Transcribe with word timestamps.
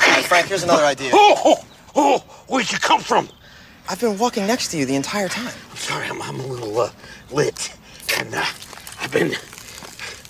Hey, 0.00 0.22
Frank, 0.22 0.48
here's 0.48 0.64
another 0.64 0.84
idea. 0.84 1.10
Oh, 1.14 1.36
oh, 1.44 1.64
oh, 1.94 2.18
where'd 2.48 2.72
you 2.72 2.78
come 2.78 3.00
from? 3.00 3.28
I've 3.88 4.00
been 4.00 4.18
walking 4.18 4.48
next 4.48 4.68
to 4.72 4.76
you 4.76 4.86
the 4.86 4.96
entire 4.96 5.28
time. 5.28 5.54
I'm, 5.70 5.76
sorry, 5.76 6.08
I'm 6.08 6.20
a 6.20 6.46
little 6.46 6.80
uh, 6.80 6.90
lit. 7.30 7.76
And 8.18 8.34
uh, 8.34 8.44
I've 9.00 9.12
been 9.12 9.34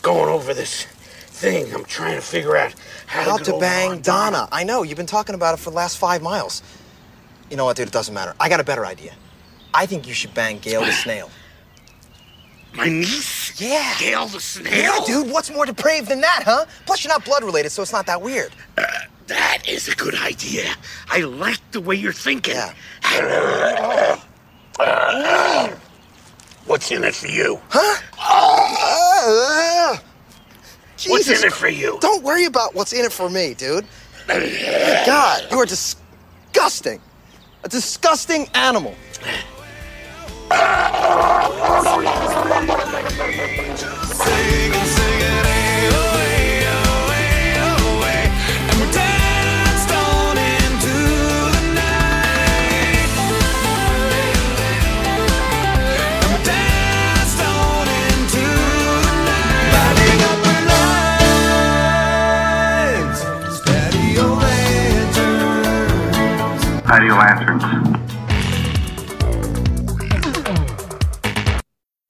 going 0.03 0.29
over 0.29 0.53
this 0.53 0.85
thing. 0.85 1.75
I'm 1.75 1.87
trying 1.87 2.17
to 2.17 2.21
figure 2.21 2.55
out 2.55 2.75
how, 3.07 3.23
How 3.23 3.37
get 3.39 3.47
to 3.47 3.59
bang 3.59 3.91
on 3.93 4.03
Donna. 4.03 4.49
I 4.53 4.65
know, 4.65 4.83
you've 4.83 4.99
been 4.99 5.07
talking 5.07 5.35
about 5.35 5.55
it 5.55 5.63
for 5.63 5.71
the 5.71 5.77
last 5.77 5.97
five 5.97 6.21
miles. 6.21 6.63
You 7.51 7.57
know 7.57 7.65
what, 7.65 7.79
dude? 7.79 7.89
It 7.89 7.93
doesn't 7.93 8.13
matter. 8.13 8.35
I 8.39 8.51
got 8.51 8.61
a 8.61 8.65
better 8.65 8.85
idea. 8.85 9.15
I 9.73 9.87
think 9.87 10.07
you 10.07 10.13
should 10.13 10.35
bang 10.35 10.59
Gail 10.59 10.83
the 10.85 10.93
Snail. 10.93 11.31
My 12.75 12.87
niece? 12.87 13.48
Yeah. 13.59 13.95
Gail 13.99 14.27
the 14.27 14.41
snail? 14.41 14.73
Yeah, 14.73 14.99
dude, 15.07 15.31
what's 15.31 15.51
more 15.51 15.67
depraved 15.67 16.09
than 16.09 16.21
that, 16.21 16.43
huh? 16.45 16.65
Plus, 16.87 17.05
you're 17.05 17.13
not 17.13 17.25
blood 17.25 17.45
related, 17.45 17.71
so 17.71 17.83
it's 17.83 17.93
not 17.93 18.07
that 18.07 18.23
weird. 18.23 18.53
That 19.27 19.69
is 19.69 19.89
a 19.89 19.95
good 19.95 20.15
idea. 20.15 20.75
I 21.11 21.21
like 21.21 21.59
the 21.73 21.81
way 21.81 21.97
you're 21.97 22.13
thinking. 22.13 22.55
Yeah. 22.55 22.75
What's 26.67 26.91
in 26.91 27.05
it 27.05 27.15
for 27.15 27.27
you? 27.29 27.61
Uh, 27.73 27.97
What's 31.07 31.27
Jesus 31.27 31.43
in 31.43 31.49
it 31.49 31.53
for 31.53 31.69
you? 31.69 31.99
Don't 32.01 32.23
worry 32.23 32.45
about 32.45 32.75
what's 32.75 32.93
in 32.93 33.05
it 33.05 33.13
for 33.13 33.31
me, 33.31 33.55
dude. 33.55 33.87
God, 34.27 35.43
you 35.51 35.59
are 35.59 35.67
disgusting. 35.67 37.01
A 37.65 37.69
disgusting 37.69 38.47
animal. 38.55 38.95
Patio 66.89 67.15
lanterns. 67.17 67.63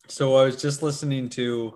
So 0.06 0.36
I 0.36 0.44
was 0.44 0.62
just 0.62 0.84
listening 0.84 1.28
to 1.30 1.74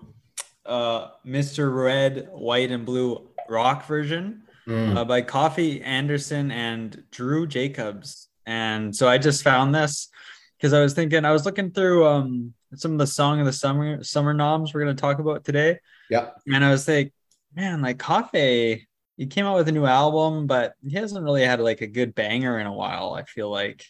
uh, 0.66 1.08
Mr. 1.26 1.74
Red, 1.74 2.28
White, 2.30 2.70
and 2.70 2.84
Blue 2.86 3.28
rock 3.48 3.86
version 3.86 4.42
uh, 4.68 5.04
by 5.04 5.22
Coffey 5.22 5.82
Anderson 5.82 6.50
and 6.50 7.02
Drew 7.10 7.46
Jacobs. 7.46 8.28
And 8.46 8.94
so 8.94 9.08
I 9.08 9.18
just 9.18 9.42
found 9.42 9.74
this 9.74 10.08
because 10.56 10.72
I 10.72 10.80
was 10.80 10.94
thinking, 10.94 11.24
I 11.24 11.32
was 11.32 11.44
looking 11.44 11.70
through 11.70 12.06
um, 12.06 12.54
some 12.74 12.92
of 12.92 12.98
the 12.98 13.06
song 13.06 13.40
of 13.40 13.46
the 13.46 13.52
summer 13.52 14.02
summer 14.02 14.32
noms 14.32 14.72
we're 14.72 14.82
going 14.82 14.94
to 14.94 15.00
talk 15.00 15.18
about 15.18 15.44
today. 15.44 15.78
Yeah. 16.10 16.30
And 16.52 16.64
I 16.64 16.70
was 16.70 16.86
like, 16.86 17.12
man, 17.54 17.82
like 17.82 17.98
Coffey, 17.98 18.88
he 19.16 19.26
came 19.26 19.46
out 19.46 19.56
with 19.56 19.68
a 19.68 19.72
new 19.72 19.86
album, 19.86 20.46
but 20.46 20.74
he 20.82 20.96
hasn't 20.96 21.24
really 21.24 21.44
had 21.44 21.60
like 21.60 21.80
a 21.80 21.86
good 21.86 22.14
banger 22.14 22.58
in 22.58 22.66
a 22.66 22.72
while, 22.72 23.14
I 23.14 23.24
feel 23.24 23.50
like. 23.50 23.84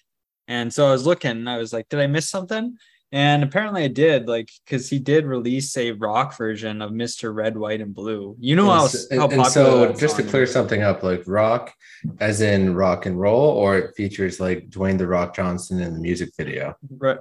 And 0.49 0.73
so 0.73 0.89
I 0.89 0.93
was 0.93 1.07
looking, 1.07 1.47
I 1.47 1.59
was 1.59 1.73
like, 1.73 1.89
did 1.89 2.01
I 2.01 2.07
miss 2.07 2.29
something? 2.29 2.77
And 3.15 3.43
apparently 3.45 3.85
I 3.85 3.89
did, 3.89 4.27
like, 4.27 4.51
because 4.65 4.89
he 4.89 4.99
did 4.99 5.27
release 5.27 5.77
a 5.77 5.93
rock 5.93 6.35
version 6.37 6.81
of 6.81 6.93
Mr. 6.93 7.35
Red, 7.35 7.59
White, 7.59 7.83
and 7.83 7.95
Blue. 7.95 8.35
You 8.41 8.57
know 8.57 8.71
how, 8.71 8.89
and, 9.11 9.21
how 9.21 9.29
and 9.29 9.47
so 9.47 9.93
just 9.93 10.17
to 10.17 10.23
clear 10.23 10.45
is. 10.45 10.53
something 10.53 10.83
up 10.83 11.03
like 11.03 11.23
rock 11.27 11.75
as 12.21 12.41
in 12.41 12.75
rock 12.75 13.05
and 13.05 13.21
roll 13.21 13.51
or 13.51 13.77
it 13.77 13.95
features 13.95 14.41
like 14.41 14.71
dwayne 14.71 14.97
the 14.99 15.07
rock 15.07 15.37
johnson 15.37 15.81
in 15.81 15.93
the 15.93 16.01
music 16.01 16.31
video 16.37 16.75
Right. 16.91 17.19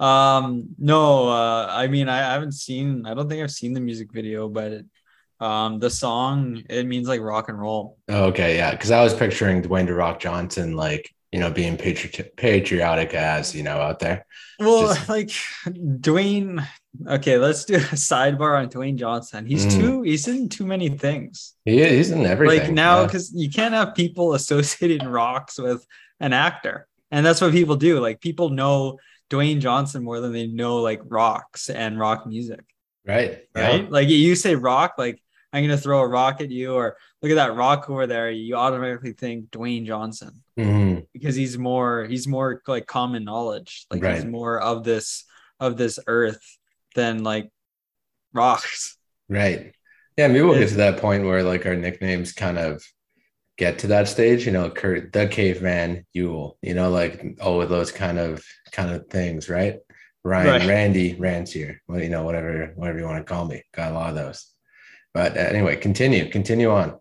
Um, 0.00 0.70
no, 0.78 1.28
uh, 1.28 1.66
I 1.70 1.86
mean, 1.86 2.08
I, 2.08 2.18
I 2.18 2.32
haven't 2.32 2.52
seen, 2.52 3.06
I 3.06 3.14
don't 3.14 3.28
think 3.28 3.42
I've 3.42 3.50
seen 3.50 3.74
the 3.74 3.80
music 3.80 4.12
video, 4.12 4.48
but 4.48 4.72
it, 4.72 4.86
um, 5.40 5.78
the 5.78 5.90
song, 5.90 6.62
it 6.68 6.84
means 6.86 7.06
like 7.06 7.20
rock 7.20 7.48
and 7.48 7.58
roll. 7.58 7.98
okay 8.08 8.56
yeah 8.56 8.70
because 8.70 8.90
i 8.90 9.02
was 9.02 9.14
picturing 9.14 9.62
dwayne 9.62 9.86
the 9.86 9.94
rock 9.94 10.18
johnson 10.20 10.76
like 10.76 11.10
you 11.34 11.40
know 11.40 11.50
being 11.50 11.76
patri- 11.76 12.30
patriotic 12.36 13.12
as 13.12 13.54
you 13.56 13.64
know 13.64 13.78
out 13.86 13.98
there 13.98 14.24
Well, 14.60 14.94
Just- 14.94 15.08
like 15.16 15.30
Dwayne, 16.08 16.64
okay, 17.16 17.38
let's 17.38 17.64
do 17.64 17.74
a 17.74 17.96
sidebar 18.08 18.52
on 18.60 18.68
Dwayne 18.68 18.96
Johnson. 18.96 19.44
He's 19.46 19.66
Mm. 19.66 19.72
too, 19.80 20.02
he's 20.02 20.28
in 20.28 20.48
too 20.48 20.64
many 20.64 20.88
things. 21.06 21.54
he 21.64 21.80
is 21.82 21.90
he's 21.90 22.10
in 22.16 22.24
everything 22.24 22.60
like 22.60 22.70
now 22.72 23.00
yeah. 23.00 23.06
because 23.06 23.32
you 23.34 23.50
can't 23.50 23.74
have 23.74 23.96
people 23.96 24.34
associating 24.40 25.06
rocks 25.08 25.58
with 25.58 25.84
an 26.20 26.32
actor 26.32 26.86
and 27.10 27.26
that's 27.26 27.40
what 27.40 27.50
people 27.52 27.76
do 27.76 27.98
like 27.98 28.20
people 28.20 28.48
know 28.50 28.96
dwayne 29.30 29.58
johnson 29.66 30.04
more 30.04 30.20
than 30.20 30.32
they 30.32 30.46
know 30.46 30.76
like 30.88 31.00
rocks 31.20 31.68
and 31.68 31.98
rock 31.98 32.20
music 32.34 32.62
right 33.04 33.30
yeah. 33.56 33.66
right 33.66 33.90
like 33.90 34.08
you 34.08 34.34
say 34.36 34.54
rock 34.54 34.92
like 34.96 35.18
i'm 35.54 35.62
gonna 35.64 35.78
throw 35.78 36.00
a 36.00 36.06
rock 36.08 36.40
at 36.42 36.50
you 36.50 36.74
or 36.74 36.96
look 37.22 37.30
at 37.32 37.36
that 37.36 37.54
rock 37.54 37.88
over 37.88 38.06
there 38.06 38.30
you 38.30 38.54
automatically 38.56 39.12
think 39.12 39.48
dwayne 39.50 39.86
johnson. 39.86 40.42
Mhm. 40.58 41.06
because 41.12 41.34
he's 41.36 41.56
more 41.56 42.04
he's 42.04 42.26
more 42.28 42.60
like 42.68 42.86
common 42.86 43.24
knowledge. 43.24 43.86
Like 43.90 44.04
he's 44.04 44.24
more 44.26 44.60
of 44.60 44.84
this 44.84 45.24
of 45.60 45.76
this 45.76 45.98
earth 46.06 46.42
than 46.94 47.22
like 47.24 47.48
rocks. 48.32 48.96
Right. 49.28 49.72
Yeah 50.16 50.28
maybe 50.28 50.42
we'll 50.42 50.58
get 50.58 50.68
to 50.70 50.76
that 50.76 50.98
point 51.00 51.24
where 51.24 51.42
like 51.42 51.64
our 51.66 51.74
nicknames 51.76 52.32
kind 52.32 52.58
of 52.58 52.82
get 53.56 53.78
to 53.80 53.86
that 53.88 54.08
stage 54.08 54.44
you 54.46 54.52
know 54.52 54.68
kurt 54.70 55.12
the 55.12 55.26
caveman 55.28 56.04
yule 56.12 56.58
you 56.62 56.74
know 56.74 56.90
like 56.90 57.24
all 57.40 57.62
of 57.62 57.68
those 57.68 57.90
kind 57.92 58.18
of 58.18 58.44
kind 58.72 58.90
of 58.94 59.06
things 59.08 59.48
right? 59.48 59.78
Ryan 60.24 60.46
Right. 60.48 60.68
randy 60.68 61.14
rancier 61.14 61.80
well 61.88 62.00
you 62.00 62.08
know 62.08 62.22
whatever 62.24 62.72
whatever 62.76 62.98
you 62.98 63.04
want 63.06 63.24
to 63.26 63.32
call 63.32 63.44
me. 63.46 63.62
Got 63.74 63.92
a 63.92 63.94
lot 63.94 64.10
of 64.10 64.14
those 64.16 64.50
but 65.14 65.36
uh, 65.36 65.40
anyway 65.40 65.76
continue 65.76 66.28
continue 66.28 66.70
on 66.70 66.98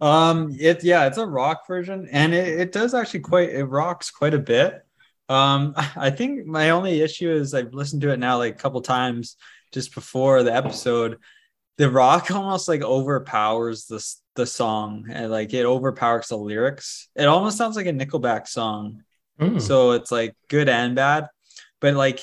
Um, 0.00 0.54
it 0.58 0.84
yeah, 0.84 1.06
it's 1.06 1.18
a 1.18 1.26
rock 1.26 1.66
version, 1.66 2.08
and 2.12 2.32
it, 2.32 2.60
it 2.60 2.72
does 2.72 2.94
actually 2.94 3.20
quite 3.20 3.50
it 3.50 3.64
rocks 3.64 4.10
quite 4.10 4.34
a 4.34 4.38
bit. 4.38 4.84
Um, 5.28 5.74
I 5.96 6.10
think 6.10 6.46
my 6.46 6.70
only 6.70 7.00
issue 7.00 7.30
is 7.30 7.52
I've 7.52 7.74
listened 7.74 8.02
to 8.02 8.12
it 8.12 8.18
now 8.18 8.38
like 8.38 8.54
a 8.54 8.58
couple 8.58 8.80
times 8.80 9.36
just 9.72 9.94
before 9.94 10.42
the 10.42 10.54
episode. 10.54 11.18
The 11.76 11.90
rock 11.90 12.30
almost 12.34 12.68
like 12.68 12.82
overpowers 12.82 13.86
this 13.86 14.22
the 14.34 14.46
song, 14.46 15.06
and 15.10 15.30
like 15.30 15.52
it 15.52 15.66
overpowers 15.66 16.28
the 16.28 16.36
lyrics. 16.36 17.08
It 17.16 17.26
almost 17.26 17.58
sounds 17.58 17.76
like 17.76 17.86
a 17.86 17.92
Nickelback 17.92 18.46
song. 18.46 19.02
Mm. 19.40 19.60
So 19.60 19.92
it's 19.92 20.10
like 20.10 20.34
good 20.48 20.68
and 20.68 20.94
bad, 20.94 21.26
but 21.80 21.94
like 21.94 22.20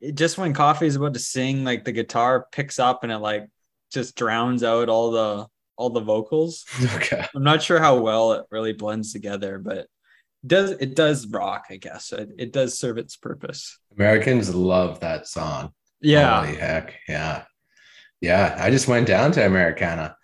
it, 0.00 0.14
just 0.14 0.38
when 0.38 0.54
Coffey 0.54 0.86
is 0.86 0.96
about 0.96 1.14
to 1.14 1.20
sing, 1.20 1.64
like 1.64 1.84
the 1.84 1.92
guitar 1.92 2.46
picks 2.52 2.78
up 2.78 3.02
and 3.02 3.12
it 3.12 3.18
like 3.18 3.48
just 3.92 4.16
drowns 4.16 4.62
out 4.62 4.88
all 4.88 5.10
the 5.10 5.46
all 5.76 5.90
the 5.90 6.00
vocals. 6.00 6.64
okay 6.96 7.26
I'm 7.34 7.42
not 7.44 7.62
sure 7.62 7.78
how 7.78 7.98
well 8.00 8.32
it 8.32 8.44
really 8.50 8.72
blends 8.72 9.12
together, 9.12 9.58
but 9.58 9.76
it 9.78 9.88
does 10.46 10.70
it 10.72 10.94
does 10.94 11.26
rock, 11.26 11.64
I 11.70 11.76
guess. 11.76 12.12
It, 12.12 12.30
it 12.38 12.52
does 12.52 12.78
serve 12.78 12.98
its 12.98 13.16
purpose. 13.16 13.78
americans 13.96 14.54
love 14.54 15.00
that 15.00 15.26
song 15.26 15.72
Yeah. 16.00 16.44
Holy 16.44 16.56
heck 16.56 16.94
yeah 17.08 17.44
yeah 18.20 18.56
i 18.58 18.70
just 18.70 18.88
went 18.88 19.06
down 19.06 19.32
to 19.32 19.44
americana 19.44 20.16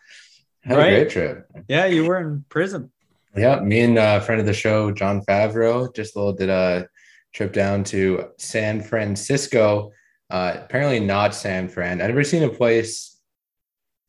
had 0.63 0.79
Right. 0.79 0.93
a 0.93 0.97
great 1.01 1.11
trip 1.11 1.47
Yeah, 1.69 1.87
you 1.87 2.05
were 2.07 2.19
in 2.21 2.45
prison. 2.49 2.91
Yeah, 3.37 3.61
me 3.61 3.81
and 3.81 3.99
uh, 3.99 4.21
friend 4.21 4.41
of 4.41 4.47
the 4.47 4.53
show, 4.53 4.93
John 4.93 5.23
Favreau, 5.25 5.93
just 5.95 6.15
a 6.15 6.19
little 6.19 6.35
did 6.35 6.51
a 6.51 6.87
trip 7.33 7.53
down 7.55 7.83
to 7.85 8.27
San 8.39 8.83
Francisco. 8.83 9.91
Uh, 10.31 10.53
apparently 10.57 11.01
not 11.01 11.35
San 11.35 11.67
Fran. 11.69 12.01
I've 12.03 12.09
never 12.09 12.25
seen 12.25 12.43
a 12.43 12.49
place 12.51 13.12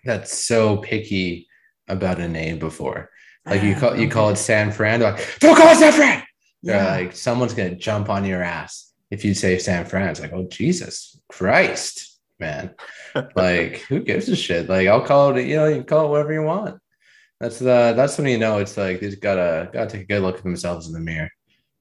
that's 0.06 0.46
so 0.46 0.78
picky 0.78 1.48
about 1.88 2.20
a 2.20 2.28
name 2.28 2.60
before. 2.60 3.10
Like 3.46 3.64
you 3.64 3.76
call 3.76 3.98
you 3.98 4.10
call 4.10 4.30
it 4.30 4.38
San 4.38 4.72
Fran, 4.72 5.00
they're 5.00 5.12
like, 5.12 5.40
don't 5.40 5.56
call 5.58 5.68
it 5.70 5.78
San 5.78 5.92
Fran. 5.94 6.24
They're 6.62 6.78
Yeah. 6.78 6.92
like, 6.92 7.16
someone's 7.16 7.54
gonna 7.54 7.76
jump 7.76 8.10
on 8.10 8.24
your 8.26 8.42
ass 8.42 8.94
if 9.12 9.26
you 9.26 9.34
say 9.34 9.58
San 9.60 9.86
Fran. 9.86 10.10
It's 10.10 10.22
like, 10.22 10.34
oh 10.34 10.48
Jesus 10.50 11.20
Christ, 11.30 12.20
man. 12.40 12.74
like, 13.36 13.80
who 13.90 14.00
gives 14.00 14.30
a 14.30 14.36
shit? 14.36 14.70
Like, 14.70 14.88
I'll 14.88 15.02
call 15.06 15.36
it, 15.36 15.46
you 15.46 15.58
know, 15.58 15.68
you 15.68 15.76
can 15.76 15.84
call 15.86 16.06
it 16.06 16.10
whatever 16.10 16.34
you 16.34 16.44
want. 16.44 16.80
That's 17.42 17.60
the 17.60 17.94
that's 17.98 18.18
when 18.18 18.28
you 18.28 18.38
know 18.38 18.60
it's 18.60 18.78
like 18.78 19.02
they've 19.02 19.20
gotta 19.20 19.70
gotta 19.74 19.90
take 19.90 20.02
a 20.04 20.06
good 20.06 20.22
look 20.22 20.38
at 20.38 20.44
themselves 20.44 20.88
in 20.88 20.94
the 20.94 21.00
mirror. 21.02 21.30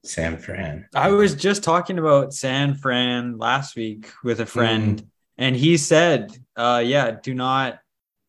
San 0.05 0.37
Fran. 0.37 0.85
I 0.93 1.11
was 1.11 1.33
just 1.33 1.63
talking 1.63 1.97
about 1.97 2.33
San 2.33 2.75
Fran 2.75 3.37
last 3.37 3.77
week 3.77 4.11
with 4.21 4.41
a 4.41 4.45
friend, 4.45 5.01
and 5.37 5.55
he 5.55 5.77
said, 5.77 6.37
uh, 6.57 6.83
yeah, 6.85 7.11
do 7.23 7.33
not 7.33 7.79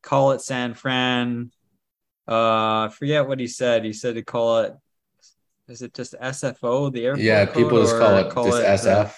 call 0.04 0.32
it 0.32 0.40
San 0.40 0.74
Fran. 0.74 1.50
Uh, 2.28 2.86
I 2.86 2.90
forget 2.92 3.26
what 3.26 3.40
he 3.40 3.46
said. 3.46 3.84
He 3.84 3.92
said 3.92 4.14
to 4.14 4.22
call 4.22 4.60
it 4.60 4.74
is 5.66 5.80
it 5.80 5.94
just 5.94 6.14
SFO, 6.20 6.92
the 6.92 7.06
airport? 7.06 7.24
Yeah, 7.24 7.46
people 7.46 7.80
just 7.80 7.96
call 7.98 8.16
it 8.18 8.50
just 8.60 8.86
uh, 8.86 9.06
SF. 9.06 9.14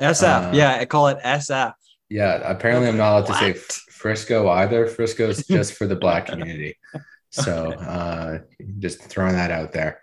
SF, 0.00 0.48
Uh, 0.48 0.50
yeah, 0.52 0.78
I 0.80 0.84
call 0.86 1.06
it 1.08 1.18
SF. 1.24 1.72
Yeah, 2.08 2.34
apparently 2.44 2.88
I'm 2.88 2.96
not 2.96 3.12
allowed 3.12 3.26
to 3.26 3.34
say 3.34 3.52
What? 3.52 3.72
Frisco 3.90 4.48
either. 4.48 4.86
Frisco's 4.88 5.46
just 5.46 5.74
for 5.74 5.86
the 5.86 5.96
black 5.96 6.26
community. 6.26 6.76
So 7.30 7.72
uh 7.72 8.38
just 8.78 9.02
throwing 9.02 9.34
that 9.34 9.50
out 9.50 9.72
there. 9.72 10.00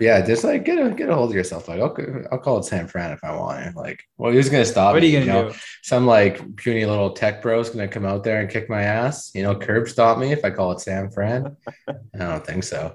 Yeah, 0.00 0.24
just 0.24 0.44
like 0.44 0.64
get 0.64 0.78
a 0.84 0.90
get 0.90 1.10
a 1.10 1.14
hold 1.14 1.30
of 1.30 1.36
yourself. 1.36 1.68
Like, 1.68 1.80
okay, 1.80 2.04
I'll 2.32 2.38
call 2.38 2.58
it 2.58 2.64
San 2.64 2.88
Fran 2.88 3.12
if 3.12 3.22
I 3.22 3.36
want 3.36 3.66
it. 3.66 3.76
Like, 3.76 4.02
well, 4.16 4.32
who's 4.32 4.48
gonna 4.48 4.64
stop 4.64 4.94
What 4.94 5.02
are 5.02 5.06
me? 5.06 5.08
you 5.08 5.20
gonna 5.20 5.42
know? 5.42 5.48
do? 5.50 5.58
Some 5.82 6.06
like 6.06 6.56
puny 6.56 6.86
little 6.86 7.12
tech 7.12 7.42
bro's 7.42 7.68
gonna 7.68 7.86
come 7.88 8.06
out 8.06 8.24
there 8.24 8.40
and 8.40 8.48
kick 8.48 8.70
my 8.70 8.82
ass. 8.82 9.30
You 9.34 9.42
know, 9.42 9.54
curb 9.54 9.88
stop 9.88 10.18
me 10.18 10.32
if 10.32 10.44
I 10.44 10.50
call 10.50 10.72
it 10.72 10.80
San 10.80 11.10
Fran. 11.10 11.54
I 11.88 11.94
don't 12.18 12.46
think 12.46 12.64
so. 12.64 12.94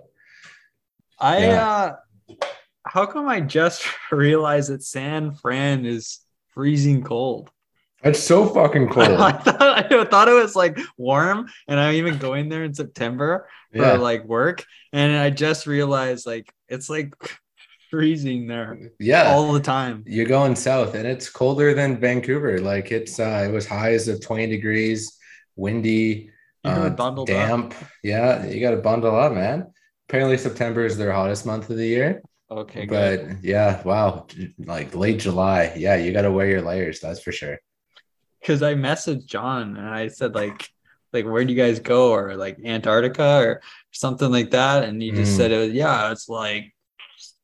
I 1.19 1.45
Yeah. 1.45 1.67
uh 1.67 1.95
how 2.87 3.05
come 3.05 3.27
I 3.27 3.39
just 3.41 3.85
realized 4.11 4.69
that 4.71 4.83
San 4.83 5.33
Fran 5.35 5.85
is 5.85 6.19
freezing 6.53 7.03
cold? 7.03 7.51
It's 8.05 8.19
so 8.23 8.47
fucking 8.47 8.87
cold. 8.93 9.09
I, 9.09 9.31
thought, 9.33 9.91
I 9.91 10.05
thought 10.05 10.27
it 10.29 10.33
was 10.33 10.55
like 10.55 10.77
warm, 10.97 11.49
and 11.67 11.79
I'm 11.79 11.95
even 11.95 12.17
going 12.17 12.49
there 12.49 12.63
in 12.63 12.73
September 12.73 13.49
for 13.73 13.79
yeah. 13.81 13.93
like 13.93 14.23
work, 14.25 14.63
and 14.93 15.17
I 15.17 15.31
just 15.31 15.67
realized 15.67 16.25
like 16.25 16.53
it's 16.69 16.89
like 16.89 17.13
freezing 17.89 18.47
there 18.47 18.77
Yeah. 18.99 19.31
all 19.31 19.51
the 19.53 19.59
time. 19.59 20.03
you're 20.07 20.25
going 20.25 20.55
south 20.55 20.95
and 20.95 21.07
it's 21.07 21.29
colder 21.29 21.73
than 21.73 21.97
Vancouver. 21.99 22.59
Like 22.59 22.91
it's 22.91 23.19
uh 23.19 23.45
it 23.47 23.51
was 23.51 23.65
highs 23.67 24.07
of 24.07 24.21
20 24.21 24.47
degrees, 24.47 25.17
windy, 25.55 26.29
uh, 26.63 26.89
bundle 26.89 27.23
up. 27.23 27.27
damp. 27.27 27.73
Yeah, 28.03 28.45
you 28.45 28.59
gotta 28.59 28.77
bundle 28.77 29.15
up, 29.15 29.33
man. 29.33 29.71
Apparently 30.09 30.37
September 30.37 30.85
is 30.85 30.97
their 30.97 31.11
hottest 31.11 31.45
month 31.45 31.69
of 31.69 31.77
the 31.77 31.87
year. 31.87 32.21
Okay, 32.51 32.85
good. 32.85 33.27
But 33.27 33.43
yeah, 33.43 33.81
wow. 33.83 34.27
Like 34.59 34.93
late 34.95 35.19
July. 35.19 35.73
Yeah, 35.75 35.95
you 35.95 36.11
gotta 36.13 36.31
wear 36.31 36.47
your 36.47 36.61
layers, 36.61 36.99
that's 36.99 37.21
for 37.21 37.31
sure. 37.31 37.57
Because 38.45 38.61
I 38.61 38.75
messaged 38.75 39.25
John 39.25 39.75
and 39.75 39.89
I 39.89 40.07
said 40.07 40.35
like 40.35 40.69
like 41.13 41.25
where 41.25 41.43
do 41.43 41.51
you 41.51 41.57
guys 41.57 41.79
go 41.79 42.11
or 42.11 42.35
like 42.35 42.57
Antarctica 42.63 43.37
or 43.39 43.61
something 43.91 44.31
like 44.31 44.51
that, 44.51 44.83
and 44.83 45.01
he 45.01 45.09
just 45.11 45.33
Mm. 45.33 45.37
said 45.37 45.51
it 45.51 45.57
was 45.57 45.71
yeah 45.73 46.11
it's 46.11 46.29
like 46.29 46.71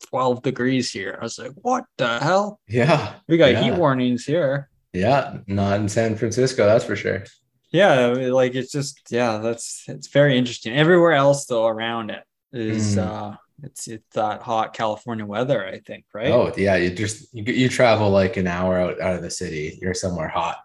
12 0.09 0.43
degrees 0.43 0.91
here. 0.91 1.17
I 1.19 1.23
was 1.23 1.39
like 1.39 1.53
what 1.55 1.85
the 1.97 2.19
hell? 2.19 2.59
Yeah. 2.67 3.13
We 3.27 3.37
got 3.37 3.51
Yeah. 3.53 3.63
heat 3.63 3.73
warnings 3.73 4.25
here. 4.25 4.69
Yeah, 4.93 5.37
not 5.47 5.79
in 5.79 5.89
San 5.89 6.15
Francisco, 6.17 6.65
that's 6.65 6.83
for 6.85 6.95
sure. 6.95 7.23
Yeah, 7.71 8.07
like 8.07 8.53
it's 8.53 8.71
just 8.71 8.99
yeah, 9.09 9.37
that's 9.39 9.85
it's 9.87 10.07
very 10.07 10.37
interesting. 10.37 10.75
Everywhere 10.75 11.13
else 11.13 11.45
though 11.45 11.65
around 11.65 12.11
it 12.11 12.23
is 12.53 12.95
Mm. 12.95 13.07
uh 13.07 13.37
it's 13.63 13.87
it's 13.87 14.13
that 14.13 14.41
hot 14.43 14.73
California 14.73 15.25
weather, 15.25 15.65
I 15.65 15.79
think, 15.79 16.05
right? 16.13 16.29
Oh 16.31 16.53
yeah, 16.57 16.75
you 16.75 16.91
just 16.91 17.33
you, 17.33 17.43
you 17.51 17.69
travel 17.69 18.09
like 18.11 18.37
an 18.37 18.45
hour 18.47 18.77
out, 18.79 18.99
out 19.01 19.15
of 19.15 19.21
the 19.23 19.31
city. 19.31 19.79
You're 19.81 19.93
somewhere 19.95 20.27
hot. 20.27 20.57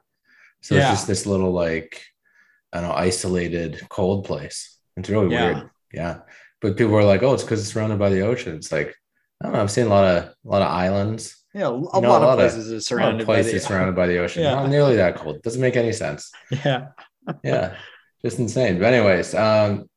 So 0.66 0.74
Yeah. 0.74 0.82
it's 0.82 0.90
just 1.00 1.06
this 1.06 1.26
little 1.26 1.52
like 1.52 2.02
I 2.72 2.80
don't 2.80 2.88
know, 2.90 2.94
isolated 2.96 3.80
cold 3.88 4.24
place. 4.24 4.76
It's 4.96 5.08
really 5.08 5.32
Yeah. 5.32 5.52
weird. 5.54 5.70
Yeah. 5.92 6.18
But 6.60 6.76
people 6.76 6.96
are 6.96 7.04
like, 7.04 7.22
oh, 7.22 7.32
it's 7.34 7.42
because 7.44 7.60
it's 7.60 7.72
surrounded 7.72 7.98
by 7.98 8.10
the 8.10 8.22
ocean. 8.22 8.56
It's 8.56 8.72
like, 8.72 8.94
I 9.40 9.46
don't 9.46 9.52
know, 9.54 9.62
I've 9.62 9.70
seen 9.70 9.86
a 9.86 9.90
lot 9.90 10.04
of 10.04 10.24
a 10.24 10.34
lot 10.44 10.62
of 10.62 10.68
islands. 10.68 11.36
Yeah, 11.54 11.68
a 11.68 11.70
know, 11.70 11.78
lot, 11.78 11.94
a 11.94 11.96
of 11.98 12.04
lot 12.04 12.32
of- 12.32 12.38
places 12.38 12.66
are 12.66 12.70
A 12.70 12.74
lot 12.74 12.76
of 12.76 12.82
surrounded 12.84 13.26
by 13.26 13.42
the 13.42 13.58
surrounded 13.68 13.94
by 13.96 14.06
the 14.08 14.18
ocean. 14.18 14.42
Yeah. 14.42 14.54
Not 14.56 14.68
nearly 14.70 14.96
that 14.96 15.16
cold. 15.16 15.42
Doesn't 15.42 15.60
make 15.60 15.76
any 15.76 15.92
sense. 15.92 16.30
Yeah. 16.50 16.88
Yeah. 17.44 17.76
just 18.24 18.38
insane. 18.38 18.78
But 18.78 18.92
anyways, 18.92 19.34
um 19.34 19.88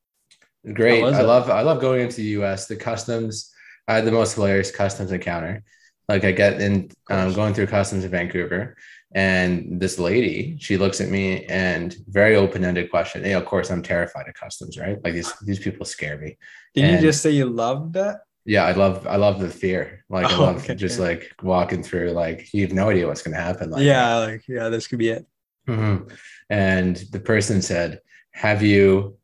great. 0.73 1.03
I 1.03 1.21
it? 1.21 1.23
love 1.23 1.49
I 1.49 1.61
love 1.61 1.81
going 1.81 2.01
into 2.01 2.17
the 2.17 2.31
US. 2.39 2.67
The 2.67 2.75
customs, 2.75 3.51
I 3.87 3.95
had 3.95 4.05
the 4.05 4.11
most 4.11 4.35
hilarious 4.35 4.71
customs 4.71 5.11
encounter. 5.11 5.63
Like 6.07 6.23
I 6.23 6.31
get 6.31 6.61
in 6.61 6.89
um, 7.09 7.33
going 7.33 7.53
through 7.53 7.67
customs 7.67 8.03
in 8.03 8.11
Vancouver, 8.11 8.75
and 9.13 9.79
this 9.79 9.97
lady, 9.97 10.55
she 10.59 10.77
looks 10.77 11.01
at 11.01 11.09
me 11.09 11.45
and 11.45 11.95
very 12.07 12.35
open-ended 12.35 12.91
question. 12.91 13.23
Know, 13.23 13.37
of 13.39 13.45
course, 13.45 13.71
I'm 13.71 13.81
terrified 13.81 14.27
of 14.27 14.35
customs, 14.35 14.77
right? 14.77 14.97
Like 15.03 15.13
these 15.13 15.33
these 15.41 15.59
people 15.59 15.85
scare 15.85 16.17
me. 16.17 16.37
And- 16.75 16.91
you 16.95 17.01
just 17.01 17.21
say 17.21 17.31
you 17.31 17.45
loved 17.49 17.95
it? 17.95 18.15
Yeah, 18.45 18.65
I 18.65 18.71
love 18.71 19.05
I 19.07 19.17
love 19.17 19.39
the 19.39 19.49
fear. 19.49 20.05
Like 20.09 20.25
I 20.27 20.35
Oh, 20.37 20.41
love 20.43 20.57
okay, 20.63 20.75
just 20.75 20.99
like 20.99 21.31
walking 21.43 21.83
through. 21.83 22.11
Like 22.11 22.53
you 22.53 22.61
have 22.63 22.73
no 22.73 22.89
idea 22.89 23.07
what's 23.07 23.21
gonna 23.21 23.37
happen. 23.37 23.69
Like 23.71 23.83
yeah, 23.83 24.17
like 24.17 24.47
yeah, 24.47 24.69
this 24.69 24.87
could 24.87 24.99
be 24.99 25.09
it. 25.09 25.25
Mhm. 25.67 26.11
And 26.49 26.95
the 27.11 27.19
person 27.19 27.61
said, 27.61 27.99
Have 28.31 28.61
you 28.63 29.17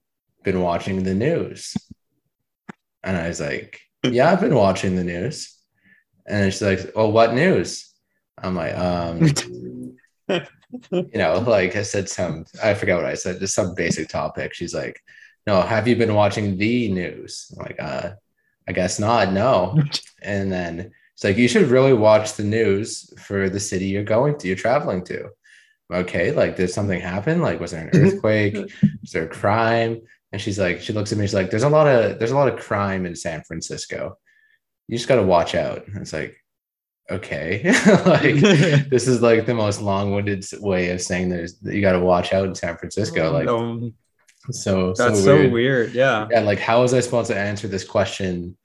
been 0.43 0.61
watching 0.61 1.03
the 1.03 1.15
news? 1.15 1.75
And 3.03 3.17
I 3.17 3.27
was 3.27 3.39
like, 3.39 3.79
Yeah, 4.03 4.31
I've 4.31 4.41
been 4.41 4.55
watching 4.55 4.95
the 4.95 5.03
news. 5.03 5.55
And 6.27 6.51
she's 6.51 6.61
like, 6.61 6.91
Well, 6.95 7.11
what 7.11 7.33
news? 7.33 7.91
I'm 8.37 8.53
like, 8.55 8.75
um, 8.77 9.19
you 10.92 11.10
know, 11.13 11.39
like 11.39 11.75
I 11.75 11.83
said 11.83 12.10
some 12.10 12.45
I 12.63 12.74
forgot 12.74 12.98
what 12.98 13.06
I 13.06 13.16
said, 13.16 13.39
just 13.39 13.56
some 13.56 13.75
basic 13.75 14.10
topic. 14.10 14.54
She's 14.54 14.74
like, 14.74 15.00
No, 15.48 15.62
have 15.62 15.88
you 15.88 15.95
been 15.95 16.13
watching 16.16 16.57
the 16.57 16.92
news? 16.92 17.51
I'm 17.57 17.66
like, 17.66 17.80
uh, 17.80 18.12
I 18.68 18.72
guess 18.72 19.00
not, 19.00 19.31
no. 19.31 19.80
And 20.24 20.51
then 20.51 20.92
it's 21.13 21.24
like, 21.24 21.38
you 21.38 21.48
should 21.48 21.69
really 21.69 21.94
watch 21.94 22.33
the 22.33 22.44
news 22.44 23.13
for 23.19 23.48
the 23.48 23.60
city 23.60 23.86
you're 23.86 24.04
going 24.04 24.38
to, 24.39 24.48
you're 24.48 24.56
traveling 24.57 25.04
to. 25.06 25.30
Okay, 25.94 26.31
like 26.31 26.56
did 26.56 26.69
something 26.71 27.00
happen? 27.00 27.42
Like, 27.42 27.60
was 27.60 27.71
there 27.71 27.88
an 27.88 27.92
earthquake? 27.94 28.56
was 28.56 29.12
there 29.12 29.25
a 29.25 29.30
crime? 29.30 30.01
And 30.31 30.42
she's 30.42 30.57
like, 30.60 30.81
she 30.81 30.94
looks 30.94 31.12
at 31.12 31.18
me, 31.18 31.25
she's 31.25 31.33
like, 31.36 31.51
there's 31.51 31.63
a 31.63 31.69
lot 31.69 31.88
of 31.88 32.18
there's 32.19 32.31
a 32.31 32.36
lot 32.36 32.48
of 32.51 32.60
crime 32.60 33.06
in 33.06 33.16
San 33.16 33.44
Francisco. 33.44 34.18
You 34.88 34.98
just 34.98 35.07
gotta 35.07 35.24
watch 35.24 35.56
out. 35.56 35.88
And 35.88 35.98
it's 35.98 36.13
like, 36.13 36.36
okay. 37.12 37.62
like 38.06 38.36
this 38.90 39.07
is 39.07 39.22
like 39.22 39.46
the 39.46 39.54
most 39.54 39.81
long-winded 39.81 40.46
way 40.60 40.90
of 40.90 41.02
saying 41.02 41.30
there's 41.30 41.57
you 41.63 41.81
gotta 41.81 42.00
watch 42.00 42.34
out 42.34 42.48
in 42.48 42.56
San 42.56 42.78
Francisco. 42.78 43.31
Like 43.31 43.48
Um, 43.48 43.94
so 44.52 44.94
that's 44.98 45.19
so 45.19 45.25
so 45.25 45.36
weird. 45.36 45.52
weird. 45.54 45.94
Yeah. 45.94 46.28
Yeah, 46.31 46.42
like 46.42 46.60
how 46.60 46.81
was 46.81 46.94
I 46.94 47.00
supposed 47.00 47.30
to 47.31 47.38
answer 47.38 47.68
this 47.68 47.84
question 47.84 48.56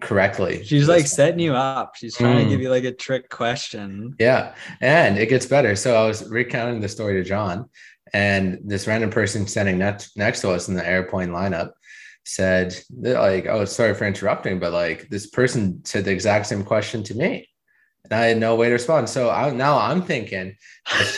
correctly? 0.00 0.64
She's 0.64 0.88
like 0.88 1.06
setting 1.06 1.40
you 1.40 1.54
up. 1.54 1.96
She's 1.96 2.14
trying 2.16 2.36
Mm. 2.38 2.44
to 2.44 2.48
give 2.50 2.60
you 2.60 2.70
like 2.70 2.84
a 2.84 2.92
trick 2.92 3.28
question. 3.30 4.14
Yeah, 4.18 4.54
and 4.80 5.18
it 5.18 5.28
gets 5.28 5.46
better. 5.46 5.74
So 5.76 5.96
I 5.96 6.06
was 6.06 6.28
recounting 6.28 6.80
the 6.80 6.88
story 6.88 7.14
to 7.14 7.24
John, 7.28 7.68
and 8.12 8.58
this 8.64 8.86
random 8.86 9.10
person 9.10 9.46
standing 9.46 9.78
next 9.78 10.16
next 10.16 10.40
to 10.42 10.50
us 10.50 10.68
in 10.68 10.74
the 10.74 10.86
airplane 10.86 11.30
lineup 11.30 11.70
said, 12.24 12.76
like, 12.92 13.46
"Oh, 13.46 13.64
sorry 13.64 13.94
for 13.94 14.04
interrupting, 14.04 14.58
but 14.60 14.72
like 14.72 15.08
this 15.08 15.26
person 15.28 15.80
said 15.84 16.04
the 16.04 16.12
exact 16.12 16.46
same 16.46 16.62
question 16.62 17.02
to 17.04 17.14
me." 17.14 17.48
I 18.10 18.26
had 18.26 18.38
no 18.38 18.54
way 18.56 18.68
to 18.68 18.72
respond. 18.74 19.08
So 19.08 19.30
I, 19.30 19.50
now 19.50 19.78
I'm 19.78 20.02
thinking 20.02 20.56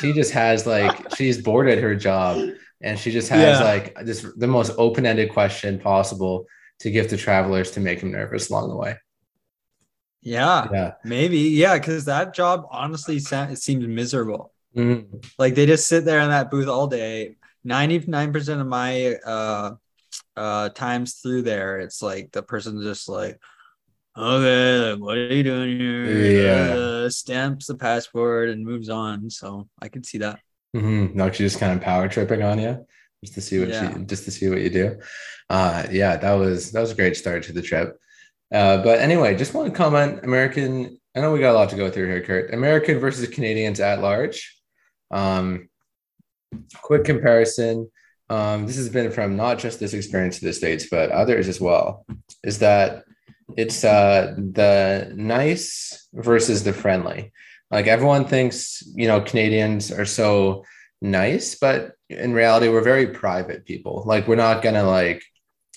she 0.01 0.13
just 0.13 0.33
has 0.33 0.67
like 0.67 1.15
she's 1.17 1.41
bored 1.43 1.69
at 1.69 1.79
her 1.79 1.95
job 1.95 2.51
and 2.81 2.99
she 2.99 3.11
just 3.11 3.29
has 3.29 3.59
Yeah. 3.61 3.65
like 3.65 3.97
this 4.05 4.27
the 4.37 4.47
most 4.47 4.73
open-ended 4.79 5.31
question 5.31 5.79
possible 5.79 6.47
to 6.81 6.91
give 6.91 7.09
to 7.09 7.17
travelers 7.17 7.71
to 7.73 7.81
make 7.81 8.01
them 8.01 8.13
nervous 8.13 8.51
along 8.51 8.69
the 8.71 8.77
way. 8.77 8.97
Yeah, 10.23 10.69
Yeah. 10.73 10.93
maybe. 11.05 11.39
Yeah, 11.39 11.79
because 11.79 12.05
that 12.07 12.35
job 12.35 12.67
honestly 12.71 13.17
it 13.17 13.59
seems 13.59 13.87
miserable. 13.87 14.53
Mhm. 14.77 15.25
Like 15.39 15.55
they 15.55 15.67
just 15.67 15.87
sit 15.87 16.05
there 16.05 16.21
in 16.21 16.31
that 16.31 16.51
booth 16.51 16.69
all 16.69 16.87
day. 16.87 17.37
99% 17.67 18.61
of 18.61 18.67
my 18.67 19.15
uh 19.17 19.75
uh 20.37 20.69
times 20.71 21.15
through 21.15 21.43
there, 21.43 21.81
it's 21.81 22.03
like 22.03 22.33
the 22.33 22.43
person's 22.43 22.85
just 22.85 23.09
like, 23.09 23.41
okay, 24.19 24.91
like, 24.91 25.01
what 25.01 25.17
are 25.17 25.33
you 25.33 25.43
doing 25.43 25.79
here? 25.79 26.43
Yeah. 26.43 26.75
Uh, 26.75 27.09
stamps 27.11 27.67
the 27.67 27.75
passport 27.77 28.51
and 28.51 28.65
moves 28.65 28.89
on. 28.89 29.31
So 29.31 29.69
I 29.81 29.89
can 29.89 30.03
see 30.05 30.19
that. 30.19 30.41
Mm-hmm. 30.77 31.17
No, 31.17 31.31
she's 31.31 31.53
just 31.53 31.61
kind 31.61 31.73
of 31.73 31.81
power 31.83 32.09
tripping 32.09 32.43
on 32.43 32.59
you 32.59 32.85
just 33.25 33.35
to 33.35 33.41
see 33.41 33.59
what 33.61 33.69
Yeah. 33.69 33.97
she 33.97 34.05
just 34.05 34.25
to 34.25 34.31
see 34.31 34.49
what 34.49 34.61
you 34.61 34.71
do. 34.71 34.99
Uh 35.49 35.87
yeah, 35.91 36.17
that 36.19 36.35
was 36.35 36.73
that 36.73 36.81
was 36.81 36.91
a 36.91 36.95
great 36.95 37.17
start 37.17 37.43
to 37.45 37.53
the 37.53 37.63
trip. 37.63 37.99
Uh, 38.53 38.83
but 38.83 38.99
anyway, 39.01 39.37
just 39.37 39.55
want 39.55 39.69
to 39.69 39.77
comment 39.77 40.21
American. 40.25 40.99
I 41.15 41.21
know 41.21 41.33
we 41.33 41.41
got 41.41 41.53
a 41.53 41.59
lot 41.59 41.71
to 41.71 41.77
go 41.77 41.91
through 41.91 42.07
here, 42.09 42.23
Kurt. 42.23 42.53
American 42.55 42.99
versus 42.99 43.29
Canadians 43.29 43.81
at 43.81 44.01
large. 44.01 44.57
Um, 45.11 45.69
quick 46.83 47.05
comparison. 47.05 47.91
Um, 48.31 48.67
this 48.67 48.77
has 48.77 48.89
been 48.89 49.11
from 49.11 49.37
not 49.37 49.59
just 49.59 49.81
this 49.81 49.95
experience 49.95 50.39
to 50.39 50.45
the 50.45 50.53
States, 50.53 50.87
but 50.91 51.11
others 51.11 51.49
as 51.49 51.61
well. 51.61 52.05
Is 52.45 52.59
that 52.61 53.05
it's 53.57 53.85
uh, 53.85 54.35
the 54.37 55.13
nice 55.15 56.09
versus 56.13 56.65
the 56.65 56.73
friendly. 56.73 57.33
Like 57.71 57.87
everyone 57.87 58.25
thinks, 58.25 58.83
you 58.95 59.09
know, 59.09 59.21
Canadians 59.21 59.91
are 59.91 60.07
so 60.07 60.65
nice, 61.01 61.55
but 61.55 61.93
in 62.09 62.33
reality, 62.33 62.69
we're 62.69 62.83
very 62.83 63.09
private 63.09 63.65
people. 63.65 64.03
Like 64.07 64.27
we're 64.27 64.37
not 64.37 64.63
gonna 64.63 64.85
like 64.85 65.23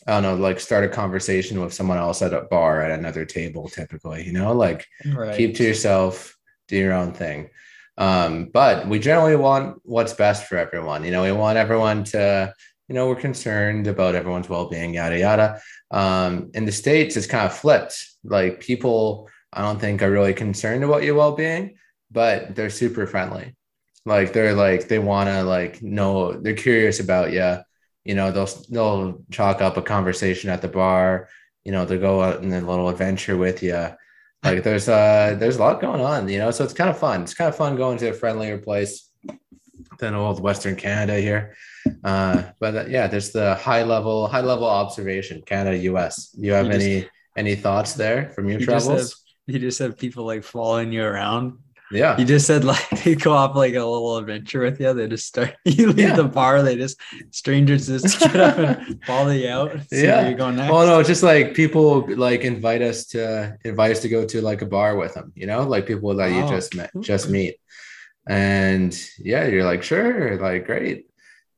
I 0.07 0.13
don't 0.13 0.23
know, 0.23 0.35
like 0.35 0.59
start 0.59 0.83
a 0.83 0.89
conversation 0.89 1.61
with 1.61 1.73
someone 1.73 1.97
else 1.97 2.21
at 2.21 2.33
a 2.33 2.41
bar 2.41 2.81
at 2.81 2.97
another 2.97 3.23
table, 3.25 3.69
typically, 3.69 4.25
you 4.25 4.33
know, 4.33 4.53
like 4.53 4.87
Right. 5.05 5.35
keep 5.37 5.55
to 5.57 5.63
yourself, 5.63 6.35
do 6.67 6.75
your 6.77 6.93
own 6.93 7.13
thing. 7.13 7.49
Um, 7.97 8.49
but 8.51 8.87
we 8.87 8.97
generally 8.97 9.35
want 9.35 9.79
what's 9.83 10.13
best 10.13 10.47
for 10.47 10.57
everyone. 10.57 11.03
You 11.03 11.11
know, 11.11 11.21
we 11.21 11.31
want 11.31 11.57
everyone 11.59 12.03
to, 12.05 12.53
you 12.91 12.95
know, 12.95 13.07
we're 13.07 13.15
concerned 13.15 13.87
about 13.87 14.15
everyone's 14.15 14.49
well 14.49 14.67
being, 14.67 14.95
yada, 14.95 15.17
yada. 15.17 15.61
Um, 15.91 16.51
in 16.53 16.65
the 16.65 16.73
States, 16.73 17.15
it's 17.15 17.25
kind 17.25 17.45
of 17.45 17.55
flipped. 17.55 18.05
Like 18.25 18.59
people, 18.59 19.29
I 19.53 19.61
don't 19.61 19.79
think 19.79 20.01
are 20.01 20.11
really 20.11 20.33
concerned 20.33 20.83
about 20.83 21.03
your 21.03 21.15
well 21.15 21.31
being, 21.31 21.77
but 22.11 22.53
they're 22.53 22.69
super 22.69 23.07
friendly. 23.07 23.55
Like 24.05 24.33
they're 24.33 24.53
like 24.53 24.89
they 24.89 24.99
want 24.99 25.29
to 25.29 25.43
like 25.43 25.81
know 25.81 26.33
they're 26.33 26.53
curious 26.53 26.99
about 26.99 27.31
you. 27.31 27.59
You 28.03 28.15
know, 28.15 28.29
they'll 28.29 28.49
they'll 28.69 29.23
chalk 29.31 29.61
up 29.61 29.77
a 29.77 29.81
conversation 29.81 30.49
at 30.49 30.61
the 30.61 30.67
bar. 30.67 31.29
You 31.63 31.71
know, 31.71 31.85
they'll 31.85 31.97
go 31.97 32.21
out 32.21 32.43
in 32.43 32.51
a 32.51 32.59
little 32.59 32.89
adventure 32.89 33.37
with 33.37 33.63
you. 33.63 33.87
Like 34.43 34.63
there's 34.63 34.89
uh 34.89 35.37
there's 35.39 35.55
a 35.55 35.61
lot 35.61 35.79
going 35.79 36.01
on. 36.01 36.27
You 36.27 36.39
know, 36.39 36.51
so 36.51 36.65
it's 36.65 36.73
kind 36.73 36.89
of 36.89 36.99
fun. 36.99 37.21
It's 37.21 37.35
kind 37.35 37.47
of 37.47 37.55
fun 37.55 37.77
going 37.77 37.99
to 37.99 38.09
a 38.09 38.13
friendlier 38.13 38.57
place 38.57 39.09
than 40.01 40.13
old 40.13 40.41
Western 40.41 40.75
Canada 40.75 41.19
here. 41.21 41.55
Uh, 42.03 42.43
but 42.59 42.75
uh, 42.75 42.85
yeah, 42.89 43.07
there's 43.07 43.31
the 43.31 43.55
high 43.55 43.83
level 43.83 44.27
high 44.27 44.41
level 44.41 44.67
observation 44.67 45.41
Canada 45.45 45.77
U.S. 45.95 46.35
You 46.37 46.51
have 46.53 46.65
You 46.67 46.73
just- 46.73 46.85
any 46.85 47.09
any 47.37 47.55
thoughts 47.55 47.93
there 47.93 48.27
from 48.35 48.49
your 48.49 48.59
You 48.59 48.65
just 48.65 48.87
have 48.87 48.95
travels? 48.97 49.23
you 49.47 49.57
just 49.59 49.79
have 49.79 49.97
people 49.97 50.25
like 50.25 50.43
following 50.43 50.91
you 50.91 51.03
around. 51.03 51.57
yeah, 51.91 52.17
You 52.19 52.25
just 52.25 52.45
said 52.45 52.63
like 52.73 52.87
they 53.03 53.15
go 53.15 53.31
off 53.33 53.55
like 53.55 53.73
a 53.73 53.83
little 53.83 54.17
adventure 54.17 54.61
with 54.61 54.79
you. 54.79 54.93
They 54.93 55.07
just 55.07 55.27
start 55.27 55.55
you 55.65 55.87
leave 55.87 55.99
Yeah. 56.09 56.15
the 56.15 56.25
bar, 56.25 56.61
they 56.61 56.75
just 56.75 56.99
strangers 57.31 57.87
just 57.87 58.19
get 58.25 58.35
up 58.35 58.57
and 58.57 59.03
follow 59.05 59.31
you 59.31 59.49
out. 59.49 59.71
Yeah. 59.91 60.27
you're 60.27 60.37
going 60.37 60.55
next. 60.57 60.71
Well, 60.71 60.85
no, 60.87 61.01
just 61.03 61.23
like 61.23 61.53
people 61.55 62.05
like 62.27 62.41
invite 62.41 62.81
us 62.81 63.05
to 63.13 63.57
invite 63.65 63.91
us 63.91 64.01
to 64.01 64.09
go 64.09 64.25
to 64.25 64.41
like 64.41 64.61
a 64.61 64.65
bar 64.67 64.95
with 64.97 65.13
them, 65.15 65.31
you 65.35 65.47
know, 65.47 65.63
like 65.63 65.87
people 65.87 66.13
that 66.15 66.31
you 66.31 66.41
Oh. 66.43 66.49
just 66.49 66.75
met, 66.75 66.91
just 67.01 67.29
meet. 67.29 67.55
And 68.27 68.97
yeah, 69.17 69.47
you're 69.47 69.63
like, 69.63 69.83
sure, 69.83 70.37
like 70.37 70.65
great. 70.65 71.07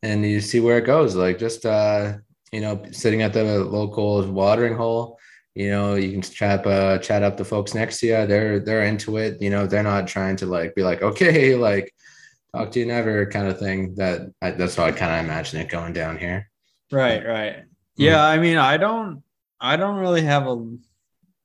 And 0.01 0.25
you 0.25 0.41
see 0.41 0.59
where 0.59 0.77
it 0.77 0.85
goes. 0.85 1.15
Like 1.15 1.39
just 1.39 1.65
uh, 1.65 2.17
you 2.51 2.61
know, 2.61 2.83
sitting 2.91 3.21
at 3.21 3.33
the 3.33 3.43
local 3.43 4.25
watering 4.31 4.75
hole, 4.75 5.19
you 5.55 5.69
know, 5.69 5.95
you 5.95 6.11
can 6.11 6.21
chat 6.21 6.65
uh 6.65 6.97
chat 6.99 7.23
up 7.23 7.37
the 7.37 7.45
folks 7.45 7.73
next 7.73 7.99
to 7.99 8.07
you. 8.07 8.27
They're 8.27 8.59
they're 8.59 8.83
into 8.83 9.17
it, 9.17 9.41
you 9.41 9.49
know, 9.49 9.67
they're 9.67 9.83
not 9.83 10.07
trying 10.07 10.35
to 10.37 10.45
like 10.45 10.75
be 10.75 10.83
like, 10.83 11.01
okay, 11.01 11.55
like 11.55 11.93
talk 12.55 12.71
to 12.71 12.79
you 12.79 12.85
never 12.85 13.25
kind 13.25 13.47
of 13.47 13.59
thing. 13.59 13.95
That 13.95 14.31
I, 14.41 14.51
that's 14.51 14.75
how 14.75 14.85
I 14.85 14.91
kind 14.91 15.19
of 15.19 15.25
imagine 15.25 15.61
it 15.61 15.69
going 15.69 15.93
down 15.93 16.17
here. 16.17 16.49
Right, 16.91 17.25
right. 17.25 17.63
Yeah, 17.95 18.23
I 18.23 18.37
mean, 18.37 18.57
I 18.57 18.77
don't 18.77 19.23
I 19.59 19.77
don't 19.77 19.97
really 19.97 20.21
have 20.21 20.47
a 20.47 20.77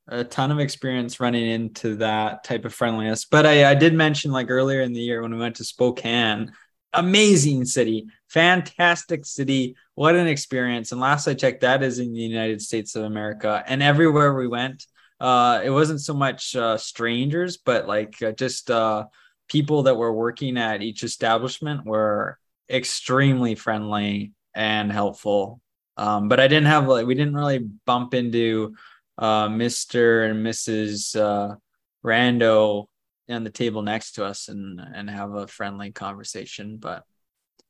a 0.08 0.24
ton 0.24 0.50
of 0.50 0.58
experience 0.58 1.20
running 1.20 1.46
into 1.46 1.96
that 1.96 2.42
type 2.42 2.64
of 2.64 2.74
friendliness, 2.74 3.26
but 3.26 3.46
I, 3.46 3.70
I 3.70 3.74
did 3.74 3.94
mention 3.94 4.32
like 4.32 4.50
earlier 4.50 4.80
in 4.80 4.92
the 4.92 5.00
year 5.00 5.22
when 5.22 5.32
we 5.32 5.38
went 5.38 5.56
to 5.56 5.64
Spokane, 5.64 6.52
amazing 6.94 7.66
city, 7.66 8.06
fantastic 8.28 9.26
city. 9.26 9.76
What 9.94 10.16
an 10.16 10.26
experience. 10.26 10.92
And 10.92 11.00
last 11.00 11.28
I 11.28 11.34
checked, 11.34 11.60
that 11.60 11.82
is 11.82 11.98
in 11.98 12.12
the 12.12 12.20
United 12.20 12.62
States 12.62 12.96
of 12.96 13.04
America. 13.04 13.62
And 13.66 13.82
everywhere 13.82 14.34
we 14.34 14.48
went, 14.48 14.86
uh, 15.20 15.60
it 15.62 15.70
wasn't 15.70 16.00
so 16.00 16.14
much 16.14 16.56
uh, 16.56 16.78
strangers, 16.78 17.58
but 17.58 17.86
like 17.86 18.22
uh, 18.22 18.32
just 18.32 18.70
uh, 18.70 19.06
people 19.48 19.84
that 19.84 19.96
were 19.96 20.12
working 20.12 20.56
at 20.56 20.82
each 20.82 21.02
establishment 21.02 21.84
were 21.84 22.38
extremely 22.70 23.54
friendly 23.54 24.32
and 24.54 24.90
helpful. 24.90 25.60
Um, 25.96 26.28
but 26.28 26.38
I 26.38 26.46
didn't 26.46 26.66
have 26.66 26.86
like 26.86 27.06
we 27.06 27.14
didn't 27.14 27.34
really 27.34 27.58
bump 27.58 28.14
into 28.14 28.76
uh, 29.18 29.48
Mr. 29.48 30.30
and 30.30 30.46
Mrs. 30.46 31.16
Uh, 31.18 31.56
Rando 32.04 32.87
on 33.28 33.44
the 33.44 33.50
table 33.50 33.82
next 33.82 34.12
to 34.12 34.25
us 34.25 34.48
and 34.48 34.80
and 34.80 35.10
have 35.10 35.34
a 35.34 35.46
friendly 35.46 35.90
conversation. 35.92 36.78
But 36.78 37.04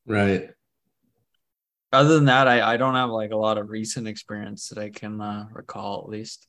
Right. 0.06 0.50
other 1.92 2.14
than 2.14 2.26
that, 2.26 2.46
I, 2.48 2.74
I 2.74 2.76
don't 2.76 2.94
have 2.94 3.10
like 3.10 3.30
a 3.32 3.36
lot 3.36 3.58
of 3.58 3.70
recent 3.70 4.06
experience 4.06 4.68
that 4.68 4.78
I 4.78 4.90
can 4.90 5.20
uh, 5.20 5.46
recall 5.52 6.02
at 6.04 6.08
least 6.10 6.46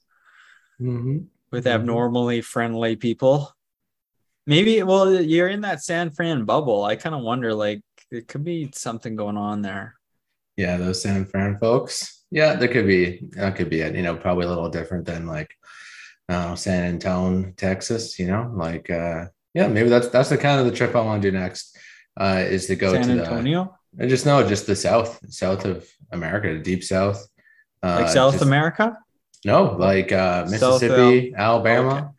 Mm-hmm. 0.82 1.20
with 1.52 1.66
Mhm. 1.66 1.72
abnormally 1.74 2.42
friendly 2.42 2.96
people. 2.96 3.52
Maybe 4.46 4.82
well, 4.84 5.14
you're 5.22 5.48
in 5.50 5.62
that 5.62 5.84
San 5.84 6.12
Fran 6.12 6.46
bubble. 6.46 6.84
I 6.84 6.96
kind 6.96 7.16
of 7.16 7.22
wonder 7.22 7.54
like 7.54 7.82
it 8.12 8.28
could 8.28 8.44
be 8.44 8.70
something 8.74 9.16
going 9.16 9.38
on 9.38 9.62
there. 9.62 9.96
Yeah, 10.56 10.78
those 10.78 11.02
San 11.02 11.26
Fran 11.26 11.58
folks. 11.60 12.19
Yeah, 12.32 12.56
there 12.56 12.68
could 12.68 12.86
be 12.88 13.28
that 13.32 13.56
could 13.56 13.70
be 13.70 13.82
it. 13.82 13.96
You 13.96 14.04
know, 14.04 14.16
probably 14.16 14.46
a 14.46 14.50
little 14.50 14.70
different 14.70 15.06
than 15.06 15.26
like 15.26 15.50
uh, 16.28 16.56
San 16.56 16.84
Antonio, 16.86 17.52
Texas. 17.58 18.20
You 18.20 18.28
know, 18.28 18.52
like 18.54 18.90
uh, 18.90 19.26
yeah, 19.54 19.68
maybe 19.68 19.90
that's 19.90 20.10
that's 20.10 20.30
the 20.30 20.38
kind 20.38 20.60
of 20.60 20.66
the 20.66 20.72
trip 20.72 20.96
I 20.96 21.02
want 21.02 21.22
to 21.22 21.32
do 21.32 21.38
next. 21.38 21.78
Uh, 22.20 22.44
is 22.46 22.68
to 22.68 22.76
go 22.76 22.94
to 22.94 23.04
San 23.04 23.18
to 23.18 23.24
Antonio, 23.24 23.76
the 23.94 24.06
I 24.06 24.08
just 24.10 24.26
know 24.26 24.48
just 24.48 24.68
the 24.68 24.76
south, 24.76 25.20
south 25.32 25.66
of 25.66 25.88
America, 26.12 26.54
the 26.54 26.60
deep 26.60 26.84
south. 26.84 27.26
Uh, 27.82 28.02
like 28.02 28.10
South 28.10 28.34
just- 28.34 28.44
America. 28.46 28.98
No, 29.46 29.76
like 29.78 30.12
uh, 30.12 30.46
South, 30.48 30.52
Mississippi, 30.82 31.34
Alabama, 31.34 32.12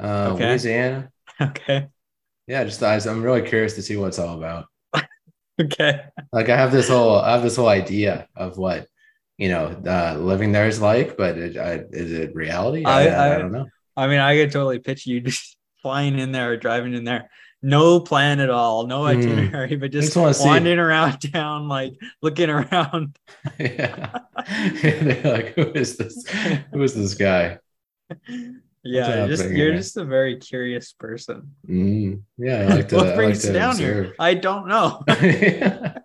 uh, 0.00 0.30
Okay. 0.34 0.48
Louisiana. 0.50 1.10
Okay. 1.40 1.88
Yeah, 2.46 2.64
just 2.64 2.82
I, 2.82 2.94
I'm 2.96 3.22
really 3.22 3.42
curious 3.42 3.74
to 3.74 3.82
see 3.82 3.96
what 3.96 4.08
it's 4.08 4.18
all 4.18 4.36
about. 4.38 4.66
Okay. 5.60 6.04
like 6.32 6.48
I 6.48 6.56
have 6.56 6.70
this 6.70 6.88
whole 6.88 7.16
I 7.18 7.32
have 7.32 7.42
this 7.42 7.56
whole 7.56 7.68
idea 7.68 8.28
of 8.36 8.58
what 8.58 8.86
you 9.38 9.48
know 9.48 9.74
uh, 9.86 10.16
living 10.18 10.52
there 10.52 10.66
is 10.68 10.80
like, 10.80 11.16
but 11.16 11.38
it, 11.38 11.56
I, 11.56 11.84
is 11.90 12.12
it 12.12 12.34
reality? 12.34 12.84
I, 12.84 13.06
I- 13.06 13.34
I, 13.34 13.38
don't 13.38 13.52
know. 13.52 13.66
I 13.96 14.06
mean, 14.06 14.20
I 14.20 14.36
could 14.36 14.52
totally 14.52 14.78
pitch 14.78 15.06
you 15.06 15.20
just 15.28 15.56
flying 15.82 16.18
in 16.18 16.32
there 16.32 16.52
or 16.52 16.56
driving 16.56 16.94
in 16.94 17.04
there. 17.04 17.30
No 17.60 17.98
plan 17.98 18.38
at 18.38 18.50
all, 18.50 18.86
no 18.86 19.00
Hmm. 19.02 19.18
itinerary, 19.18 19.74
but 19.76 19.90
just 19.90 20.14
just 20.14 20.44
wandering 20.46 20.78
around 20.78 21.18
town, 21.32 21.66
like 21.68 21.94
looking 22.22 22.50
around. 22.50 23.16
yeah, 23.58 24.10
like, 25.24 25.54
who 25.54 25.72
is 25.74 25.96
this? 25.96 26.24
Who 26.72 26.82
is 26.82 26.94
this 26.94 27.14
guy? 27.14 27.58
Yeah, 28.84 29.18
you're 29.18 29.28
just 29.28 29.50
you're 29.50 29.74
just 29.74 29.96
a 29.96 30.04
very 30.04 30.36
curious 30.36 30.92
person. 30.92 31.52
Mm, 31.68 32.22
yeah, 32.38 32.58
I 32.70 32.74
like 32.76 32.88
to. 32.90 32.96
what 32.96 33.16
brings 33.16 33.44
like 33.44 33.52
you 33.52 33.58
down 33.58 33.76
here? 33.76 34.14
I 34.20 34.34
don't 34.34 34.68
know. 34.68 35.02
yeah. 35.08 35.98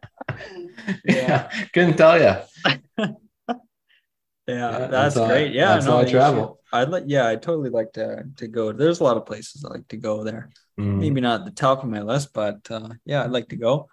yeah, 1.06 1.50
couldn't 1.72 1.98
tell 1.98 2.20
you. 2.20 2.36
Yeah, 4.48 4.56
Yeah, 4.56 4.78
that's, 4.80 4.92
that's 4.92 5.16
how 5.16 5.24
I- 5.24 5.28
great. 5.28 5.54
yeah, 5.54 5.74
that's 5.74 5.86
no, 5.86 5.98
I 5.98 6.02
you 6.02 6.08
should- 6.08 6.14
travel. 6.14 6.60
I'd 6.74 6.90
like. 6.90 7.04
Yeah, 7.08 7.28
I 7.30 7.36
totally 7.36 7.70
like 7.70 7.94
to 7.94 8.24
to 8.38 8.48
go. 8.48 8.72
There's 8.72 9.00
a 9.00 9.04
lot 9.04 9.16
of 9.16 9.26
places 9.28 9.64
I 9.64 9.70
like 9.74 9.88
to 9.90 9.98
go 9.98 10.24
there. 10.24 10.50
Mm. 10.80 10.98
Maybe 10.98 11.22
not 11.22 11.46
the 11.46 11.52
top 11.52 11.84
of 11.84 11.90
my 11.90 12.02
list, 12.02 12.34
but 12.34 12.60
uh, 12.72 12.90
yeah, 13.06 13.24
I'd 13.24 13.30
like 13.32 13.50
to 13.50 13.56
go. 13.56 13.88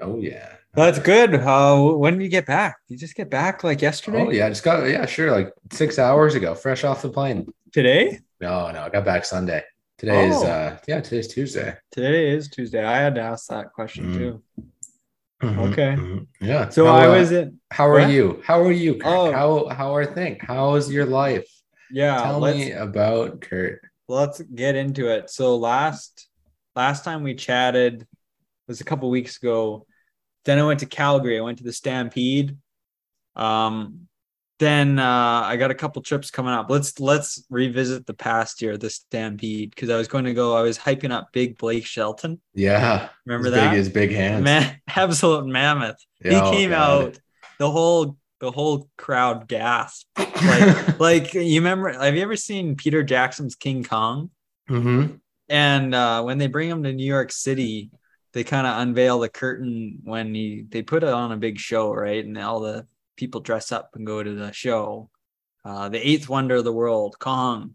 Oh 0.00 0.18
yeah. 0.18 0.48
That's 0.74 0.98
good. 0.98 1.34
Uh, 1.36 1.80
when 1.92 2.14
did 2.18 2.24
you 2.24 2.28
get 2.30 2.46
back? 2.46 2.78
You 2.88 2.96
just 2.98 3.14
get 3.14 3.30
back 3.30 3.62
like 3.62 3.80
yesterday? 3.80 4.22
Oh 4.26 4.30
yeah, 4.30 4.46
I 4.46 4.48
just 4.48 4.64
got 4.64 4.82
yeah, 4.88 5.06
sure, 5.06 5.30
like 5.30 5.52
six 5.70 6.00
hours 6.00 6.34
ago, 6.34 6.56
fresh 6.56 6.82
off 6.82 7.00
the 7.02 7.10
plane. 7.10 7.46
Today? 7.72 8.18
No, 8.40 8.72
no, 8.72 8.82
I 8.82 8.88
got 8.88 9.04
back 9.04 9.24
Sunday. 9.24 9.62
Today 9.96 10.28
is 10.30 10.34
Oh. 10.34 10.46
uh 10.48 10.76
yeah, 10.88 11.00
today's 11.00 11.28
Tuesday. 11.28 11.76
Today 11.92 12.30
is 12.30 12.48
Tuesday. 12.48 12.84
I 12.84 12.98
had 12.98 13.14
to 13.14 13.20
ask 13.20 13.46
that 13.50 13.72
question 13.72 14.12
Mm. 14.12 14.18
too. 14.18 14.42
Mhm, 15.44 15.72
Okay. 15.72 15.94
mhm. 15.96 16.26
Yeah. 16.40 16.68
So 16.68 16.86
How, 16.86 16.96
I 16.96 17.06
uh, 17.08 17.18
was 17.18 17.32
in. 17.32 17.60
How 17.70 17.86
are 17.88 18.00
What? 18.00 18.10
you? 18.10 18.42
How 18.44 18.60
are 18.60 18.72
you? 18.72 18.94
Kurt? 18.94 19.06
Oh. 19.06 19.32
How 19.32 19.68
how 19.68 19.94
are 19.94 20.06
things? 20.06 20.38
How 20.40 20.74
is 20.76 20.90
your 20.90 21.06
life? 21.06 21.46
Yeah, 21.90 22.16
Tell 22.22 22.40
me 22.40 22.72
about 22.72 23.40
Kurt. 23.40 23.80
let's 24.08 24.40
get 24.40 24.74
into 24.74 25.08
it. 25.08 25.30
So 25.30 25.56
last 25.56 26.28
last 26.74 27.04
time 27.04 27.22
we 27.22 27.34
chatted 27.34 28.06
was 28.66 28.80
a 28.80 28.84
couple 28.84 29.08
weeks 29.10 29.36
ago. 29.36 29.86
Then 30.44 30.58
I 30.58 30.64
went 30.64 30.80
to 30.80 30.86
Calgary. 30.86 31.38
I 31.38 31.42
went 31.42 31.58
to 31.58 31.64
the 31.64 31.72
Stampede. 31.72 32.56
Um, 33.36 34.08
then 34.58 34.98
uh, 34.98 35.42
I 35.44 35.56
got 35.56 35.70
a 35.70 35.74
couple 35.74 36.00
trips 36.02 36.30
coming 36.30 36.52
up. 36.52 36.70
Let's 36.70 37.00
let's 37.00 37.44
revisit 37.50 38.06
the 38.06 38.14
past 38.14 38.62
year, 38.62 38.76
the 38.76 38.88
Stampede, 38.90 39.70
because 39.70 39.90
I 39.90 39.96
was 39.96 40.06
going 40.06 40.24
to 40.26 40.34
go. 40.34 40.56
I 40.56 40.62
was 40.62 40.78
hyping 40.78 41.10
up 41.10 41.32
Big 41.32 41.58
Blake 41.58 41.86
Shelton. 41.86 42.40
Yeah. 42.54 43.08
Remember 43.26 43.46
his 43.46 43.54
that? 43.54 43.70
Big, 43.70 43.78
his 43.78 43.88
big 43.88 44.12
hands. 44.12 44.44
Man, 44.44 44.80
absolute 44.88 45.46
mammoth. 45.46 45.98
Yeah, 46.24 46.42
oh, 46.42 46.50
he 46.50 46.56
came 46.56 46.70
God. 46.70 47.06
out. 47.06 47.18
The 47.58 47.70
whole 47.70 48.16
the 48.40 48.50
whole 48.50 48.88
crowd 48.96 49.48
gasped. 49.48 50.06
Like 50.16 51.00
like 51.00 51.34
you 51.34 51.60
remember? 51.60 51.92
Have 51.92 52.14
you 52.14 52.22
ever 52.22 52.36
seen 52.36 52.76
Peter 52.76 53.02
Jackson's 53.02 53.56
King 53.56 53.82
Kong? 53.82 54.30
Mhm. 54.70 55.20
And 55.48 55.94
uh, 55.94 56.22
when 56.22 56.38
they 56.38 56.46
bring 56.46 56.70
him 56.70 56.84
to 56.84 56.92
New 56.92 57.06
York 57.06 57.32
City, 57.32 57.90
they 58.32 58.44
kind 58.44 58.66
of 58.66 58.78
unveil 58.78 59.18
the 59.18 59.28
curtain 59.28 59.98
when 60.04 60.34
he 60.34 60.64
they 60.68 60.82
put 60.82 61.02
it 61.02 61.08
on 61.08 61.32
a 61.32 61.36
big 61.36 61.58
show, 61.58 61.92
right? 61.92 62.24
And 62.24 62.38
all 62.38 62.60
the 62.60 62.86
people 63.16 63.40
dress 63.40 63.72
up 63.72 63.90
and 63.94 64.06
go 64.06 64.22
to 64.22 64.34
the 64.34 64.52
show. 64.52 65.10
Uh, 65.64 65.88
the 65.88 65.98
eighth 66.06 66.28
wonder 66.28 66.56
of 66.56 66.64
the 66.64 66.72
world, 66.72 67.18
Kong, 67.18 67.74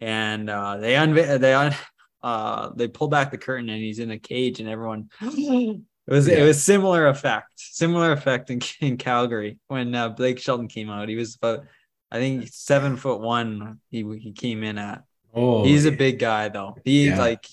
and 0.00 0.48
uh, 0.48 0.78
they 0.78 0.96
unveil 0.96 1.38
they 1.38 1.52
un- 1.54 1.74
uh, 2.22 2.70
they 2.74 2.88
pull 2.88 3.08
back 3.08 3.30
the 3.30 3.38
curtain 3.38 3.68
and 3.68 3.80
he's 3.82 3.98
in 3.98 4.10
a 4.10 4.18
cage 4.18 4.60
and 4.60 4.68
everyone. 4.68 5.08
It 5.22 5.80
was 6.06 6.26
it 6.26 6.42
was 6.42 6.62
similar 6.62 7.06
effect, 7.08 7.50
similar 7.56 8.12
effect 8.12 8.48
in, 8.50 8.60
in 8.80 8.96
Calgary 8.96 9.58
when 9.68 9.94
uh, 9.94 10.08
Blake 10.08 10.38
Shelton 10.38 10.68
came 10.68 10.88
out. 10.88 11.08
He 11.08 11.16
was 11.16 11.36
about 11.36 11.66
I 12.10 12.18
think 12.18 12.48
seven 12.50 12.96
foot 12.96 13.20
one. 13.20 13.80
He 13.90 14.02
he 14.18 14.32
came 14.32 14.62
in 14.64 14.78
at. 14.78 15.02
Oh, 15.34 15.62
He's 15.64 15.84
a 15.84 15.92
big 15.92 16.18
guy 16.18 16.48
though. 16.48 16.76
He's 16.82 17.08
Yeah. 17.08 17.18
like 17.18 17.46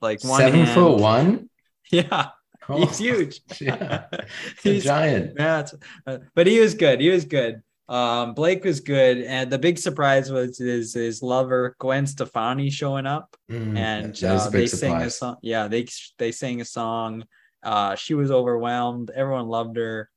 like 0.00 0.24
one 0.24 0.40
seven 0.40 0.60
hand- 0.64 0.70
foot 0.74 0.98
one. 0.98 1.50
Yeah, 1.92 2.30
Oh, 2.68 2.84
he's 2.86 2.98
huge. 2.98 3.40
Yeah, 3.60 4.04
it's 4.12 4.64
a 4.66 4.68
he's 4.70 4.84
giant. 4.84 5.32
yeah, 5.38 5.66
uh, 6.06 6.18
but 6.34 6.46
he 6.46 6.58
was 6.60 6.74
good. 6.74 7.00
He 7.00 7.08
was 7.10 7.24
good. 7.24 7.62
Um, 7.88 8.34
Blake 8.34 8.64
was 8.64 8.80
good, 8.80 9.18
and 9.18 9.50
the 9.50 9.58
big 9.58 9.78
surprise 9.78 10.30
was 10.32 10.58
his 10.58 10.92
his 10.94 11.22
lover 11.22 11.76
Gwen 11.78 12.06
Stefani 12.06 12.70
showing 12.70 13.06
up, 13.06 13.36
Mm, 13.50 13.78
and 13.78 14.24
uh, 14.24 14.48
they 14.50 14.66
sang 14.66 15.02
a 15.02 15.10
song. 15.10 15.36
Yeah, 15.42 15.68
they 15.68 15.86
they 16.18 16.32
sang 16.32 16.60
a 16.60 16.64
song. 16.64 17.24
Uh, 17.62 17.94
she 17.94 18.14
was 18.14 18.30
overwhelmed. 18.30 19.10
Everyone 19.10 19.46
loved 19.48 19.76
her. 19.76 20.10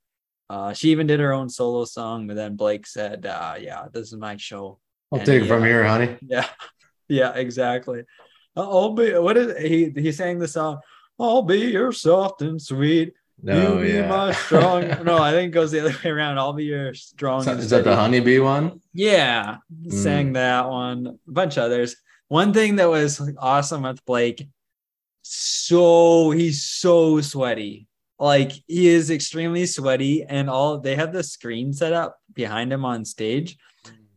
Uh, 0.50 0.74
she 0.74 0.90
even 0.90 1.06
did 1.06 1.20
her 1.20 1.32
own 1.32 1.48
solo 1.48 1.86
song, 1.86 2.26
but 2.26 2.36
then 2.36 2.56
Blake 2.56 2.88
said, 2.88 3.26
uh, 3.28 3.56
"Yeah, 3.60 3.86
this 3.94 4.08
is 4.12 4.16
my 4.18 4.36
show." 4.38 4.80
I'll 5.12 5.20
and 5.20 5.26
take 5.28 5.42
it 5.42 5.44
he, 5.44 5.48
from 5.48 5.62
uh, 5.62 5.66
here, 5.66 5.84
honey. 5.84 6.18
Yeah, 6.28 6.48
yeah, 7.08 7.34
exactly. 7.36 8.02
I'll 8.56 8.94
be. 8.94 9.14
What 9.14 9.38
is 9.38 9.56
he? 9.62 9.92
He 9.96 10.12
sang 10.12 10.40
the 10.40 10.48
song. 10.48 10.80
I'll 11.20 11.42
be 11.44 11.58
your 11.60 11.92
soft 11.92 12.42
and 12.42 12.62
sweet. 12.62 13.14
No, 13.42 13.80
you 13.80 13.86
be 13.88 13.94
yeah. 13.94 14.08
my 14.08 14.32
strong. 14.34 14.82
no, 15.04 15.18
I 15.18 15.32
think 15.32 15.50
it 15.50 15.54
goes 15.54 15.72
the 15.72 15.80
other 15.80 15.96
way 16.04 16.10
around. 16.12 16.38
I'll 16.38 16.54
be 16.54 16.66
your 16.66 16.94
strong. 16.94 17.40
Is 17.40 17.46
that- 17.46 17.52
and 17.54 17.60
is 17.62 17.70
that 17.70 17.84
the 17.86 17.96
honeybee 17.96 18.40
one? 18.40 18.82
Yeah, 18.94 19.58
Mm. 19.86 19.92
sang 19.94 20.34
that 20.34 20.68
one. 20.70 21.08
A 21.08 21.32
bunch 21.32 21.58
of 21.58 21.64
others. 21.64 21.96
One 22.28 22.54
thing 22.54 22.76
that 22.78 22.90
was 22.90 23.22
awesome 23.40 23.84
with 23.84 24.04
Blake, 24.06 24.48
so 25.22 26.32
he's 26.32 26.64
so 26.64 27.22
sweaty. 27.22 27.88
Like 28.20 28.52
he 28.68 28.88
is 28.88 29.10
extremely 29.10 29.66
sweaty, 29.66 30.24
and 30.24 30.50
all 30.50 30.80
they 30.80 30.96
have 30.96 31.14
the 31.14 31.24
screen 31.24 31.72
set 31.72 31.94
up 31.94 32.20
behind 32.34 32.74
him 32.74 32.84
on 32.84 33.06
stage, 33.06 33.58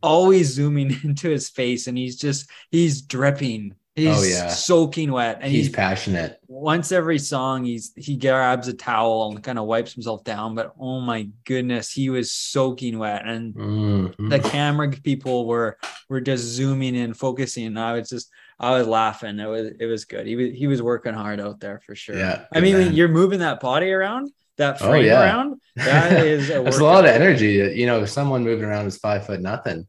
always 0.01 0.53
zooming 0.53 0.95
into 1.03 1.29
his 1.29 1.49
face, 1.49 1.87
and 1.87 1.97
he's 1.97 2.17
just 2.17 2.49
he's 2.71 3.01
dripping. 3.01 3.75
He's 3.95 4.07
Oh, 4.17 4.23
yeah. 4.23 4.47
soaking 4.49 5.11
wet, 5.11 5.37
and 5.41 5.51
He's 5.51 5.67
he's 5.67 5.75
passionate. 5.75 6.39
once 6.47 6.91
every 6.91 7.19
song 7.19 7.63
he's 7.63 7.91
he 7.95 8.17
grabs 8.17 8.67
a 8.67 8.73
towel 8.73 9.29
and 9.31 9.43
kind 9.43 9.59
of 9.59 9.65
wipes 9.65 9.93
himself 9.93 10.23
down 10.23 10.55
but 10.55 10.73
oh 10.79 10.99
my 10.99 11.27
goodness 11.45 11.91
he 11.91 12.09
was 12.09 12.31
soaking 12.31 12.97
wet 12.97 13.21
and 13.25 13.53
Mhm. 13.53 14.29
the 14.29 14.39
camera 14.39 14.89
people 14.89 15.45
were 15.45 15.77
were 16.09 16.21
just 16.21 16.43
zooming 16.43 16.95
in 16.95 17.13
focusing 17.13 17.65
and 17.67 17.79
i 17.79 17.93
was 17.93 18.09
just 18.09 18.29
i 18.59 18.71
was 18.71 18.87
laughing 18.87 19.37
it 19.39 19.45
was 19.47 19.71
it 19.79 19.85
was 19.85 20.05
good 20.05 20.25
he 20.25 20.35
was 20.35 20.49
he 20.53 20.65
was 20.67 20.81
working 20.81 21.13
hard 21.13 21.39
out 21.39 21.59
there 21.59 21.79
for 21.85 21.93
sure 21.95 22.17
Yeah, 22.17 22.45
i 22.53 22.61
mean 22.61 22.77
man. 22.77 22.93
you're 22.93 23.07
moving 23.09 23.39
that 23.39 23.59
body 23.59 23.91
around 23.91 24.31
that 24.57 24.81
Oh, 24.81 24.87
frame 24.87 25.05
yeah. 25.05 25.21
around 25.23 25.59
that 25.75 26.23
is 26.35 26.49
a 26.49 26.61
That's 26.63 26.77
a 26.79 26.83
lot 26.83 27.05
of 27.05 27.11
energy. 27.11 27.53
You 27.79 27.85
know, 27.87 28.01
if 28.03 28.09
someone 28.09 28.43
moving 28.43 28.65
around 28.65 28.85
is 28.87 28.97
five 28.97 29.25
foot 29.25 29.41
nothing, 29.41 29.87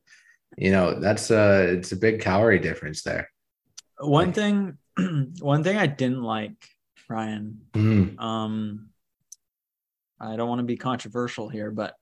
you 0.56 0.70
know, 0.72 0.98
that's 1.00 1.30
uh 1.30 1.66
it's 1.68 1.92
a 1.92 1.96
big 1.96 2.20
calorie 2.22 2.58
difference 2.58 3.02
there. 3.02 3.28
One 4.08 4.32
thing 4.32 4.76
one 5.40 5.62
thing 5.64 5.76
i 5.76 5.86
didn't 5.86 6.22
like 6.22 6.52
ryan 7.08 7.60
Mm. 7.72 8.18
um 8.20 8.88
i 10.20 10.36
don't 10.36 10.48
want 10.48 10.60
to 10.60 10.64
be 10.64 10.76
controversial 10.76 11.48
here 11.48 11.70
but 11.70 11.94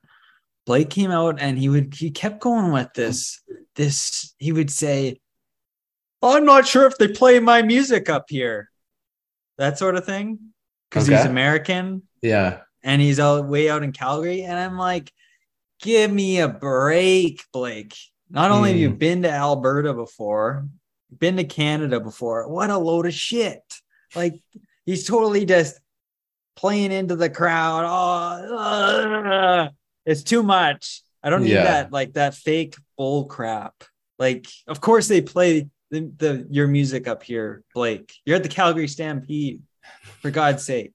blake 0.67 0.91
came 0.91 1.11
out 1.11 1.41
and 1.41 1.59
he 1.59 1.69
would 1.69 1.95
he 1.95 2.11
kept 2.11 2.41
going 2.41 2.73
with 2.73 2.93
this 2.95 3.41
this 3.75 4.35
he 4.39 4.53
would 4.53 4.71
say 4.71 5.19
i'm 6.23 6.45
not 6.45 6.67
sure 6.67 6.87
if 6.87 6.97
they 6.99 7.09
play 7.09 7.39
my 7.41 7.63
music 7.63 8.09
up 8.09 8.27
here 8.29 8.69
that 9.59 9.79
sort 9.79 9.97
of 9.97 10.05
thing 10.05 10.39
because 10.91 11.07
he's 11.07 11.25
american 11.25 12.03
Yeah. 12.21 12.61
and 12.85 13.01
he's 13.03 13.19
out 13.19 13.49
way 13.49 13.69
out 13.71 13.83
in 13.83 13.93
calgary 13.93 14.43
and 14.43 14.59
i'm 14.59 14.77
like 14.79 15.11
give 15.81 16.13
me 16.13 16.39
a 16.41 16.49
break 16.49 17.43
blake 17.53 17.97
not 18.31 18.51
only 18.51 18.71
have 18.71 18.79
you 18.79 18.91
Hmm. 18.91 18.97
been 18.97 19.23
to 19.23 19.31
alberta 19.31 19.93
before 19.95 20.69
been 21.19 21.37
to 21.37 21.45
canada 21.45 22.01
before 22.01 22.49
what 22.49 22.71
a 22.71 22.79
load 22.79 23.07
of 23.07 23.15
shit 23.15 23.63
like 24.15 24.35
he's 24.87 25.07
totally 25.07 25.45
just 25.45 25.79
playing 26.55 26.93
into 26.93 27.17
the 27.17 27.31
crowd. 27.31 27.85
Oh, 27.87 28.57
uh, 28.57 29.69
it's 30.05 30.23
too 30.23 30.43
much. 30.43 31.01
I 31.23 31.31
don't 31.31 31.43
need 31.45 31.53
Yeah. 31.53 31.65
that 31.65 31.93
like 31.93 32.13
that 32.15 32.35
fake 32.35 32.75
bull 32.99 33.25
crap. 33.25 33.85
Like, 34.19 34.47
of 34.67 34.81
course 34.81 35.09
they 35.09 35.23
play 35.23 35.69
the, 35.91 36.13
the 36.17 36.47
your 36.51 36.67
music 36.69 37.09
up 37.09 37.23
here, 37.23 37.63
Blake. 37.75 38.13
You're 38.27 38.37
at 38.37 38.43
the 38.43 38.49
Calgary 38.51 38.87
Stampede, 38.89 39.63
for 40.21 40.31
God's 40.31 40.63
sake. 40.65 40.93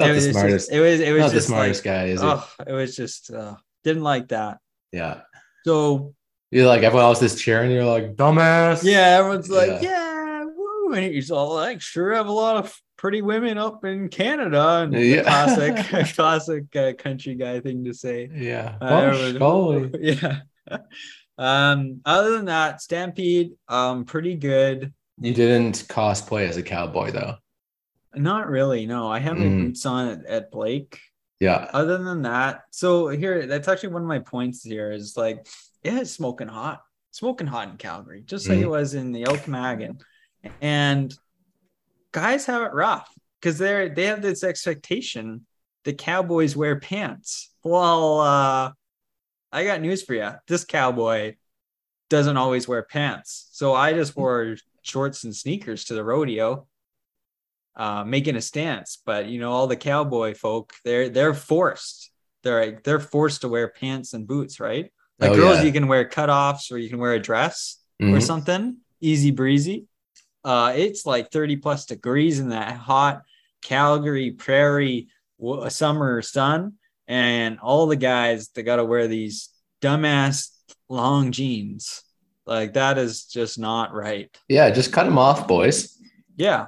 It 0.00 0.06
the 0.06 0.12
was 0.12 0.24
just- 0.26 0.72
it 0.72 0.80
was 0.80 1.00
it 1.00 1.12
was 1.12 1.20
not 1.20 1.28
the 1.28 1.34
just 1.34 1.48
smartest 1.48 1.84
like, 1.84 1.94
guy, 1.94 2.04
is 2.06 2.22
it? 2.22 2.24
oh, 2.24 2.48
it 2.66 2.72
was 2.72 2.96
just 2.96 3.30
uh, 3.30 3.56
didn't 3.84 4.04
like 4.04 4.28
that. 4.28 4.58
Yeah. 4.92 5.20
So 5.66 6.14
You're 6.50 6.66
like 6.66 6.82
everyone 6.82 7.04
else 7.04 7.22
is 7.22 7.40
cheering. 7.40 7.70
You're 7.70 7.84
like 7.84 8.16
dumbass. 8.16 8.82
yeah, 8.82 9.18
everyone's 9.18 9.50
like, 9.50 9.82
Yeah. 9.82 9.82
yeah, 9.82 10.44
woo, 10.44 10.92
and 10.94 11.04
he's 11.04 11.30
all 11.30 11.54
like, 11.54 11.80
sure, 11.80 12.14
have 12.14 12.26
a 12.28 12.32
lot 12.32 12.56
of 12.56 12.74
pretty 12.96 13.20
women 13.22 13.58
up 13.58 13.84
in 13.84 14.08
Canada, 14.08 14.80
and 14.82 14.92
Yeah. 14.94 15.22
classic, 15.22 15.76
classic 16.16 16.74
uh, 16.76 16.92
country 16.98 17.34
guy 17.34 17.60
thing 17.60 17.84
to 17.84 17.92
say. 17.94 18.30
Yeah. 18.34 18.76
Uh, 18.80 19.36
Oh, 19.40 19.88
yeah. 20.00 20.40
Um, 21.36 22.00
other 22.04 22.32
than 22.32 22.46
that, 22.46 22.80
Stampede, 22.82 23.52
um, 23.68 24.04
pretty 24.04 24.34
good. 24.34 24.92
You 25.20 25.34
didn't 25.34 25.86
cosplay 25.88 26.48
as 26.48 26.56
a 26.56 26.62
cowboy 26.62 27.10
though. 27.12 27.36
Not 28.14 28.48
really. 28.48 28.86
No, 28.86 29.08
I 29.10 29.18
have 29.18 29.36
my 29.36 29.44
Mm. 29.44 29.66
boots 29.66 29.84
on 29.86 30.08
at, 30.08 30.26
at 30.26 30.50
Blake. 30.50 30.98
Yeah. 31.40 31.68
Other 31.72 31.98
than 31.98 32.22
that, 32.22 32.62
so 32.70 33.08
here, 33.08 33.46
that's 33.46 33.68
actually 33.68 33.90
one 33.90 34.02
of 34.02 34.08
my 34.08 34.18
points 34.18 34.64
here 34.64 34.90
is 34.90 35.16
like, 35.16 35.46
yeah, 35.82 36.00
it's 36.00 36.10
smoking 36.10 36.48
hot, 36.48 36.82
smoking 37.10 37.46
hot 37.46 37.68
in 37.68 37.76
Calgary, 37.76 38.22
just 38.24 38.48
like 38.48 38.58
it 38.58 38.68
was 38.68 38.94
in 38.94 39.12
the 39.12 39.26
Okanagan. 39.26 39.98
And 40.60 41.14
guys 42.12 42.46
have 42.46 42.62
it 42.62 42.72
rough 42.72 43.12
because 43.40 43.58
they're 43.58 43.88
they 43.88 44.04
have 44.06 44.22
this 44.22 44.44
expectation 44.44 45.46
that 45.84 45.98
cowboys 45.98 46.56
wear 46.56 46.80
pants. 46.80 47.50
Well, 47.62 48.20
uh, 48.20 48.72
I 49.52 49.64
got 49.64 49.80
news 49.80 50.02
for 50.02 50.14
you. 50.14 50.30
This 50.46 50.64
cowboy 50.64 51.36
doesn't 52.10 52.36
always 52.36 52.66
wear 52.66 52.82
pants. 52.82 53.48
So 53.52 53.74
I 53.74 53.92
just 53.92 54.16
wore 54.16 54.56
shorts 54.82 55.24
and 55.24 55.34
sneakers 55.34 55.84
to 55.84 55.94
the 55.94 56.04
rodeo, 56.04 56.66
uh, 57.76 58.04
making 58.04 58.36
a 58.36 58.40
stance. 58.40 59.00
But 59.04 59.26
you 59.26 59.40
know, 59.40 59.52
all 59.52 59.66
the 59.66 59.76
cowboy 59.76 60.34
folk, 60.34 60.72
they're 60.84 61.08
they're 61.08 61.34
forced. 61.34 62.10
They're 62.42 62.80
they're 62.84 63.00
forced 63.00 63.42
to 63.42 63.48
wear 63.48 63.68
pants 63.68 64.14
and 64.14 64.26
boots, 64.26 64.60
right? 64.60 64.92
Like 65.18 65.30
Oh, 65.32 65.34
girls, 65.36 65.58
yeah. 65.58 65.62
you 65.64 65.72
can 65.72 65.88
wear 65.88 66.08
cutoffs 66.08 66.70
or 66.70 66.78
you 66.78 66.88
can 66.88 66.98
wear 66.98 67.12
a 67.14 67.18
dress 67.20 67.78
or 68.00 68.06
Mhm. 68.06 68.22
something, 68.22 68.76
easy 69.00 69.30
breezy. 69.32 69.86
Uh, 70.44 70.72
it's 70.76 71.04
like 71.04 71.30
30 71.32 71.56
plus 71.56 71.84
degrees 71.86 72.38
in 72.38 72.50
that 72.50 72.72
hot 72.76 73.22
Calgary 73.62 74.30
prairie 74.30 75.08
w- 75.40 75.68
summer 75.70 76.22
sun, 76.22 76.74
and 77.08 77.58
all 77.60 77.86
the 77.88 77.96
guys 77.96 78.48
they 78.50 78.62
got 78.62 78.76
to 78.76 78.84
wear 78.84 79.08
these 79.08 79.48
dumbass 79.82 80.50
long 80.88 81.32
jeans. 81.32 82.02
Like 82.46 82.74
that 82.74 82.96
is 82.98 83.24
just 83.24 83.58
not 83.58 83.92
right. 83.92 84.30
Yeah. 84.48 84.70
Just 84.70 84.92
cut 84.92 85.04
them 85.04 85.18
off, 85.18 85.48
boys. 85.48 85.98
Yeah, 86.36 86.66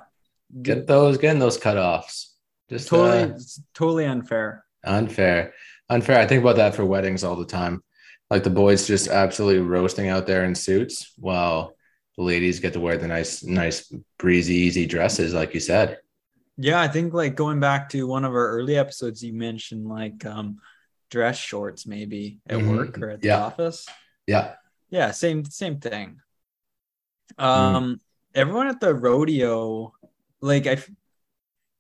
Get 0.63 0.89
those. 0.89 1.17
Getting 1.17 1.39
those 1.39 1.57
cut 1.57 1.79
offs. 1.79 2.35
Just 2.69 2.89
totally, 2.89 3.33
uh, 3.33 3.39
totally 3.73 4.05
unfair. 4.05 4.65
unfair. 4.85 5.55
Unfair. 5.89 6.19
I 6.19 6.27
think 6.27 6.43
about 6.43 6.57
that 6.57 6.75
for 6.75 6.85
weddings 6.85 7.23
all 7.23 7.37
the 7.37 7.47
time. 7.47 7.85
Like 8.31 8.45
the 8.45 8.51
boys 8.51 8.87
just 8.87 9.09
absolutely 9.09 9.61
roasting 9.63 10.09
out 10.09 10.27
there 10.27 10.45
in 10.45 10.55
suits, 10.55 11.13
while 11.19 11.75
the 12.17 12.23
ladies 12.23 12.61
get 12.61 12.75
to 12.75 12.81
wear 12.81 12.97
the 12.97 13.09
nice, 13.09 13.43
nice, 13.43 13.93
breezy, 14.19 14.55
easy 14.55 14.87
dresses, 14.87 15.35
like 15.35 15.53
you 15.53 15.61
said. 15.61 15.99
Yeah, 16.57 16.81
I 16.81 16.89
think 16.89 17.13
like 17.13 17.35
going 17.35 17.59
back 17.59 17.89
to 17.91 18.07
one 18.07 18.25
of 18.25 18.33
our 18.33 18.51
early 18.51 18.77
episodes, 18.77 19.23
you 19.23 19.33
mentioned 19.33 19.87
like 19.89 20.25
um 20.27 20.59
dress 21.11 21.39
shorts 21.39 21.87
maybe 21.87 22.39
at 22.49 22.59
Mhm. 22.59 22.77
work 22.77 22.99
or 23.03 23.11
at 23.11 23.21
the 23.21 23.29
Yeah. 23.29 23.45
office. 23.45 23.87
Yeah. 24.27 24.55
Yeah, 24.91 25.11
same 25.11 25.45
same 25.45 25.81
thing. 25.81 26.21
Mm. 27.39 27.45
Um, 27.45 28.01
everyone 28.35 28.69
at 28.69 28.81
the 28.81 28.95
rodeo, 28.95 29.93
like 30.41 30.67
I, 30.67 30.79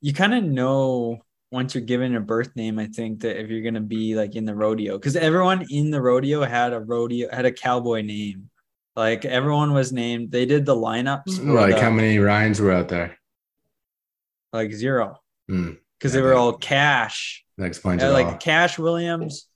you 0.00 0.12
kind 0.12 0.34
of 0.34 0.42
know 0.44 1.20
once 1.52 1.74
you're 1.74 1.82
given 1.84 2.14
a 2.14 2.20
birth 2.20 2.54
name. 2.56 2.78
I 2.78 2.86
think 2.86 3.20
that 3.20 3.40
if 3.40 3.50
you're 3.50 3.62
gonna 3.62 3.80
be 3.80 4.14
like 4.14 4.36
in 4.36 4.44
the 4.44 4.54
rodeo, 4.54 4.96
because 4.98 5.16
everyone 5.16 5.66
in 5.70 5.90
the 5.90 6.00
rodeo 6.00 6.42
had 6.44 6.72
a 6.72 6.80
rodeo 6.80 7.28
had 7.32 7.44
a 7.46 7.52
cowboy 7.52 8.02
name. 8.02 8.50
Like 8.96 9.24
everyone 9.24 9.72
was 9.72 9.92
named. 9.92 10.30
They 10.32 10.46
did 10.46 10.66
the 10.66 10.74
lineups 10.76 11.44
Like 11.44 11.76
the- 11.76 11.80
how 11.82 11.90
many 11.90 12.18
Ryans 12.18 12.60
were 12.60 12.72
out 12.72 12.88
there? 12.88 13.16
like 14.52 14.72
zero 14.72 15.20
Hmm. 15.48 15.72
because 15.98 16.12
they 16.12 16.20
were 16.20 16.34
all 16.34 16.52
cash. 16.54 17.44
That 17.58 17.66
explains 17.66 18.02
Uh, 18.02 18.06
it 18.06 18.10
like 18.10 18.26
all. 18.26 18.34
Cash 18.38 18.78
Williams, 18.80 19.46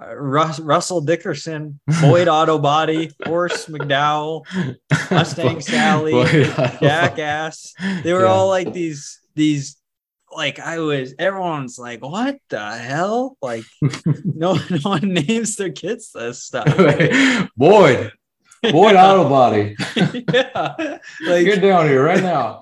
uh, 0.00 0.14
Rus- 0.14 0.60
Russell 0.60 1.00
Dickerson, 1.00 1.80
Boyd 2.02 2.28
Auto 2.36 2.58
Body, 2.58 3.10
Horse 3.24 3.64
McDowell, 3.66 4.44
Mustang 5.10 5.60
Sally, 5.72 6.12
Jackass. 6.80 7.72
They 8.02 8.12
were 8.12 8.22
Yeah. 8.24 8.26
all 8.26 8.48
like 8.48 8.72
these 8.74 9.20
these 9.34 9.76
like 10.36 10.58
I 10.60 10.78
was 10.78 11.14
everyone's 11.18 11.78
like 11.78 12.00
what 12.04 12.38
the 12.48 12.70
hell 12.76 13.36
like 13.42 13.64
no 14.24 14.54
no 14.70 14.78
one 14.82 15.14
names 15.14 15.56
their 15.56 15.72
kids 15.72 16.12
this 16.12 16.44
stuff 16.44 16.66
Boyd, 17.56 18.12
Boyd 18.62 18.96
Auto 18.96 19.28
Body. 19.28 19.76
yeah 19.96 20.74
Get 20.76 21.00
like 21.26 21.60
down 21.62 21.86
here 21.86 22.04
right 22.04 22.22
now. 22.22 22.60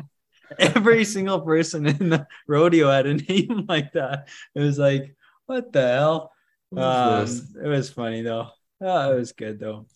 every 0.58 1.04
single 1.04 1.40
person 1.40 1.86
in 1.86 2.10
the 2.10 2.26
rodeo 2.46 2.90
had 2.90 3.06
a 3.06 3.14
name 3.14 3.66
like 3.68 3.92
that 3.92 4.28
it 4.54 4.60
was 4.60 4.78
like 4.78 5.16
what 5.46 5.72
the 5.72 5.82
hell 5.82 6.30
Um, 6.76 7.26
it 7.62 7.68
was 7.68 7.90
funny 7.90 8.22
though. 8.22 8.48
Oh, 8.80 9.12
it 9.12 9.16
was 9.16 9.32
good 9.32 9.60
though. 9.60 9.86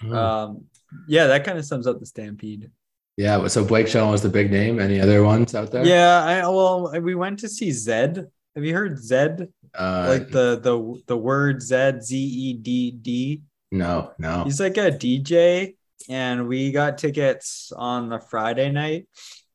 Hmm. 0.00 0.12
Um, 0.12 0.64
yeah, 1.08 1.28
that 1.28 1.44
kind 1.44 1.58
of 1.58 1.64
sums 1.64 1.86
up 1.86 1.98
the 2.00 2.06
Stampede. 2.06 2.70
Yeah. 3.18 3.48
So 3.48 3.64
Blake 3.64 3.88
Shelton 3.88 4.12
was 4.12 4.22
the 4.22 4.28
big 4.28 4.52
name. 4.52 4.78
Any 4.78 5.00
other 5.00 5.24
ones 5.24 5.52
out 5.56 5.72
there? 5.72 5.84
Yeah, 5.84 6.24
I 6.24 6.40
well, 6.42 6.92
we 7.00 7.16
went 7.16 7.40
to 7.40 7.48
see 7.48 7.70
Zedd. 7.70 8.24
Have 8.54 8.64
you 8.64 8.72
heard 8.72 8.96
Zedd? 8.96 9.48
Uh, 9.74 10.06
like 10.08 10.30
the 10.30 10.60
the 10.60 11.02
the 11.08 11.16
word 11.16 11.60
Zed 11.60 12.04
Z 12.04 12.16
E 12.16 12.54
D 12.54 12.92
D. 12.92 13.42
no, 13.72 14.12
no. 14.20 14.44
He's 14.44 14.60
like 14.60 14.76
a 14.76 14.92
DJ, 14.92 15.74
and 16.08 16.46
we 16.46 16.70
got 16.70 16.96
tickets 16.96 17.72
on 17.76 18.08
the 18.08 18.20
Friday 18.20 18.70
night. 18.70 19.08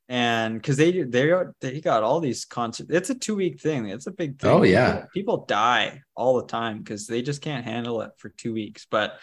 And 0.10 0.56
because 0.56 0.76
they 0.76 1.04
they 1.04 1.34
they 1.62 1.80
got 1.80 2.04
all 2.04 2.20
these 2.20 2.44
concerts, 2.44 2.90
it's 2.92 3.10
a 3.10 3.16
two 3.16 3.36
week 3.36 3.62
thing. 3.62 3.88
It's 3.88 4.08
a 4.08 4.12
big 4.12 4.40
thing. 4.40 4.52
Oh, 4.52 4.64
yeah. 4.64 4.92
people, 4.92 5.10
people 5.14 5.46
die 5.46 6.02
all 6.16 6.36
the 6.36 6.48
time 6.48 6.80
because 6.80 7.08
they 7.08 7.22
just 7.22 7.42
can't 7.42 7.64
handle 7.64 8.02
it 8.02 8.12
for 8.18 8.28
two 8.28 8.52
weeks. 8.52 8.86
But 8.92 9.18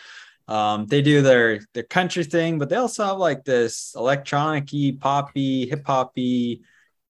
um, 0.51 0.87
they 0.87 1.01
do 1.01 1.23
their 1.23 1.61
their 1.75 1.85
country 1.85 2.25
thing, 2.25 2.59
but 2.59 2.69
they 2.69 2.77
also 2.77 3.05
have 3.05 3.19
like 3.19 3.45
this 3.45 3.95
electronic-y, 3.97 4.97
poppy, 5.01 5.69
hip 5.69 5.87
hoppy, 5.87 6.63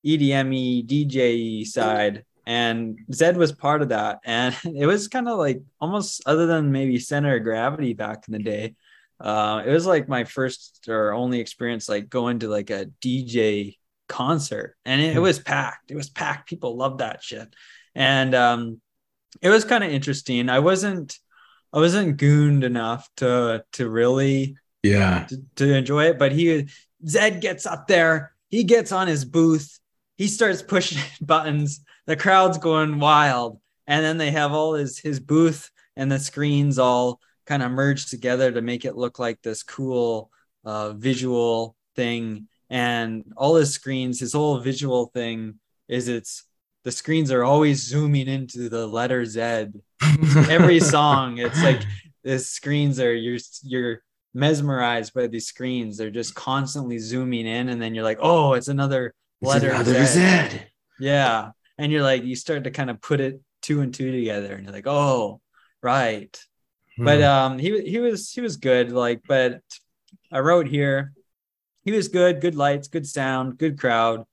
EDM-y, 0.04 0.84
DJ 0.86 1.66
side. 1.66 2.24
And 2.46 2.98
Zedd 3.10 3.36
was 3.36 3.52
part 3.52 3.80
of 3.80 3.88
that. 3.88 4.20
And 4.24 4.54
it 4.76 4.84
was 4.84 5.08
kind 5.08 5.26
of 5.26 5.38
like 5.38 5.62
almost 5.80 6.22
other 6.26 6.46
than 6.46 6.70
maybe 6.70 6.98
center 6.98 7.36
of 7.36 7.42
gravity 7.42 7.94
back 7.94 8.24
in 8.28 8.32
the 8.32 8.40
day. 8.40 8.74
Uh, 9.18 9.62
it 9.64 9.70
was 9.70 9.86
like 9.86 10.06
my 10.06 10.24
first 10.24 10.86
or 10.88 11.12
only 11.12 11.40
experience 11.40 11.88
like 11.88 12.10
going 12.10 12.40
to 12.40 12.48
like 12.48 12.68
a 12.68 12.86
DJ 13.02 13.78
concert 14.08 14.76
and 14.84 15.00
it, 15.00 15.16
it 15.16 15.20
was 15.20 15.38
packed. 15.38 15.90
It 15.90 15.96
was 15.96 16.10
packed. 16.10 16.48
People 16.48 16.76
loved 16.76 16.98
that 16.98 17.22
shit. 17.22 17.54
And 17.94 18.34
um, 18.34 18.82
it 19.40 19.48
was 19.48 19.64
kind 19.64 19.82
of 19.82 19.90
interesting. 19.90 20.50
I 20.50 20.58
wasn't 20.58 21.18
I 21.72 21.78
wasn't 21.78 22.16
gooned 22.16 22.64
enough 22.64 23.08
to 23.16 23.64
to 23.72 23.88
really 23.88 24.56
Yeah. 24.82 25.26
to, 25.28 25.36
to 25.56 25.74
enjoy 25.74 26.06
it. 26.06 26.18
But 26.18 26.32
he 26.32 26.68
Zedd 27.04 27.40
gets 27.40 27.66
up 27.66 27.86
there, 27.86 28.32
he 28.48 28.64
gets 28.64 28.92
on 28.92 29.06
his 29.08 29.24
booth, 29.24 29.78
he 30.16 30.26
starts 30.26 30.62
pushing 30.62 31.02
buttons, 31.20 31.80
the 32.06 32.16
crowd's 32.16 32.58
going 32.58 32.98
wild, 32.98 33.60
and 33.86 34.04
then 34.04 34.18
they 34.18 34.30
have 34.30 34.52
all 34.52 34.74
his 34.74 34.98
his 34.98 35.20
booth 35.20 35.70
and 35.96 36.10
the 36.10 36.18
screens 36.18 36.78
all 36.78 37.20
kind 37.46 37.62
of 37.62 37.70
merged 37.72 38.10
together 38.10 38.52
to 38.52 38.60
make 38.62 38.84
it 38.84 38.96
look 38.96 39.18
like 39.18 39.40
this 39.42 39.62
cool 39.62 40.30
uh, 40.64 40.92
visual 40.92 41.76
thing. 41.96 42.46
And 42.68 43.24
all 43.36 43.56
his 43.56 43.72
screens, 43.72 44.20
his 44.20 44.32
whole 44.32 44.60
visual 44.60 45.06
thing 45.06 45.58
is 45.88 46.06
it's 46.06 46.44
the 46.84 46.92
screens 46.92 47.30
are 47.30 47.44
always 47.44 47.82
zooming 47.86 48.28
into 48.28 48.68
the 48.68 48.86
letter 48.86 49.24
Z 49.24 49.40
every 50.48 50.80
song 50.80 51.38
it's 51.38 51.62
like 51.62 51.82
the 52.24 52.38
screens 52.38 52.98
are 53.00 53.14
you're 53.14 53.38
you're 53.62 54.02
mesmerized 54.34 55.12
by 55.14 55.26
these 55.26 55.46
screens 55.46 55.96
they're 55.96 56.10
just 56.10 56.34
constantly 56.34 56.98
zooming 56.98 57.46
in 57.46 57.68
and 57.68 57.80
then 57.82 57.94
you're 57.94 58.04
like 58.04 58.18
oh 58.20 58.52
it's 58.54 58.68
another 58.68 59.12
letter 59.42 59.70
Another 59.70 59.94
Z. 60.06 60.14
Zed. 60.20 60.66
yeah 61.00 61.50
and 61.78 61.90
you're 61.90 62.02
like 62.02 62.24
you 62.24 62.36
start 62.36 62.64
to 62.64 62.70
kind 62.70 62.90
of 62.90 63.00
put 63.02 63.20
it 63.20 63.40
two 63.62 63.80
and 63.80 63.92
two 63.92 64.12
together 64.12 64.54
and 64.54 64.64
you're 64.64 64.72
like 64.72 64.86
oh 64.86 65.40
right 65.82 66.38
but 66.98 67.18
Hmm. 67.18 67.24
um 67.24 67.58
he 67.58 67.80
he 67.82 67.98
was 67.98 68.30
he 68.30 68.40
was 68.40 68.56
good 68.56 68.92
like 68.92 69.20
but 69.26 69.60
i 70.32 70.38
wrote 70.38 70.66
here 70.68 71.12
he 71.82 71.92
was 71.92 72.08
good 72.08 72.40
good 72.40 72.54
lights 72.54 72.88
good 72.88 73.06
sound 73.06 73.58
good 73.58 73.78
crowd 73.78 74.24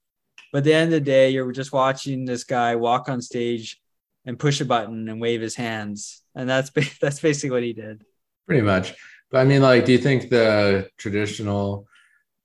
but 0.52 0.60
at 0.60 0.64
the 0.64 0.74
end 0.74 0.86
of 0.94 1.00
the 1.00 1.02
day 1.02 1.30
you're 1.30 1.52
just 1.52 1.72
watching 1.74 2.26
this 2.26 2.44
guy 2.44 2.76
walk 2.76 3.10
on 3.10 3.22
stage 3.22 3.80
and 4.26 4.38
push 4.40 4.60
a 4.62 4.66
button 4.66 5.08
and 5.10 5.22
wave 5.22 5.42
his 5.42 5.56
hands 5.56 6.22
and 6.36 6.50
that's 6.50 6.70
that's 7.02 7.20
basically 7.20 7.52
what 7.52 7.64
he 7.64 7.74
did 7.74 8.04
Pretty 8.48 8.62
much. 8.62 8.94
But 9.30 9.40
I 9.40 9.44
mean, 9.44 9.62
like, 9.62 9.84
do 9.84 9.92
you 9.92 9.98
think 9.98 10.30
the 10.30 10.90
traditional 10.98 11.86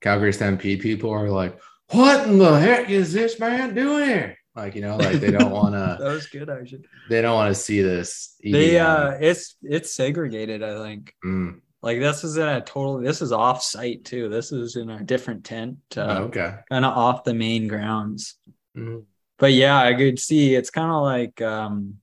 Calgary 0.01 0.33
Stampede 0.33 0.81
people 0.81 1.11
are 1.11 1.29
like, 1.29 1.57
what 1.91 2.27
in 2.27 2.37
the 2.39 2.59
heck 2.59 2.89
is 2.89 3.13
this 3.13 3.39
man 3.39 3.73
doing 3.73 4.03
here? 4.09 4.37
Like, 4.53 4.75
you 4.75 4.81
know, 4.81 4.97
like 4.97 5.21
they 5.21 5.31
don't 5.31 5.51
want 5.51 5.75
to. 5.75 5.97
that 6.03 6.11
was 6.11 6.27
good 6.27 6.49
actually 6.49 6.83
they 7.09 7.21
don't 7.21 7.35
want 7.35 7.55
to 7.55 7.59
see 7.59 7.81
this. 7.81 8.35
they 8.43 8.77
uh 8.79 9.11
it's 9.19 9.55
it's 9.63 9.93
segregated 9.93 10.61
i 10.61 10.77
think 10.83 11.13
Mm. 11.25 11.61
Like 11.83 11.99
this 11.99 12.23
is 12.23 12.37
in 12.37 12.47
a 12.47 12.61
total 12.61 12.97
this 12.99 13.21
is 13.21 13.31
off 13.31 13.61
site 13.61 14.03
too 14.05 14.29
this 14.29 14.51
is 14.51 14.75
in 14.77 14.89
a 14.89 15.03
different 15.03 15.43
tent 15.43 15.77
Oh, 15.97 16.01
uh, 16.01 16.19
okay. 16.21 16.55
kind 16.71 16.85
of 16.85 16.97
off 16.97 17.23
the 17.23 17.33
main 17.35 17.67
grounds 17.67 18.35
Mm. 18.75 19.03
but 19.37 19.53
yeah, 19.53 19.77
I 19.79 19.93
could 19.93 20.17
see 20.17 20.55
it's 20.55 20.71
kind 20.71 20.89
of 20.89 21.03
like 21.03 21.39
um 21.41 21.97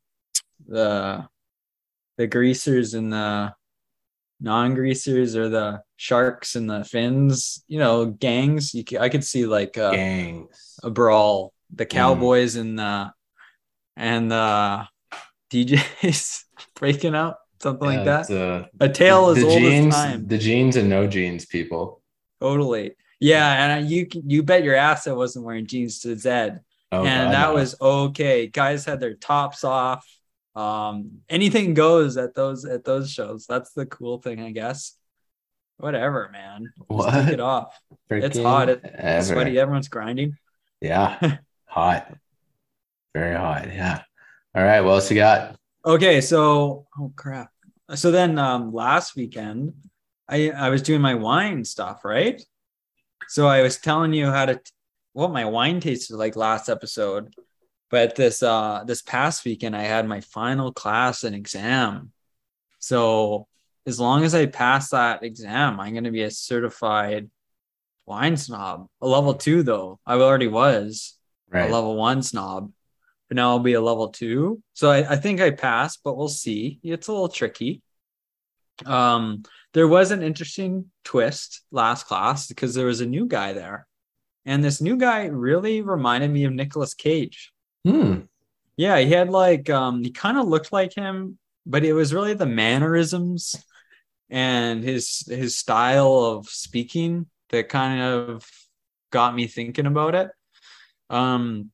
the 0.69 1.27
the 2.17 2.29
greasers 2.29 2.95
and 2.95 3.13
the 3.13 3.53
non-greasers 4.41 5.35
or 5.37 5.49
the 5.49 5.83
sharks 5.97 6.55
and 6.57 6.69
the 6.71 6.85
fins, 6.85 7.65
you 7.69 7.79
know, 7.79 8.07
gangs. 8.07 8.73
You 8.75 8.85
c- 8.89 8.99
I 8.99 9.09
could 9.09 9.25
see 9.25 9.47
like 9.47 9.77
a, 9.77 9.91
Gangs. 9.93 10.79
a 10.83 10.91
brawl, 10.91 11.53
the 11.75 11.87
cowboys 11.87 12.57
and 12.57 12.79
the 12.79 13.11
and 13.97 14.31
the 14.31 14.87
DJs 15.51 16.45
breaking 16.77 17.15
up, 17.15 17.41
something 17.61 17.87
like 17.87 18.05
that. 18.05 18.21
it's, 18.23 18.31
uh, 18.31 18.67
A 18.81 18.89
tale 18.89 19.35
the 19.35 19.45
old 19.47 19.59
jeans, 19.59 19.95
as 19.95 20.01
time. 20.03 20.27
the 20.27 20.39
jeans 20.39 20.77
and 20.77 20.89
no 20.89 21.07
jeans 21.07 21.47
people. 21.47 22.01
Totally. 22.41 22.93
Yeah, 23.21 23.77
and 23.77 23.89
you 23.91 24.07
you 24.27 24.43
bet 24.43 24.65
your 24.65 24.75
ass 24.75 25.07
I 25.07 25.13
wasn't 25.13 25.45
wearing 25.45 25.67
jeans 25.67 26.01
to 26.01 26.09
Zedd. 26.17 26.61
Oh, 26.93 27.05
and 27.05 27.27
God, 27.31 27.35
that 27.35 27.49
no. 27.51 27.55
was 27.55 27.77
okay. 27.81 28.47
Guys 28.47 28.85
had 28.85 28.99
their 28.99 29.15
tops 29.15 29.63
off. 29.63 30.05
Um, 30.57 31.21
anything 31.29 31.75
goes 31.75 32.17
at 32.17 32.35
those 32.35 32.65
at 32.65 32.85
those 32.85 33.11
shows. 33.11 33.47
That's 33.47 33.73
the 33.75 33.87
cool 33.87 34.19
thing, 34.21 34.41
I 34.41 34.51
guess. 34.53 34.95
Whatever, 35.77 36.31
man. 36.33 36.73
Just 36.77 36.89
What? 36.91 37.11
take 37.25 37.35
it 37.35 37.41
off. 37.41 37.79
It's 38.11 38.39
hot. 38.39 38.69
It- 38.71 38.85
ever. 38.85 39.23
Sweaty. 39.23 39.59
Everyone's 39.59 39.89
grinding. 39.89 40.37
Yeah. 40.81 41.37
hot. 41.67 42.13
Very 43.15 43.37
hot. 43.37 43.69
Yeah. 43.69 44.03
All 44.55 44.65
right. 44.65 44.81
What 44.81 44.93
else 44.93 45.11
you 45.11 45.17
got? 45.17 45.57
Okay, 45.85 46.21
so 46.21 46.87
oh 46.99 47.13
crap. 47.17 47.51
So 47.95 48.11
then 48.11 48.39
um 48.39 48.73
last 48.73 49.17
weekend 49.17 49.75
I 50.29 50.51
I 50.51 50.69
was 50.69 50.83
doing 50.83 51.01
my 51.01 51.15
wine 51.15 51.65
stuff, 51.65 52.05
right? 52.05 52.41
So 53.29 53.47
I 53.49 53.63
was 53.63 53.79
telling 53.79 54.13
you 54.13 54.27
how 54.31 54.47
to 54.47 54.61
what 55.13 55.33
my 55.33 55.45
wine 55.45 55.81
tasted 55.81 56.17
like 56.17 56.37
last 56.37 56.69
episode. 56.69 57.35
But 57.91 58.15
this 58.15 58.43
uh 58.43 58.85
this 58.87 59.03
past 59.03 59.45
weekend 59.45 59.75
I 59.75 59.83
had 59.83 60.07
my 60.07 60.21
final 60.21 60.73
class 60.73 61.25
and 61.25 61.35
exam. 61.35 62.13
So 62.79 63.47
as 63.87 63.99
long 63.99 64.25
as 64.25 64.35
I 64.35 64.47
pass 64.47 64.91
that 64.91 65.23
exam, 65.23 65.81
I'm 65.81 65.95
gonna 65.95 66.11
be 66.13 66.23
a 66.23 66.31
certified 66.31 67.31
wine 68.07 68.37
snob. 68.37 68.87
A 69.01 69.09
level 69.09 69.35
two 69.35 69.63
though. 69.63 69.99
I 70.07 70.15
already 70.15 70.49
was 70.49 71.17
Right. 71.49 71.69
a 71.69 71.73
level 71.73 71.97
one 71.97 72.23
snob, 72.23 72.71
but 73.31 73.37
now 73.37 73.51
I'll 73.51 73.61
be 73.61 73.75
a 73.75 73.81
level 73.81 74.09
two. 74.09 74.61
So 74.75 74.91
I, 74.91 75.13
I 75.13 75.17
think 75.17 75.41
I 75.41 75.53
passed, 75.53 76.01
but 76.03 76.17
we'll 76.17 76.29
see. 76.29 76.81
It's 76.83 77.07
a 77.07 77.13
little 77.13 77.29
tricky. 77.29 77.81
Um, 78.85 79.45
there 79.73 79.87
was 79.87 80.11
an 80.11 80.21
interesting 80.21 80.87
twist 81.05 81.63
last 81.71 82.09
class 82.09 82.49
because 82.49 82.75
there 82.75 82.87
was 82.87 83.01
a 83.01 83.07
new 83.07 83.27
guy 83.27 83.53
there, 83.53 83.87
and 84.45 84.65
this 84.65 84.81
new 84.81 84.97
guy 84.97 85.27
really 85.27 85.81
reminded 85.81 86.33
me 86.33 86.43
of 86.43 86.53
Nicolas 86.53 86.93
Cage. 86.93 87.53
Hmm. 87.87 88.23
Yeah, 88.77 88.99
he 88.99 89.13
had 89.13 89.31
like 89.31 89.71
um, 89.71 90.03
he 90.03 90.11
kind 90.11 90.37
of 90.37 90.49
looked 90.49 90.73
like 90.73 90.93
him, 90.93 91.39
but 91.65 91.85
it 91.85 91.93
was 91.93 92.13
really 92.13 92.35
the 92.35 92.47
mannerisms 92.47 93.55
and 94.29 94.83
his 94.83 95.23
his 95.29 95.57
style 95.57 96.17
of 96.17 96.49
speaking 96.49 97.27
that 97.51 97.69
kind 97.69 98.01
of 98.01 98.45
got 99.13 99.37
me 99.37 99.47
thinking 99.47 99.87
about 99.87 100.17
it. 100.17 100.31
Um, 101.11 101.71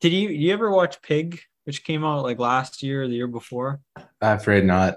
did 0.00 0.12
you 0.12 0.28
you 0.28 0.52
ever 0.52 0.70
watch 0.70 1.00
Pig, 1.02 1.40
which 1.64 1.84
came 1.84 2.04
out 2.04 2.22
like 2.22 2.38
last 2.38 2.82
year 2.82 3.02
or 3.04 3.08
the 3.08 3.14
year 3.14 3.26
before? 3.26 3.80
I'm 4.20 4.36
afraid 4.38 4.64
not. 4.64 4.94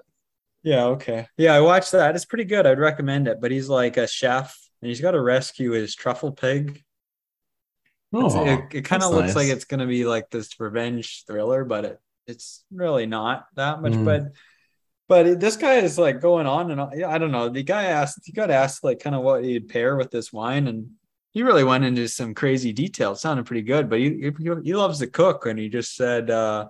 Yeah, 0.64 0.86
okay. 0.86 1.28
Yeah, 1.38 1.54
I 1.54 1.62
watched 1.62 1.94
that. 1.94 2.16
It's 2.16 2.26
pretty 2.26 2.44
good. 2.44 2.66
I'd 2.68 2.80
recommend 2.80 3.28
it. 3.28 3.40
But 3.40 3.52
he's 3.52 3.70
like 3.70 3.96
a 3.98 4.08
chef 4.08 4.58
and 4.82 4.90
he's 4.90 5.00
got 5.02 5.12
to 5.12 5.22
rescue 5.22 5.72
his 5.72 5.96
truffle 5.96 6.32
pig. 6.32 6.70
It's- 8.14 8.34
Oh, 8.36 8.46
it 8.46 8.74
it 8.74 8.82
kind 8.86 9.04
of 9.04 9.12
looks 9.12 9.36
like 9.36 9.48
it's 9.50 9.66
going 9.66 9.82
to 9.82 9.86
be 9.86 10.06
like 10.06 10.30
this 10.30 10.60
revenge 10.60 11.26
thriller, 11.28 11.64
but 11.66 11.86
it 11.86 12.00
it's 12.26 12.64
really 12.72 13.06
not 13.06 13.46
that 13.56 13.82
much. 13.82 13.94
Mm. 13.94 14.06
But 14.06 14.24
but 15.10 15.26
it- 15.28 15.40
this 15.40 15.56
guy 15.58 15.76
is 15.76 15.98
like 15.98 16.20
going 16.22 16.48
on 16.48 16.72
and 16.72 16.82
on. 16.82 17.04
I 17.04 17.18
don't 17.18 17.32
know. 17.32 17.50
The 17.50 17.64
guy 17.64 17.86
asked, 17.86 18.20
he 18.26 18.32
got 18.32 18.50
asked 18.52 18.84
like 18.84 19.00
kind 19.00 19.16
of 19.16 19.24
what 19.24 19.44
he'd 19.44 19.70
pair 19.70 19.96
with 19.98 20.10
this 20.12 20.32
wine, 20.34 20.68
and 20.68 20.92
he 21.38 21.44
really 21.44 21.64
went 21.64 21.84
into 21.84 22.08
some 22.08 22.34
crazy 22.34 22.74
detail. 22.74 23.12
It 23.12 23.18
sounded 23.18 23.46
pretty 23.46 23.62
good, 23.62 23.92
but 23.92 24.00
he 24.00 24.34
he, 24.40 24.74
loves 24.74 24.98
to 24.98 25.06
cook, 25.06 25.46
and 25.46 25.60
he 25.60 25.70
just 25.70 25.96
said, 25.96 26.32
uh, 26.32 26.70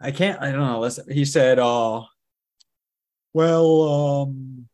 "I 0.00 0.10
can't." 0.10 0.42
I 0.42 0.50
don't 0.50 0.66
know. 0.66 0.80
Listen, 0.80 1.04
he 1.08 1.24
said, 1.24 1.60
"Oh, 1.60 2.06
well, 3.32 3.82
um." 4.22 4.68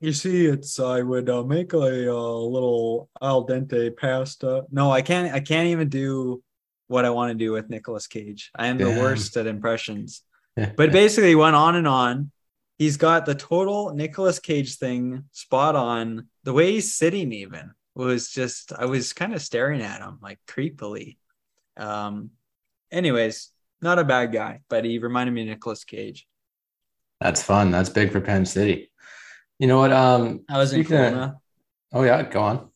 You 0.00 0.14
see, 0.14 0.46
it's 0.46 0.80
I 0.80 1.02
would 1.02 1.28
uh, 1.28 1.42
make 1.42 1.74
a, 1.74 2.10
uh 2.10 2.38
little 2.54 3.10
al 3.20 3.46
dente 3.46 3.94
pasta. 3.94 4.64
No, 4.70 4.90
I 4.90 5.02
can't. 5.02 5.34
I 5.34 5.40
can't 5.40 5.68
even 5.68 5.90
do 5.90 6.42
what 6.86 7.04
I 7.04 7.10
want 7.10 7.32
to 7.32 7.34
do 7.34 7.52
with 7.52 7.68
Nicolas 7.68 8.06
Cage. 8.06 8.50
I 8.56 8.68
am 8.68 8.78
the 8.78 8.88
worst 8.88 9.36
at 9.36 9.46
impressions. 9.46 10.22
but 10.56 10.90
basically 10.90 11.28
he 11.28 11.34
went 11.34 11.54
on 11.54 11.76
and 11.76 11.86
on. 11.86 12.30
He's 12.78 12.96
got 12.96 13.26
the 13.26 13.34
total 13.34 13.92
Nicolas 13.92 14.38
Cage 14.38 14.76
thing 14.76 15.24
spot 15.32 15.76
on. 15.76 16.28
The 16.44 16.54
way 16.54 16.72
he's 16.72 16.94
sitting, 16.94 17.34
even 17.34 17.74
was 17.94 18.30
just 18.30 18.72
I 18.72 18.86
was 18.86 19.12
kind 19.12 19.34
of 19.34 19.42
staring 19.42 19.82
at 19.82 20.00
him 20.00 20.18
like 20.22 20.38
creepily. 20.48 21.16
Um, 21.76 22.30
anyways, 22.90 23.50
not 23.82 23.98
a 23.98 24.04
bad 24.04 24.32
guy, 24.32 24.60
but 24.68 24.84
he 24.84 24.98
reminded 24.98 25.32
me 25.32 25.42
of 25.42 25.48
Nicolas 25.48 25.84
Cage. 25.84 26.26
That's 27.20 27.42
fun. 27.42 27.70
That's 27.70 27.90
big 27.90 28.12
for 28.12 28.20
Penn 28.20 28.46
City. 28.46 28.90
You 29.58 29.66
know 29.66 29.78
what? 29.78 29.92
Um, 29.92 30.40
I 30.48 30.56
was 30.58 30.72
in 30.72 30.80
speaking 30.84 30.96
of- 31.04 31.12
Kelowna. 31.12 31.36
oh 31.92 32.02
yeah, 32.02 32.22
go 32.22 32.40
on. 32.42 32.68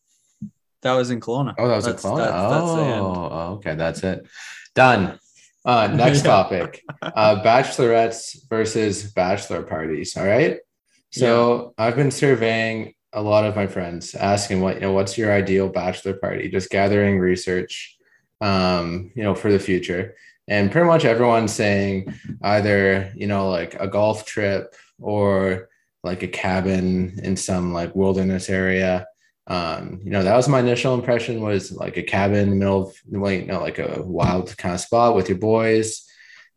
That 0.82 0.92
was 0.94 1.10
in 1.10 1.20
Kelowna. 1.20 1.54
Oh, 1.58 1.68
that 1.68 1.76
was 1.76 1.84
That's- 1.86 2.04
a 2.04 2.06
clone. 2.06 2.18
that's- 2.18 2.50
that's 2.50 2.64
oh, 2.64 3.28
oh, 3.32 3.52
okay, 3.54 3.74
that's 3.74 4.02
it. 4.02 4.26
Done. 4.74 5.18
Uh, 5.64 5.86
next 5.94 6.18
Yeah. 6.24 6.30
topic: 6.30 6.82
uh, 7.00 7.42
bachelorettes 7.42 8.46
versus 8.50 9.10
bachelor 9.12 9.62
parties. 9.62 10.14
All 10.16 10.26
right. 10.26 10.58
So 11.10 11.72
I've 11.78 11.94
been 11.96 12.10
surveying 12.10 12.93
a 13.14 13.22
lot 13.22 13.44
of 13.46 13.54
my 13.56 13.66
friends, 13.66 14.14
asking 14.14 14.60
what 14.60 14.74
you 14.76 14.80
know, 14.82 14.92
what's 14.92 15.16
your 15.16 15.32
ideal 15.32 15.68
bachelor 15.68 16.14
party? 16.14 16.48
Just 16.50 16.70
gathering 16.70 17.18
research, 17.18 17.96
um, 18.40 19.12
you 19.14 19.22
know, 19.22 19.34
for 19.34 19.50
the 19.52 19.58
future, 19.58 20.14
and 20.48 20.70
pretty 20.70 20.86
much 20.86 21.04
everyone's 21.04 21.52
saying 21.52 22.12
either 22.42 23.12
you 23.14 23.26
know 23.26 23.48
like 23.50 23.74
a 23.80 23.88
golf 23.88 24.26
trip 24.26 24.74
or 25.00 25.68
like 26.02 26.22
a 26.22 26.28
cabin 26.28 27.18
in 27.22 27.36
some 27.36 27.72
like 27.72 27.96
wilderness 27.96 28.50
area 28.50 29.06
um 29.46 30.00
you 30.04 30.10
know 30.10 30.22
that 30.22 30.36
was 30.36 30.48
my 30.48 30.60
initial 30.60 30.94
impression 30.94 31.40
was 31.42 31.72
like 31.72 31.96
a 31.98 32.02
cabin 32.02 32.38
in 32.40 32.50
the 32.50 32.56
middle 32.56 32.88
of 32.88 32.94
like 33.10 33.40
you 33.40 33.46
know 33.46 33.60
like 33.60 33.78
a 33.78 34.02
wild 34.02 34.56
kind 34.56 34.74
of 34.74 34.80
spot 34.80 35.14
with 35.14 35.28
your 35.28 35.36
boys 35.38 36.06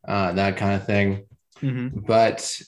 uh 0.08 0.32
that 0.34 0.56
kind 0.58 0.76
of 0.76 0.86
thing 0.86 1.26
Mhm. 1.62 2.06
but 2.06 2.62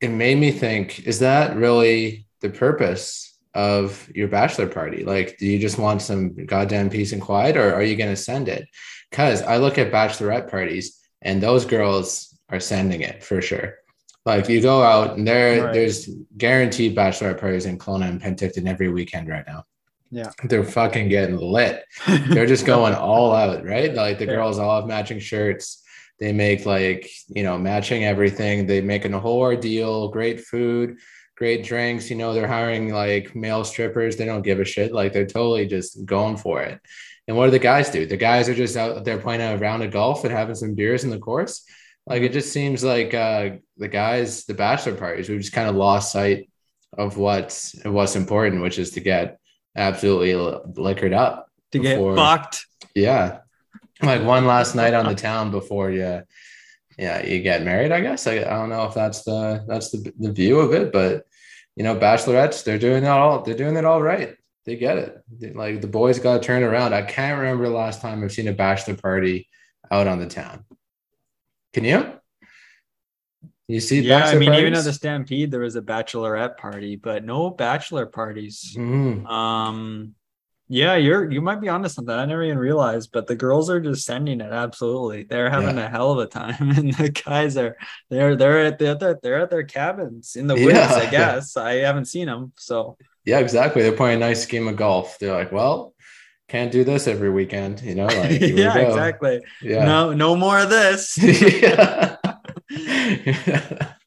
it 0.00 0.08
made 0.10 0.38
me 0.38 0.50
think 0.52 1.06
is 1.06 1.18
that 1.20 1.56
really 1.56 2.26
the 2.40 2.50
purpose 2.50 3.36
of 3.54 4.08
your 4.14 4.28
bachelor 4.28 4.66
party 4.68 5.04
like 5.04 5.36
do 5.38 5.46
you 5.46 5.58
just 5.58 5.78
want 5.78 6.02
some 6.02 6.34
goddamn 6.46 6.90
peace 6.90 7.12
and 7.12 7.22
quiet 7.22 7.56
or 7.56 7.72
are 7.74 7.82
you 7.82 7.96
going 7.96 8.10
to 8.14 8.16
send 8.30 8.48
it 8.48 8.68
because 9.10 9.42
i 9.42 9.56
look 9.56 9.78
at 9.78 9.90
bachelorette 9.90 10.50
parties 10.50 11.00
and 11.22 11.42
those 11.42 11.64
girls 11.64 12.38
are 12.50 12.60
sending 12.60 13.00
it 13.00 13.24
for 13.24 13.40
sure 13.40 13.74
like 14.26 14.48
you 14.48 14.60
go 14.60 14.82
out 14.82 15.16
and 15.16 15.26
there 15.26 15.64
Right. 15.64 15.72
there's 15.74 16.08
guaranteed 16.36 16.94
bachelorette 16.96 17.40
parties 17.40 17.64
in 17.66 17.78
Kelowna 17.78 18.08
and 18.10 18.20
Penticton 18.20 18.68
every 18.68 18.90
weekend 18.90 19.28
right 19.28 19.46
now 19.46 19.64
Yeah. 20.10 20.30
they're 20.44 20.62
fucking 20.64 21.08
getting 21.08 21.38
lit 21.38 21.84
they're 22.28 22.46
just 22.46 22.66
going 22.66 22.94
all 23.08 23.34
out, 23.34 23.64
right? 23.64 23.92
Like 23.94 24.18
the 24.18 24.26
Yeah. 24.26 24.34
girls 24.36 24.58
all 24.58 24.80
have 24.80 24.88
matching 24.88 25.18
shirts. 25.20 25.82
They 26.20 26.32
make 26.32 26.66
like, 26.66 27.08
you 27.28 27.42
know, 27.44 27.56
matching 27.58 28.04
everything. 28.04 28.66
They 28.66 28.80
make 28.80 29.04
a 29.04 29.20
whole 29.20 29.38
ordeal, 29.38 30.08
great 30.08 30.40
food, 30.40 30.96
great 31.38 31.64
drinks. 31.64 32.10
You 32.10 32.16
know, 32.16 32.34
they're 32.34 32.48
hiring 32.48 32.92
like 32.92 33.36
male 33.36 33.62
strippers. 33.62 34.16
They 34.16 34.24
don't 34.24 34.42
give 34.42 34.58
a 34.58 34.64
shit. 34.64 34.92
Like 34.92 35.12
they're 35.12 35.24
totally 35.24 35.66
just 35.66 36.04
going 36.04 36.36
for 36.36 36.62
it. 36.62 36.80
And 37.28 37.36
what 37.36 37.44
do 37.44 37.50
the 37.52 37.60
guys 37.60 37.90
do? 37.90 38.06
The 38.06 38.16
guys 38.16 38.48
are 38.48 38.54
just 38.54 38.76
out 38.76 39.04
there 39.04 39.18
playing 39.18 39.40
around 39.40 39.54
a 39.54 39.58
round 39.58 39.82
of 39.84 39.92
golf 39.92 40.24
and 40.24 40.32
having 40.32 40.56
some 40.56 40.74
beers 40.74 41.04
in 41.04 41.10
the 41.10 41.18
course. 41.18 41.64
Like 42.06 42.22
it 42.22 42.32
just 42.32 42.52
seems 42.52 42.82
like 42.82 43.14
uh, 43.14 43.50
the 43.76 43.86
guys, 43.86 44.46
the 44.46 44.54
bachelor 44.54 44.96
parties, 44.96 45.28
we've 45.28 45.40
just 45.40 45.52
kind 45.52 45.68
of 45.68 45.76
lost 45.76 46.10
sight 46.10 46.50
of 46.96 47.16
what's 47.16 47.76
what's 47.84 48.16
important, 48.16 48.62
which 48.62 48.78
is 48.78 48.90
to 48.92 49.00
get 49.00 49.38
absolutely 49.76 50.34
liquored 50.74 51.12
up 51.12 51.50
to 51.72 51.78
get 51.78 52.00
fucked. 52.16 52.66
yeah. 52.94 53.40
Like 54.02 54.24
one 54.24 54.46
last 54.46 54.74
night 54.74 54.94
on 54.94 55.06
the 55.06 55.14
town 55.28 55.50
before 55.50 55.90
you 55.90 56.22
yeah, 56.98 57.24
you 57.24 57.40
get 57.42 57.62
married, 57.62 57.92
I 57.92 58.00
guess. 58.00 58.26
I, 58.26 58.38
I 58.38 58.56
don't 58.56 58.70
know 58.70 58.84
if 58.84 58.94
that's 58.94 59.22
the 59.22 59.64
that's 59.68 59.90
the, 59.90 60.12
the 60.18 60.32
view 60.32 60.58
of 60.58 60.72
it, 60.72 60.92
but 60.92 61.27
you 61.78 61.84
know, 61.84 61.94
bachelorettes, 61.94 62.64
they're 62.64 62.76
doing 62.76 63.04
it 63.04 63.08
all 63.08 63.42
they're 63.42 63.54
doing 63.56 63.76
it 63.76 63.84
all 63.84 64.02
right. 64.02 64.36
They 64.64 64.74
get 64.74 64.98
it. 64.98 65.22
They- 65.38 65.52
like 65.52 65.80
the 65.80 65.86
boys 65.86 66.18
got 66.18 66.42
to 66.42 66.46
turn 66.46 66.64
around. 66.64 66.92
I 66.92 67.02
can't 67.02 67.38
remember 67.38 67.64
the 67.68 67.74
last 67.74 68.02
time 68.02 68.24
I've 68.24 68.32
seen 68.32 68.48
a 68.48 68.52
bachelor 68.52 68.96
party 68.96 69.48
out 69.88 70.08
on 70.08 70.18
the 70.18 70.26
town. 70.26 70.64
Can 71.72 71.84
you? 71.84 72.14
You 73.68 73.78
see 73.78 74.00
Yeah, 74.00 74.24
I 74.26 74.34
mean, 74.38 74.52
even 74.54 74.74
at 74.74 74.82
the 74.82 74.92
Stampede, 74.92 75.52
there 75.52 75.60
was 75.60 75.76
a 75.76 75.82
bachelorette 75.82 76.56
party, 76.56 76.96
but 76.96 77.24
no 77.24 77.50
bachelor 77.50 78.06
parties. 78.06 78.74
Mhm. 78.76 79.24
Um, 79.26 80.14
yeah, 80.68 80.96
you're 80.96 81.30
you 81.30 81.40
might 81.40 81.60
be 81.60 81.68
onto 81.68 81.88
something. 81.88 82.14
I 82.14 82.24
never 82.26 82.42
even 82.42 82.58
realized, 82.58 83.10
but 83.12 83.26
the 83.26 83.34
girls 83.34 83.70
are 83.70 83.80
just 83.80 84.04
sending 84.04 84.40
it. 84.40 84.52
Absolutely, 84.52 85.24
they're 85.24 85.50
having 85.50 85.78
a 85.78 85.88
hell 85.88 86.12
of 86.12 86.18
a 86.18 86.26
time, 86.26 86.70
and 86.76 86.92
the 86.94 87.08
guys 87.08 87.56
are 87.56 87.76
they're 88.10 88.36
they're 88.36 88.66
at 88.66 88.78
the 88.78 88.94
they're, 88.94 89.18
they're 89.22 89.40
at 89.40 89.50
their 89.50 89.64
cabins 89.64 90.36
in 90.36 90.46
the 90.46 90.54
woods. 90.54 90.74
Yeah. 90.74 90.94
I 90.94 91.10
guess 91.10 91.56
I 91.56 91.74
haven't 91.76 92.06
seen 92.06 92.26
them, 92.26 92.52
so 92.56 92.96
Yeah, 93.24 93.38
exactly. 93.38 93.82
They're 93.82 93.92
playing 93.92 94.16
a 94.16 94.26
nice 94.26 94.46
game 94.46 94.68
of 94.68 94.76
golf. 94.76 95.18
They're 95.18 95.34
like, 95.34 95.52
well, 95.52 95.94
can't 96.48 96.72
do 96.72 96.82
this 96.82 97.06
every 97.06 97.30
weekend, 97.30 97.82
you 97.82 97.94
know? 97.94 98.06
Like, 98.18 98.40
yeah, 98.40 98.76
exactly. 98.78 99.40
Yeah. 99.60 99.84
No, 99.84 100.12
no 100.14 100.34
more 100.34 100.58
of 100.58 100.70
this. 100.70 101.18
yeah. 101.22 102.16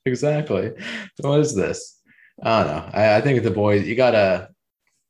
exactly. 0.06 0.72
What 1.20 1.40
is 1.40 1.56
this? 1.56 2.00
I 2.42 2.64
don't 2.64 2.76
know. 2.76 2.90
I, 2.94 3.16
I 3.18 3.22
think 3.22 3.44
the 3.44 3.52
boys, 3.52 3.86
you 3.88 3.96
gotta, 3.96 4.50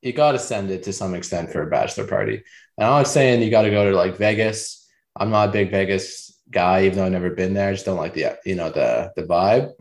you 0.02 0.14
gotta 0.14 0.40
send 0.40 0.72
it 0.72 0.84
to 0.84 0.94
some 0.94 1.14
extent 1.14 1.52
for 1.52 1.62
a 1.62 1.70
bachelor 1.70 2.08
party. 2.08 2.44
And 2.78 2.88
I'm 2.88 3.00
not 3.00 3.08
saying 3.08 3.42
you 3.42 3.52
gotta 3.52 3.70
go 3.70 3.90
to 3.90 3.96
like 3.96 4.18
Vegas. 4.18 4.88
I'm 5.16 5.30
not 5.30 5.50
a 5.50 5.52
big 5.52 5.72
Vegas 5.72 6.40
guy, 6.50 6.86
even 6.86 6.98
though 6.98 7.06
I've 7.06 7.12
never 7.12 7.32
been 7.32 7.54
there. 7.54 7.70
I 7.70 7.74
just 7.74 7.86
don't 7.86 7.98
like 7.98 8.14
the, 8.14 8.38
you 8.46 8.56
know, 8.56 8.70
the 8.70 9.12
the 9.16 9.24
vibe. 9.24 9.72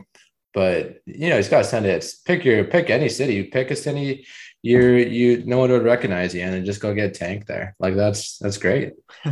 But 0.53 1.01
you 1.05 1.29
know, 1.29 1.35
you 1.35 1.39
just 1.39 1.51
gotta 1.51 1.63
send 1.63 1.85
it. 1.85 2.05
Pick 2.25 2.43
your 2.45 2.63
pick 2.65 2.89
any 2.89 3.09
city. 3.09 3.35
You 3.35 3.45
Pick 3.49 3.71
a 3.71 3.75
city 3.75 4.25
you're 4.63 4.97
you 4.97 5.43
no 5.45 5.57
one 5.57 5.71
would 5.71 5.83
recognize 5.83 6.35
you 6.35 6.41
in 6.41 6.53
and 6.53 6.65
just 6.65 6.81
go 6.81 6.93
get 6.93 7.13
tanked 7.13 7.47
there. 7.47 7.75
Like 7.79 7.95
that's 7.95 8.37
that's 8.37 8.57
great. 8.57 8.93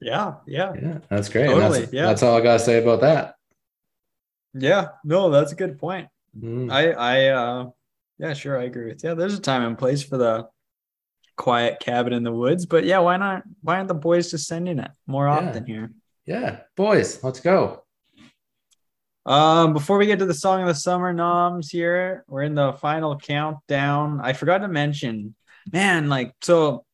yeah, 0.00 0.34
yeah, 0.46 0.72
Yeah, 0.80 0.98
that's 1.10 1.28
great. 1.28 1.46
Totally, 1.46 1.80
that's, 1.80 1.92
yeah. 1.92 2.06
that's 2.06 2.22
all 2.22 2.36
I 2.36 2.40
gotta 2.40 2.60
say 2.60 2.82
about 2.82 3.00
that. 3.00 3.34
yeah. 4.54 4.88
No, 5.04 5.30
that's 5.30 5.52
a 5.52 5.56
good 5.56 5.78
point. 5.78 6.08
Mm. 6.38 6.70
I 6.70 6.90
I 6.92 7.26
uh 7.28 7.70
yeah, 8.18 8.32
sure, 8.34 8.58
I 8.58 8.64
agree 8.64 8.86
with 8.86 9.02
you. 9.02 9.10
Yeah, 9.10 9.14
there's 9.14 9.34
a 9.34 9.40
time 9.40 9.62
and 9.62 9.78
place 9.78 10.02
for 10.02 10.16
the 10.16 10.46
quiet 11.36 11.80
cabin 11.80 12.12
in 12.12 12.22
the 12.22 12.32
woods, 12.32 12.64
but 12.66 12.84
yeah, 12.84 12.98
why 12.98 13.16
not 13.18 13.42
why 13.62 13.76
aren't 13.76 13.88
the 13.88 13.94
boys 13.94 14.30
just 14.30 14.46
sending 14.46 14.78
it 14.78 14.90
more 15.06 15.26
Yeah. 15.26 15.34
often 15.48 15.66
here? 15.66 15.90
Yeah, 16.24 16.60
boys, 16.76 17.22
let's 17.22 17.40
go. 17.40 17.82
Um 19.26 19.72
before 19.72 19.98
we 19.98 20.06
get 20.06 20.20
to 20.20 20.26
the 20.26 20.34
song 20.34 20.62
of 20.62 20.68
the 20.68 20.74
summer 20.74 21.12
noms 21.12 21.68
here, 21.70 22.24
we're 22.28 22.42
in 22.42 22.54
the 22.54 22.72
final 22.74 23.18
countdown. 23.18 24.20
I 24.22 24.32
forgot 24.32 24.58
to 24.58 24.68
mention, 24.68 25.34
man, 25.72 26.08
like 26.08 26.32
so 26.42 26.84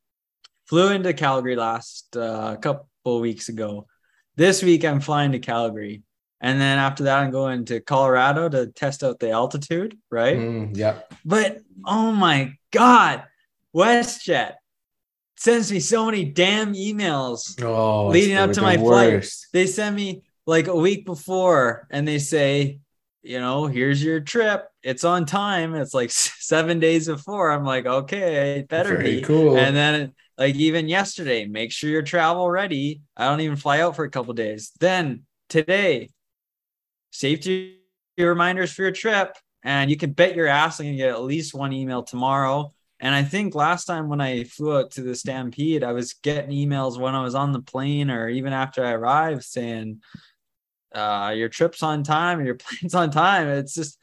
flew 0.67 0.91
into 0.93 1.13
Calgary 1.13 1.57
last 1.57 2.17
uh, 2.17 2.57
couple 2.57 3.21
weeks 3.21 3.49
ago. 3.51 3.87
This 4.37 4.63
week 4.63 4.85
I'm 4.85 5.01
flying 5.01 5.33
to 5.33 5.39
Calgary. 5.39 6.03
And 6.43 6.61
then 6.61 6.79
after 6.79 7.05
that, 7.05 7.21
I'm 7.21 7.31
going 7.31 7.65
to 7.67 7.81
Colorado 7.81 8.49
to 8.49 8.67
test 8.67 9.05
out 9.05 9.21
the 9.21 9.31
altitude, 9.31 9.97
right? 10.11 10.37
Mm, 10.37 10.77
yep. 10.77 11.13
But 11.25 11.61
oh 11.87 12.11
my 12.11 12.55
god, 12.73 13.23
WestJet 13.75 14.55
sends 15.37 15.71
me 15.71 15.79
so 15.79 16.05
many 16.05 16.25
damn 16.25 16.75
emails. 16.75 17.63
Oh, 17.63 18.09
Leading 18.09 18.37
up 18.37 18.53
to 18.53 18.61
my 18.61 18.77
flight. 18.77 19.29
They 19.53 19.67
send 19.67 19.95
me 19.95 20.23
like 20.45 20.67
a 20.67 20.77
week 20.77 21.07
before 21.07 21.87
and 21.91 22.07
they 22.07 22.19
say, 22.19 22.81
you 23.23 23.39
know, 23.39 23.67
here's 23.67 24.03
your 24.03 24.19
trip. 24.19 24.67
It's 24.83 25.05
on 25.05 25.27
time. 25.27 25.77
It's 25.77 25.95
like 25.95 26.11
seven 26.13 26.81
days 26.81 27.07
before. 27.07 27.53
I'm 27.53 27.65
like, 27.65 27.87
okay, 27.87 28.59
it 28.59 28.69
better 28.69 28.97
Very 28.97 29.17
be. 29.17 29.23
cool. 29.23 29.57
And 29.57 29.77
then 29.77 30.13
like 30.37 30.57
even 30.57 30.89
yesterday, 30.89 31.47
make 31.47 31.71
sure 31.71 31.89
your 31.89 32.03
travel 32.03 32.51
ready. 32.51 33.03
I 33.17 33.29
don't 33.29 33.41
even 33.43 33.57
fly 33.57 33.81
out 33.81 33.95
for 33.95 34.05
a 34.05 34.11
couple 34.11 34.35
days. 34.35 34.73
Then 34.81 35.23
today, 35.49 36.09
safety 37.13 37.79
reminders 38.19 38.73
for 38.73 38.83
your 38.83 38.91
trip, 38.91 39.37
and 39.63 39.91
you 39.91 39.97
can 39.97 40.13
bet 40.13 40.35
your 40.35 40.49
ass 40.49 40.81
I'm 40.81 40.87
gonna 40.87 40.97
get 40.97 41.11
at 41.11 41.23
least 41.23 41.55
one 41.55 41.73
email 41.73 42.03
tomorrow. 42.03 42.75
And 42.99 43.15
I 43.15 43.25
think 43.25 43.55
last 43.55 43.87
time 43.87 44.09
when 44.09 44.21
I 44.21 44.45
flew 44.45 44.77
out 44.77 44.93
to 44.93 45.03
the 45.03 45.15
Stampede, 45.15 45.83
I 45.83 45.93
was 45.93 46.15
getting 46.15 46.51
emails 46.51 47.01
when 47.01 47.15
I 47.17 47.23
was 47.23 47.35
on 47.35 47.53
the 47.53 47.61
plane 47.61 48.11
or 48.11 48.29
even 48.29 48.53
after 48.53 48.85
I 48.85 48.93
arrived 48.93 49.43
saying, 49.43 50.01
uh, 50.95 51.33
your 51.35 51.49
trip's 51.49 51.83
on 51.83 52.03
time 52.05 52.45
your 52.45 52.55
plane's 52.57 52.95
on 52.95 53.11
time. 53.11 53.49
It's 53.49 53.75
just 53.75 53.99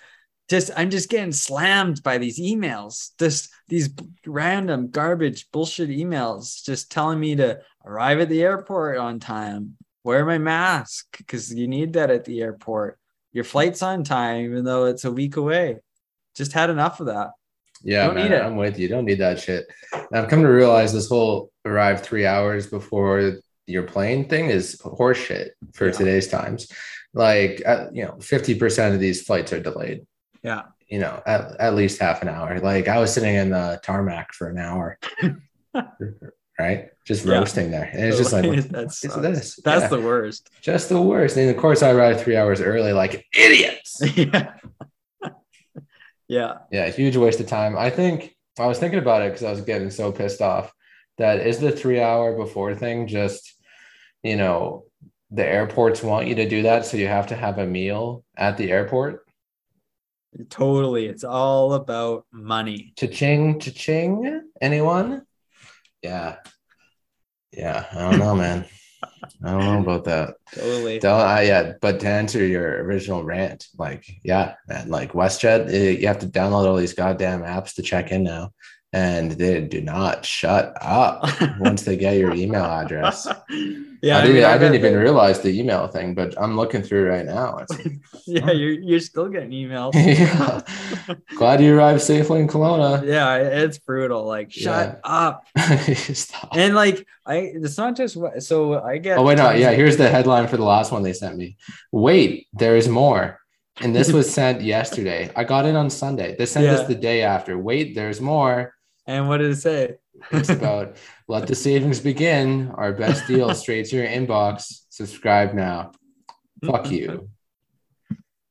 just 0.49 0.71
I'm 0.75 0.89
just 0.89 1.09
getting 1.09 1.31
slammed 1.31 2.03
by 2.03 2.17
these 2.17 2.39
emails. 2.39 3.11
Just 3.19 3.49
these 3.67 3.89
random 4.25 4.89
garbage 4.89 5.49
bullshit 5.51 5.89
emails 5.89 6.63
just 6.63 6.91
telling 6.91 7.19
me 7.19 7.35
to 7.35 7.59
arrive 7.85 8.19
at 8.19 8.29
the 8.29 8.41
airport 8.41 8.97
on 8.97 9.19
time, 9.19 9.77
wear 10.03 10.25
my 10.25 10.39
mask 10.39 11.17
because 11.17 11.53
you 11.53 11.67
need 11.67 11.93
that 11.93 12.09
at 12.09 12.25
the 12.25 12.41
airport. 12.41 12.98
Your 13.33 13.43
flight's 13.43 13.81
on 13.81 14.03
time, 14.03 14.43
even 14.45 14.63
though 14.63 14.85
it's 14.85 15.05
a 15.05 15.11
week 15.11 15.37
away. 15.37 15.77
Just 16.35 16.53
had 16.53 16.69
enough 16.69 16.99
of 16.99 17.07
that. 17.07 17.31
Yeah, 17.83 18.05
Don't 18.07 18.15
man, 18.15 18.29
need 18.29 18.35
it. 18.35 18.41
I'm 18.41 18.55
with 18.55 18.77
you. 18.79 18.87
Don't 18.87 19.05
need 19.05 19.19
that 19.19 19.39
shit. 19.39 19.65
And 19.93 20.07
I've 20.13 20.27
come 20.29 20.41
to 20.41 20.47
realize 20.49 20.91
this 20.93 21.07
whole 21.09 21.51
arrive 21.65 22.01
three 22.01 22.25
hours 22.25 22.67
before 22.67 23.37
your 23.67 23.83
plane 23.83 24.27
thing 24.27 24.49
is 24.49 24.81
horseshit 24.83 25.49
for 25.73 25.87
Yeah. 25.87 25.91
today's 25.93 26.27
times. 26.27 26.67
like 27.13 27.61
uh, 27.65 27.87
you 27.91 28.03
know 28.05 28.13
50% 28.19 28.93
of 28.93 28.99
these 28.99 29.21
flights 29.23 29.51
are 29.53 29.59
delayed 29.59 30.05
Yeah. 30.43 30.63
you 30.87 30.99
know 30.99 31.21
at, 31.25 31.55
at 31.59 31.73
least 31.73 31.99
half 31.99 32.21
an 32.21 32.27
hour 32.29 32.59
like 32.59 32.87
i 32.87 32.99
was 32.99 33.11
sitting 33.11 33.33
in 33.35 33.49
the 33.49 33.79
tarmac 33.83 34.31
for 34.33 34.47
an 34.49 34.59
hour 34.59 34.99
right 36.59 36.89
just 37.05 37.25
Yeah. 37.25 37.33
roasting 37.39 37.71
there 37.71 37.89
and 37.93 38.03
it's 38.03 38.17
just 38.17 38.33
like 38.35 38.45
what 38.45 38.69
that's 38.69 39.03
is 39.03 39.15
this? 39.15 39.55
that's 39.63 39.83
Yeah. 39.83 39.87
the 39.87 40.01
worst. 40.01 40.49
just 40.61 40.89
the 40.89 41.01
worst 41.01 41.37
and 41.37 41.49
of 41.49 41.57
course 41.57 41.81
i 41.81 41.91
arrived 41.91 42.19
three 42.19 42.35
hours 42.37 42.61
early 42.61 42.93
like 42.93 43.25
idiots 43.33 44.01
yeah. 44.15 44.53
yeah. 46.27 46.57
yeah 46.71 46.89
huge 46.89 47.17
waste 47.17 47.39
of 47.39 47.47
time 47.47 47.77
i 47.77 47.89
think 47.89 48.35
i 48.59 48.65
was 48.67 48.77
thinking 48.79 48.99
about 48.99 49.21
it 49.21 49.29
because 49.29 49.43
i 49.43 49.51
was 49.51 49.61
getting 49.61 49.89
so 49.89 50.11
pissed 50.11 50.41
off 50.41 50.71
that 51.17 51.45
is 51.45 51.59
the 51.59 51.71
three 51.71 51.99
hour 52.01 52.35
before 52.35 52.75
thing 52.75 53.07
just 53.07 53.55
you 54.23 54.35
know 54.35 54.85
the 55.31 55.45
airports 55.45 56.01
want 56.03 56.27
you 56.27 56.35
to 56.35 56.47
do 56.49 56.63
that 56.63 56.85
so 56.85 56.97
you 56.97 57.07
have 57.07 57.27
to 57.27 57.35
have 57.35 57.57
a 57.59 57.65
meal 57.65 58.23
at 58.37 58.57
the 58.57 58.71
airport 58.71 59.23
Totally. 60.51 61.07
It's 61.07 61.23
all 61.23 61.73
about 61.73 62.23
money. 62.31 62.93
Cha-ching, 62.95 63.59
cha-ching. 63.59 64.43
Anyone? 64.61 65.23
Yeah. 66.01 66.37
Yeah. 67.51 67.85
I 67.91 68.09
don't 68.09 68.19
know, 68.19 68.35
man. 68.35 68.65
I 69.43 69.51
don't 69.51 69.65
know 69.65 69.79
about 69.79 70.03
that. 70.05 70.35
Totally. 70.53 70.99
Don't, 70.99 71.21
I, 71.21 71.43
yeah, 71.43 71.73
but 71.81 71.99
to 72.01 72.07
answer 72.07 72.45
your 72.45 72.83
original 72.83 73.23
rant, 73.23 73.67
like, 73.77 74.05
yeah, 74.23 74.55
man, 74.67 74.89
like 74.89 75.13
WestJet, 75.13 75.71
eh, 75.73 75.91
you 75.91 76.07
have 76.07 76.19
to 76.19 76.27
download 76.27 76.65
all 76.65 76.75
these 76.75 76.93
goddamn 76.93 77.41
apps 77.41 77.75
to 77.75 77.81
check 77.81 78.11
in 78.11 78.23
now, 78.23 78.51
and 78.91 79.31
they 79.31 79.61
do 79.61 79.81
not 79.81 80.25
shut 80.25 80.75
up 80.81 81.23
once 81.59 81.83
they 81.83 81.95
get 81.95 82.17
your 82.17 82.33
email 82.33 82.65
address. 82.65 83.27
yeah. 84.01 84.17
I, 84.17 84.21
didn't, 84.21 84.35
mean, 84.35 84.43
I 84.45 84.57
didn't 84.57 84.75
even 84.75 84.95
realize 84.95 85.41
the 85.41 85.49
email 85.59 85.87
thing, 85.87 86.13
but 86.13 86.39
I'm 86.41 86.55
looking 86.55 86.81
through 86.81 87.09
right 87.09 87.25
now. 87.25 87.65
Yeah, 88.25 88.51
you're 88.51 88.73
you're 88.73 88.99
still 88.99 89.27
getting 89.27 89.49
emails. 89.49 89.93
yeah. 89.95 90.61
Glad 91.35 91.61
you 91.63 91.75
arrived 91.75 92.01
safely 92.01 92.39
in 92.39 92.47
Kelowna. 92.47 93.03
yeah, 93.03 93.37
it's 93.37 93.79
brutal. 93.79 94.23
Like, 94.23 94.51
shut 94.51 95.01
up. 95.03 95.47
Stop. 96.13 96.55
And 96.55 96.75
like, 96.75 97.07
I 97.25 97.37
it's 97.37 97.75
not 97.79 97.95
just 97.95 98.15
what. 98.15 98.43
So 98.43 98.83
I 98.83 98.99
get. 98.99 99.17
Oh 99.17 99.23
wait, 99.23 99.39
no, 99.39 99.49
yeah. 99.49 99.71
Here's 99.71 99.97
the 99.97 100.07
headline 100.07 100.47
for 100.47 100.57
the 100.57 100.63
last 100.63 100.91
one 100.91 101.01
they 101.01 101.13
sent 101.13 101.37
me. 101.37 101.57
Wait, 101.91 102.47
there 102.53 102.75
is 102.77 102.87
more. 102.87 103.39
And 103.81 103.95
this 103.95 104.11
was 104.11 104.31
sent 104.31 104.61
yesterday. 104.61 105.31
I 105.35 105.43
got 105.43 105.65
it 105.65 105.75
on 105.75 105.89
Sunday. 105.89 106.35
They 106.37 106.45
sent 106.45 106.65
Yeah. 106.65 106.73
this 106.75 106.87
the 106.87 106.95
day 106.95 107.23
after. 107.23 107.57
Wait, 107.57 107.95
there's 107.95 108.21
more. 108.21 108.75
And 109.07 109.27
what 109.27 109.37
did 109.37 109.51
it 109.51 109.55
say? 109.55 109.95
It's 110.31 110.49
about 110.49 110.97
let 111.29 111.45
the 111.45 111.55
savings 111.55 111.99
begin. 111.99 112.71
Our 112.71 112.91
best 112.91 113.27
deal 113.27 113.53
straight 113.55 113.85
to 113.89 113.95
your 113.95 114.07
inbox. 114.07 114.81
Subscribe 114.89 115.53
now. 115.53 115.91
Fuck 116.65 116.89
you. 116.89 117.29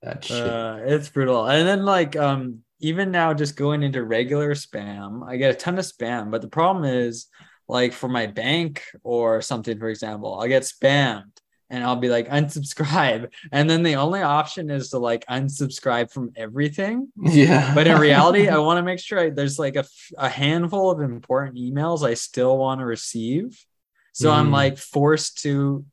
That 0.01 0.25
shit. 0.25 0.47
Uh, 0.47 0.79
it's 0.85 1.09
brutal. 1.09 1.47
And 1.47 1.67
then 1.67 1.85
like 1.85 2.17
um 2.17 2.61
even 2.81 3.11
now 3.11 3.35
just 3.35 3.57
going 3.57 3.83
into 3.83 4.05
regular 4.05 4.55
spam, 4.55 5.29
I 5.29 5.37
get 5.37 5.51
a 5.51 5.55
ton 5.55 5.79
of 5.79 5.85
spam. 5.85 6.31
But 6.31 6.41
the 6.41 6.49
problem 6.49 6.85
is 6.85 7.27
like 7.67 7.93
for 7.93 8.09
my 8.09 8.27
bank 8.27 8.85
or 9.03 9.43
something, 9.43 9.79
for 9.79 9.89
example, 9.89 10.41
I 10.41 10.47
get 10.47 10.63
spammed 10.63 11.33
and 11.71 11.85
I'll 11.85 11.97
be 11.97 12.09
like 12.09 12.29
unsubscribe. 12.29 13.33
And 13.53 13.69
then 13.69 13.83
the 13.83 13.97
only 13.97 14.23
option 14.23 14.71
is 14.71 14.91
to 14.91 14.99
like 14.99 15.25
unsubscribe 15.27 16.11
from 16.11 16.33
everything. 16.37 17.13
yeah. 17.23 17.75
But 17.75 17.87
in 17.87 17.99
reality, 17.99 18.49
I 18.57 18.59
want 18.59 18.79
to 18.79 18.83
make 18.83 18.99
sure 19.01 19.19
I, 19.19 19.31
there's 19.31 19.59
like 19.59 19.77
a 20.17 20.29
handful 20.29 20.91
of 20.91 21.01
important 21.01 21.57
emails 21.57 22.03
I 22.07 22.15
still 22.15 22.57
want 22.59 22.81
to 22.81 22.87
receive. 22.87 23.59
So 24.13 24.31
I'm 24.31 24.49
Mm. 24.49 24.53
like 24.53 24.79
forced 24.79 25.43
to 25.43 25.85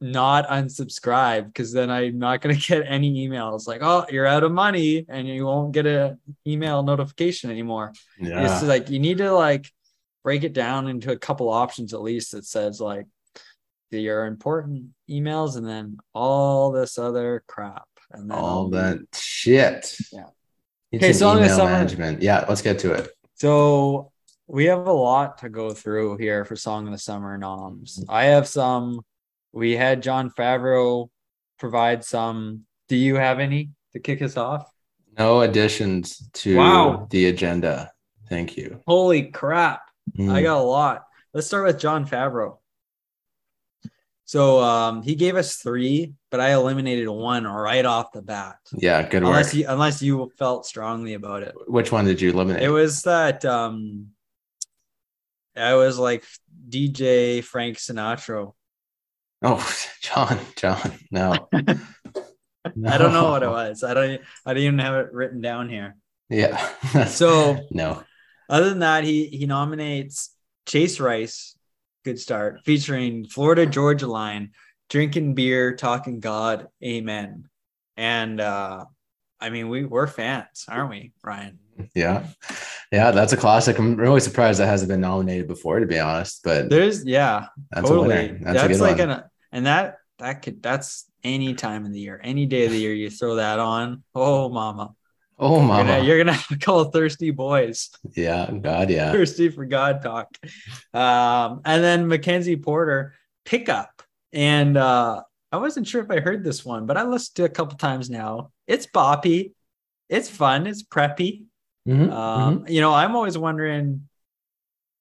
not 0.00 0.48
unsubscribe 0.48 1.46
because 1.46 1.72
then 1.72 1.90
I'm 1.90 2.18
not 2.18 2.40
going 2.40 2.54
to 2.58 2.60
get 2.68 2.84
any 2.86 3.28
emails 3.28 3.66
like, 3.68 3.82
oh, 3.82 4.06
you're 4.10 4.26
out 4.26 4.42
of 4.42 4.52
money 4.52 5.04
and 5.08 5.28
you 5.28 5.44
won't 5.44 5.72
get 5.72 5.86
an 5.86 6.18
email 6.46 6.82
notification 6.82 7.50
anymore. 7.50 7.92
yeah. 8.18 8.50
It's 8.54 8.62
like 8.64 8.88
you 8.90 8.98
need 8.98 9.18
to 9.18 9.32
like 9.32 9.70
break 10.24 10.42
it 10.44 10.52
down 10.54 10.88
into 10.88 11.12
a 11.12 11.18
couple 11.18 11.48
options 11.50 11.92
at 11.94 12.00
least 12.02 12.32
that 12.32 12.44
says 12.46 12.80
like 12.80 13.06
your 13.98 14.26
important 14.26 14.86
emails 15.08 15.56
and 15.56 15.66
then 15.66 15.98
all 16.14 16.70
this 16.70 16.98
other 16.98 17.42
crap. 17.46 17.84
And 18.12 18.30
then 18.30 18.38
all 18.38 18.68
that 18.70 18.98
shit. 19.14 19.96
Yeah. 20.12 20.24
It's 20.92 21.02
Okay, 21.04 21.12
so 21.12 21.36
email 21.36 21.48
summer- 21.56 21.70
management. 21.70 22.22
Yeah, 22.22 22.44
let's 22.48 22.62
get 22.62 22.78
to 22.80 22.92
it. 22.92 23.10
So 23.34 24.10
we 24.48 24.64
have 24.64 24.86
a 24.86 24.92
lot 24.92 25.38
to 25.38 25.48
go 25.48 25.72
through 25.72 26.16
here 26.18 26.44
for 26.44 26.56
Song 26.56 26.86
of 26.86 26.92
the 26.92 26.98
Summer 26.98 27.38
noms. 27.38 28.04
I 28.08 28.24
have 28.24 28.48
some. 28.48 29.00
We 29.52 29.76
had 29.76 30.02
John 30.02 30.30
Favreau 30.30 31.08
provide 31.58 32.04
some. 32.04 32.62
Do 32.88 32.96
you 32.96 33.14
have 33.16 33.38
any 33.38 33.70
to 33.92 34.00
kick 34.00 34.22
us 34.22 34.36
off? 34.36 34.68
No 35.16 35.42
additions 35.42 36.28
to 36.34 36.56
Wow. 36.56 37.06
the 37.10 37.26
agenda. 37.26 37.92
Thank 38.28 38.56
you. 38.56 38.80
Holy 38.86 39.24
crap. 39.30 39.82
I 40.18 40.22
Mm. 40.22 40.42
got 40.42 40.58
a 40.58 40.62
lot. 40.62 41.04
Let's 41.32 41.46
start 41.46 41.66
with 41.66 41.78
John 41.78 42.04
Favreau. 42.06 42.58
So 44.30 44.60
um, 44.60 45.02
he 45.02 45.16
gave 45.16 45.34
us 45.34 45.56
three, 45.56 46.14
but 46.30 46.38
I 46.38 46.52
eliminated 46.52 47.08
one 47.08 47.48
right 47.48 47.84
off 47.84 48.12
the 48.12 48.22
bat. 48.22 48.58
yeah, 48.72 49.02
good 49.02 49.24
work. 49.24 49.30
Unless 49.30 49.54
you 49.54 49.64
unless 49.66 50.02
you 50.02 50.30
felt 50.38 50.64
strongly 50.66 51.14
about 51.14 51.42
it. 51.42 51.52
Which 51.66 51.90
one 51.90 52.04
did 52.04 52.20
you 52.20 52.30
eliminate? 52.30 52.62
It 52.62 52.68
was 52.68 53.02
that 53.02 53.44
um 53.44 54.10
I 55.56 55.74
was 55.74 55.98
like 55.98 56.24
DJ 56.68 57.42
Frank 57.42 57.78
Sinatra. 57.78 58.52
oh, 59.42 59.76
John, 60.00 60.38
John, 60.54 60.92
no. 61.10 61.48
I 61.52 62.98
don't 62.98 63.12
know 63.12 63.30
what 63.30 63.42
it 63.42 63.50
was. 63.50 63.82
I 63.82 63.94
don't 63.94 64.20
I 64.46 64.54
didn't 64.54 64.64
even 64.64 64.78
have 64.78 65.06
it 65.06 65.12
written 65.12 65.40
down 65.40 65.68
here. 65.68 65.96
Yeah. 66.28 66.70
So 67.08 67.66
no. 67.72 68.04
other 68.48 68.68
than 68.68 68.78
that, 68.78 69.02
he 69.02 69.26
he 69.26 69.46
nominates 69.46 70.30
Chase 70.66 71.00
Rice, 71.00 71.56
good 72.04 72.18
start, 72.18 72.60
featuring 72.64 73.26
Florida 73.26 73.66
Georgia 73.66 74.06
Line, 74.06 74.50
drinking 74.88 75.34
beer, 75.34 75.74
talking 75.74 76.20
God, 76.20 76.68
amen. 76.84 77.48
And 77.96 78.40
uh 78.40 78.84
I 79.40 79.50
mean 79.50 79.68
we 79.68 79.84
we're 79.84 80.06
fans, 80.06 80.64
aren't 80.68 80.90
we, 80.90 81.12
Ryan? 81.22 81.58
Yeah. 81.94 82.26
Yeah, 82.92 83.12
that's 83.12 83.32
a 83.32 83.36
classic. 83.36 83.78
I'm 83.78 83.96
really 83.96 84.20
surprised 84.20 84.58
that 84.60 84.66
hasn't 84.66 84.88
been 84.88 85.00
nominated 85.00 85.46
before, 85.46 85.78
to 85.78 85.86
be 85.86 85.98
honest. 85.98 86.42
But 86.42 86.70
There's 86.70 87.04
yeah, 87.04 87.46
that's 87.70 87.88
totally. 87.88 88.30
a. 88.30 88.38
That's, 88.40 88.62
That's, 88.62 88.80
like 88.80 88.98
one. 88.98 89.10
an 89.10 89.22
and 89.52 89.66
that 89.66 89.98
that 90.18 90.42
could 90.42 90.62
that's 90.62 91.08
any 91.22 91.54
time 91.54 91.86
in 91.86 91.92
the 91.92 92.00
year, 92.00 92.20
any 92.22 92.46
day 92.46 92.66
of 92.66 92.72
the 92.72 92.78
year 92.78 92.94
you 92.94 93.10
throw 93.10 93.36
that 93.36 93.58
on. 93.58 94.02
Oh 94.14 94.48
mama. 94.48 94.94
Oh, 95.40 95.60
You're 95.86 95.98
you're 96.04 96.18
gonna 96.18 96.32
have 96.36 96.50
a 96.50 96.56
couple 96.56 96.84
thirsty 96.84 97.30
boys. 97.30 97.90
yeah. 98.14 98.50
God, 98.50 98.90
yeah. 98.90 99.10
Thirsty 99.16 99.48
for 99.48 99.64
God 99.64 100.02
talk. 100.02 100.28
Um, 100.94 101.62
and 101.64 101.82
then 101.82 102.06
Mackenzie 102.06 102.56
Porter 102.56 103.14
pickup. 103.44 104.02
And 104.32 104.76
uh 104.76 105.22
I 105.52 105.56
wasn't 105.56 105.88
sure 105.88 106.00
if 106.02 106.10
I 106.10 106.20
heard 106.20 106.44
this 106.44 106.64
one, 106.64 106.86
but 106.86 106.96
I 106.96 107.02
listened 107.02 107.34
to 107.36 107.42
it 107.44 107.50
a 107.50 107.54
couple 107.54 107.76
times 107.76 108.08
now. 108.08 108.52
It's 108.68 108.86
boppy, 108.86 109.54
it's 110.08 110.28
fun, 110.28 110.68
it's 110.68 110.84
preppy. 110.84 111.46
Mhm, 111.88 112.12
Um, 112.12 112.64
you 112.68 112.80
know, 112.80 112.92
I'm 112.94 113.16
always 113.16 113.36
wondering 113.36 114.08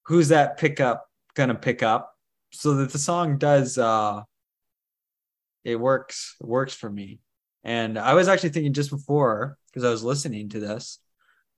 who's 0.08 0.30
that 0.30 0.58
pickup 0.58 1.06
gonna 1.36 1.54
pick 1.54 1.84
up 1.84 2.15
so 2.52 2.73
that 2.78 2.91
the 2.91 2.97
song 2.97 3.38
does 3.38 3.78
uh 3.78 4.21
it 5.63 5.75
works 5.80 6.36
it 6.41 6.47
works 6.47 6.73
for 6.73 6.89
me. 6.89 7.19
And 7.63 7.99
I 7.99 8.13
was 8.15 8.28
actually 8.28 8.49
thinking 8.49 8.73
just 8.73 8.89
before 8.89 9.59
because 9.80 9.88
I 9.88 9.92
was 9.92 10.04
listening 10.04 10.50
to 10.50 10.60
this, 10.60 11.00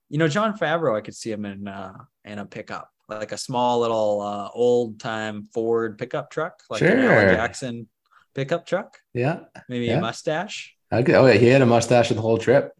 you 0.08 0.18
know, 0.18 0.28
John 0.28 0.56
Favreau, 0.56 0.96
I 0.96 1.00
could 1.00 1.14
see 1.16 1.32
him 1.32 1.44
in 1.44 1.66
uh 1.66 1.92
in 2.24 2.38
a 2.38 2.46
pickup, 2.46 2.88
like 3.08 3.32
a 3.32 3.36
small 3.38 3.80
little 3.80 4.20
uh 4.20 4.48
old 4.54 5.00
time 5.00 5.48
Ford 5.52 5.98
pickup 5.98 6.30
truck, 6.30 6.62
like 6.70 6.82
an 6.82 6.98
Alan 7.00 7.34
Jackson 7.34 7.88
pickup 8.34 8.64
truck. 8.66 8.98
Yeah. 9.12 9.40
maybe 9.68 9.86
Yeah. 9.86 9.98
a 9.98 10.00
mustache. 10.00 10.76
Okay. 10.92 11.14
Oh, 11.14 11.26
yeah. 11.26 11.34
He 11.34 11.46
had 11.48 11.62
a 11.62 11.66
mustache 11.66 12.10
the 12.10 12.20
whole 12.20 12.38
trip. 12.38 12.72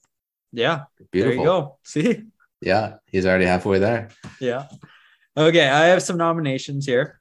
Yeah, 0.53 0.85
Beautiful. 1.11 1.37
there 1.37 1.45
you 1.45 1.45
go. 1.45 1.79
See? 1.83 2.23
Yeah. 2.61 2.97
He's 3.07 3.25
already 3.27 3.47
halfway 3.47 3.79
there. 3.79 4.11
Yeah. 4.39 4.67
Okay, 5.37 5.67
I 5.67 5.87
have 5.87 6.03
some 6.03 6.19
nominations 6.19 6.85
here. 6.87 7.21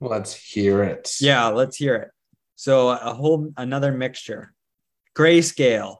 Let's 0.00 0.34
hear 0.34 0.82
it. 0.82 1.12
Yeah, 1.20 1.46
let's 1.46 1.76
hear 1.76 1.94
it. 1.94 2.08
So 2.56 2.88
a 2.90 3.14
whole 3.14 3.52
another 3.56 3.92
mixture. 3.92 4.52
Grayscale, 5.16 5.98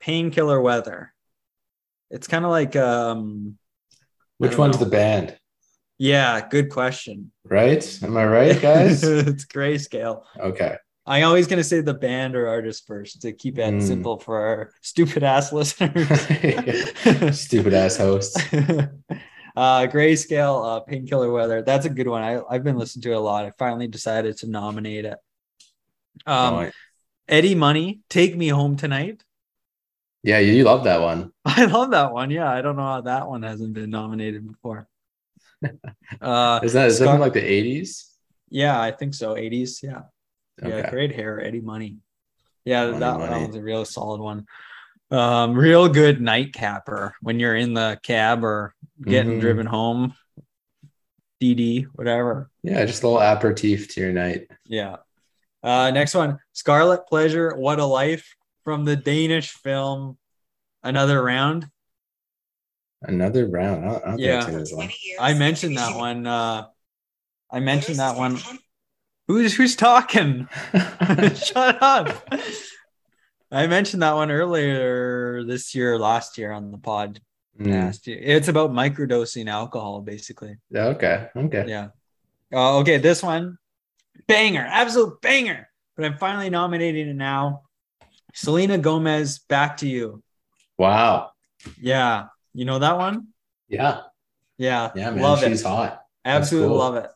painkiller 0.00 0.60
weather. 0.60 1.12
It's 2.10 2.28
kind 2.28 2.44
of 2.44 2.50
like 2.50 2.76
um 2.76 3.58
Which 4.38 4.56
one's 4.58 4.78
know. 4.78 4.84
the 4.84 4.90
band? 4.90 5.36
yeah, 5.98 6.46
good 6.48 6.70
question. 6.70 7.32
Right? 7.44 7.82
Am 8.02 8.16
I 8.16 8.26
right, 8.26 8.60
guys? 8.68 9.02
it's 9.02 9.46
grayscale. 9.46 10.22
okay. 10.38 10.76
I'm 11.08 11.24
always 11.24 11.46
gonna 11.46 11.62
say 11.64 11.80
the 11.82 11.94
band 11.94 12.34
or 12.34 12.48
artist 12.48 12.86
first 12.86 13.22
to 13.22 13.32
keep 13.32 13.58
it 13.58 13.74
Mm. 13.74 13.82
simple 13.82 14.18
for 14.18 14.40
our 14.40 14.70
stupid 14.82 15.22
ass 15.22 15.52
listeners. 15.52 16.08
Stupid 17.40 17.74
ass 17.74 17.96
hosts. 17.96 18.36
uh 19.56 19.86
grayscale 19.86 20.76
uh 20.76 20.80
painkiller 20.80 21.30
weather 21.30 21.62
that's 21.62 21.86
a 21.86 21.88
good 21.88 22.06
one 22.06 22.22
I, 22.22 22.42
i've 22.50 22.62
been 22.62 22.76
listening 22.76 23.04
to 23.04 23.12
it 23.12 23.16
a 23.16 23.20
lot 23.20 23.46
i 23.46 23.52
finally 23.52 23.88
decided 23.88 24.36
to 24.38 24.46
nominate 24.50 25.06
it 25.06 25.16
um 26.26 26.54
Right. 26.56 26.72
Eddie 27.28 27.54
Money, 27.54 28.00
Take 28.10 28.36
Me 28.36 28.48
Home 28.48 28.76
Tonight. 28.76 29.24
Yeah, 30.26 30.40
you 30.40 30.64
love 30.64 30.84
that 30.84 31.00
one. 31.00 31.30
I 31.44 31.66
love 31.66 31.92
that 31.92 32.12
one. 32.12 32.30
Yeah, 32.30 32.50
I 32.50 32.60
don't 32.60 32.74
know 32.76 32.82
how 32.82 33.00
that 33.02 33.28
one 33.28 33.44
hasn't 33.44 33.74
been 33.74 33.90
nominated 33.90 34.46
before. 34.46 34.88
Uh, 36.20 36.60
Is 36.62 36.74
that 36.74 36.88
is 36.88 36.98
that 36.98 37.04
Scar- 37.06 37.14
from 37.14 37.20
like 37.22 37.32
the 37.32 37.40
80s? 37.40 38.04
yeah, 38.50 38.78
I 38.80 38.90
think 38.92 39.14
so. 39.14 39.34
80s. 39.34 39.82
Yeah. 39.82 40.02
Yeah, 40.62 40.90
great 40.90 41.14
hair, 41.14 41.40
Eddie 41.42 41.60
Money. 41.62 41.98
Yeah, 42.64 42.86
Money, 42.86 42.98
that, 42.98 43.18
that 43.18 43.30
money. 43.30 43.42
one's 43.44 43.56
a 43.56 43.62
real 43.62 43.84
solid 43.84 44.20
one. 44.20 44.46
Um, 45.10 45.54
real 45.54 45.88
good 45.88 46.20
nightcapper 46.20 47.14
when 47.22 47.40
you're 47.40 47.56
in 47.56 47.72
the 47.74 47.98
cab 48.02 48.44
or 48.44 48.74
getting 49.02 49.38
Mhm. 49.38 49.40
driven 49.40 49.66
home. 49.66 50.14
DD, 51.42 51.86
whatever. 51.94 52.50
Yeah, 52.62 52.84
just 52.84 53.02
a 53.02 53.08
little 53.08 53.22
aperitif 53.22 53.94
to 53.94 54.00
your 54.00 54.12
night. 54.12 54.48
Yeah. 54.66 54.96
Uh, 55.62 55.90
next 55.90 56.14
one, 56.14 56.38
Scarlet 56.52 57.06
Pleasure, 57.08 57.54
What 57.56 57.78
a 57.80 57.84
Life 57.84 58.35
from 58.66 58.84
the 58.84 58.96
Danish 58.96 59.52
film 59.52 60.18
Another 60.82 61.22
Round. 61.22 61.68
Another 63.02 63.46
round. 63.48 63.86
I 63.86 63.94
I 63.98 64.16
Yeah. 64.18 64.44
think 64.44 64.58
it's 64.58 64.74
one. 64.74 64.90
I 65.20 65.34
mentioned 65.34 65.76
that 65.76 65.96
one. 65.96 66.26
Uh, 66.26 66.66
I 67.48 67.60
mentioned 67.60 68.00
that 68.00 68.16
one. 68.16 68.38
Who's 69.28 69.54
who's 69.54 69.76
talking? 69.76 70.48
Shut 71.34 71.80
up. 71.80 72.28
I 73.52 73.68
mentioned 73.68 74.02
that 74.02 74.14
one 74.14 74.32
earlier 74.32 75.44
this 75.44 75.72
year, 75.74 75.96
last 75.98 76.36
year 76.38 76.50
on 76.50 76.72
the 76.72 76.78
pod. 76.78 77.20
Mm. 77.60 77.70
Last 77.70 78.08
year. 78.08 78.18
It's 78.20 78.48
about 78.48 78.72
microdosing 78.72 79.48
alcohol, 79.48 80.00
basically. 80.00 80.56
Yeah, 80.70 80.86
okay. 80.98 81.28
Okay. 81.36 81.64
Yeah. 81.68 81.88
Uh, 82.52 82.78
okay, 82.78 82.98
this 82.98 83.22
one, 83.22 83.58
banger, 84.26 84.66
absolute 84.68 85.20
banger. 85.20 85.68
But 85.94 86.06
I'm 86.06 86.18
finally 86.18 86.50
nominating 86.50 87.08
it 87.08 87.14
now. 87.14 87.65
Selena 88.36 88.76
Gomez, 88.76 89.38
back 89.38 89.78
to 89.78 89.88
you. 89.88 90.22
Wow. 90.76 91.30
Yeah, 91.80 92.26
you 92.52 92.66
know 92.66 92.78
that 92.78 92.98
one. 92.98 93.28
Yeah. 93.66 94.02
Yeah, 94.58 94.92
Yeah, 94.94 95.10
man. 95.10 95.22
love 95.22 95.42
she's 95.42 95.62
it. 95.62 95.66
hot. 95.66 96.02
Absolutely 96.22 96.68
cool. 96.68 96.76
love 96.78 96.96
it. 96.96 97.10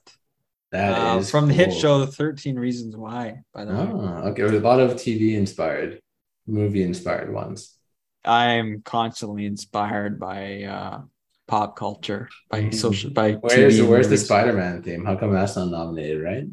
That 0.73 1.19
is 1.21 1.29
Uh, 1.29 1.31
from 1.31 1.49
the 1.49 1.53
hit 1.55 1.71
cool. 1.71 1.79
show, 1.79 2.07
13 2.07 2.59
Reasons 2.59 2.97
Why. 2.97 3.43
By 3.53 3.67
the 3.67 3.73
way, 3.75 3.79
Oh, 3.81 4.29
okay. 4.31 4.43
A 4.45 4.61
lot 4.61 4.81
of 4.81 4.93
TV 4.97 5.35
inspired, 5.37 6.01
movie 6.47 6.83
inspired 6.83 7.31
ones. 7.35 7.77
I'm 8.25 8.81
constantly 8.83 9.45
inspired 9.45 10.19
by 10.19 10.63
uh, 10.65 11.03
pop 11.49 11.77
culture, 11.77 12.31
by 12.51 12.63
Mhm. 12.63 12.75
social, 12.75 13.11
by 13.11 13.33
Where's 13.33 13.79
TV 13.79 13.87
where's 13.87 14.09
the. 14.09 14.17
Spider 14.17 14.55
Man 14.55 14.83
theme? 14.83 15.05
How 15.05 15.17
come 15.17 15.33
that's 15.35 15.57
not 15.57 15.69
nominated, 15.69 16.23
right? 16.23 16.47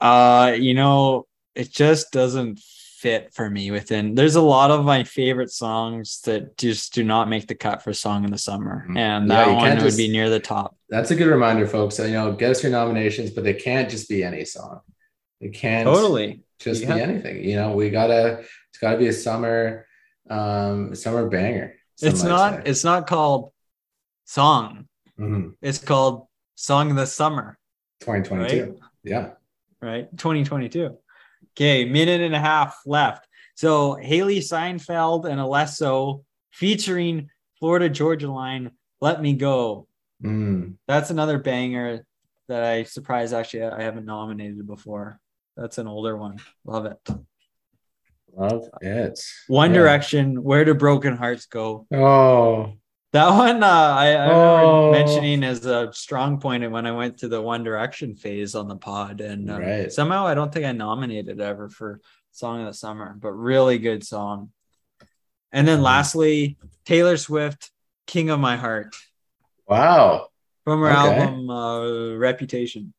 Uh, 0.00 0.52
you 0.56 0.72
know, 0.72 1.26
it 1.54 1.70
just 1.70 2.12
doesn't 2.12 2.60
fit 2.98 3.32
for 3.32 3.48
me 3.48 3.70
within 3.70 4.14
there's 4.16 4.34
a 4.34 4.40
lot 4.42 4.70
of 4.72 4.84
my 4.84 5.04
favorite 5.04 5.50
songs 5.52 6.20
that 6.22 6.56
just 6.56 6.92
do 6.92 7.04
not 7.04 7.28
make 7.28 7.46
the 7.46 7.54
cut 7.54 7.80
for 7.82 7.92
song 7.92 8.24
in 8.24 8.30
the 8.32 8.38
summer. 8.38 8.86
Mhm. 8.88 8.96
And 8.98 9.30
that 9.30 9.46
you 9.46 9.52
one 9.54 9.64
can't 9.64 9.78
would 9.80 9.84
just- 9.86 9.96
be 9.96 10.08
near 10.08 10.28
the 10.28 10.40
top. 10.40 10.76
That's 10.88 11.10
a 11.12 11.14
good 11.14 11.28
reminder, 11.28 11.66
folks. 11.66 11.94
So, 11.96 12.04
you 12.06 12.14
know, 12.14 12.32
get 12.32 12.50
us 12.50 12.62
your 12.62 12.72
nominations, 12.72 13.30
but 13.30 13.44
they 13.44 13.54
can't 13.54 13.88
just 13.88 14.08
be 14.08 14.24
any 14.24 14.44
song. 14.44 14.80
They 15.40 15.48
can't 15.50 15.86
Totally. 15.86 16.42
just 16.58 16.82
Yeah. 16.82 16.94
be 16.96 17.00
anything. 17.02 17.44
You 17.44 17.56
know, 17.56 17.72
we 17.72 17.90
gotta 17.90 18.40
it's 18.70 18.78
gotta 18.80 18.98
be 18.98 19.06
a 19.08 19.12
summer 19.12 19.86
um 20.28 20.94
summer 20.94 21.28
banger. 21.28 21.74
It's 22.02 22.22
not 22.22 22.54
say. 22.64 22.70
it's 22.70 22.84
not 22.84 23.06
called 23.06 23.52
song. 24.24 24.88
Mhm. 25.18 25.54
It's 25.62 25.78
called 25.78 26.26
Song 26.56 26.90
of 26.90 26.96
the 26.96 27.06
Summer, 27.06 27.58
2022. 28.00 28.78
Yeah. 29.04 29.30
right? 29.80 30.08
2022. 30.16 30.96
Okay, 31.58 31.84
minute 31.84 32.20
and 32.20 32.36
a 32.36 32.38
half 32.38 32.80
left. 32.86 33.26
So 33.56 33.96
Hailee 34.00 34.40
Steinfeld 34.44 35.26
and 35.26 35.40
Alesso 35.40 36.22
featuring 36.52 37.30
Florida 37.58 37.88
Georgia 37.88 38.30
Line, 38.30 38.70
Let 39.00 39.20
Me 39.20 39.32
Go. 39.32 39.88
Mm. 40.22 40.74
That's 40.86 41.10
another 41.10 41.36
banger 41.40 42.06
that 42.46 42.62
I 42.62 42.84
surprised 42.84 43.34
actually 43.34 43.64
I 43.64 43.82
haven't 43.82 44.06
nominated 44.06 44.68
before. 44.68 45.18
That's 45.56 45.78
an 45.78 45.88
older 45.88 46.16
one. 46.16 46.38
Love 46.64 46.86
it. 46.86 47.08
Love 48.36 48.68
it. 48.80 49.18
One 49.48 49.74
Yeah. 49.74 49.80
Direction, 49.80 50.44
Where 50.44 50.64
Do 50.64 50.74
Broken 50.74 51.16
Hearts 51.16 51.46
Go? 51.46 51.88
Oh, 51.92 52.74
That 53.12 53.30
one 53.30 53.62
uh, 53.62 53.66
I, 53.66 54.08
I 54.12 54.26
Oh. 54.26 54.28
remember 54.28 54.90
mentioning 54.90 55.42
as 55.44 55.64
a 55.64 55.90
strong 55.92 56.38
point 56.40 56.70
when 56.70 56.86
I 56.86 56.92
went 56.92 57.18
to 57.18 57.28
the 57.28 57.40
One 57.40 57.64
Direction 57.64 58.14
phase 58.14 58.54
on 58.54 58.68
the 58.68 58.76
pod, 58.76 59.20
and 59.22 59.50
uh, 59.50 59.58
Right. 59.60 59.92
somehow 59.92 60.26
I 60.26 60.34
don't 60.34 60.52
think 60.52 60.66
I 60.66 60.72
nominated 60.72 61.40
ever 61.40 61.70
for 61.70 62.00
Song 62.32 62.60
of 62.60 62.66
the 62.66 62.74
Summer, 62.74 63.16
but 63.18 63.32
really 63.32 63.78
good 63.78 64.04
song. 64.04 64.52
And 65.52 65.66
then 65.66 65.78
Mhm. 65.80 65.84
lastly, 65.84 66.58
Taylor 66.84 67.16
Swift, 67.16 67.70
King 68.06 68.28
of 68.28 68.40
My 68.40 68.56
Heart, 68.56 68.94
wow. 69.66 70.28
from 70.64 70.80
her 70.80 70.88
Okay. 70.90 70.96
album 71.22 71.48
uh, 71.48 72.14
Reputation. 72.16 72.92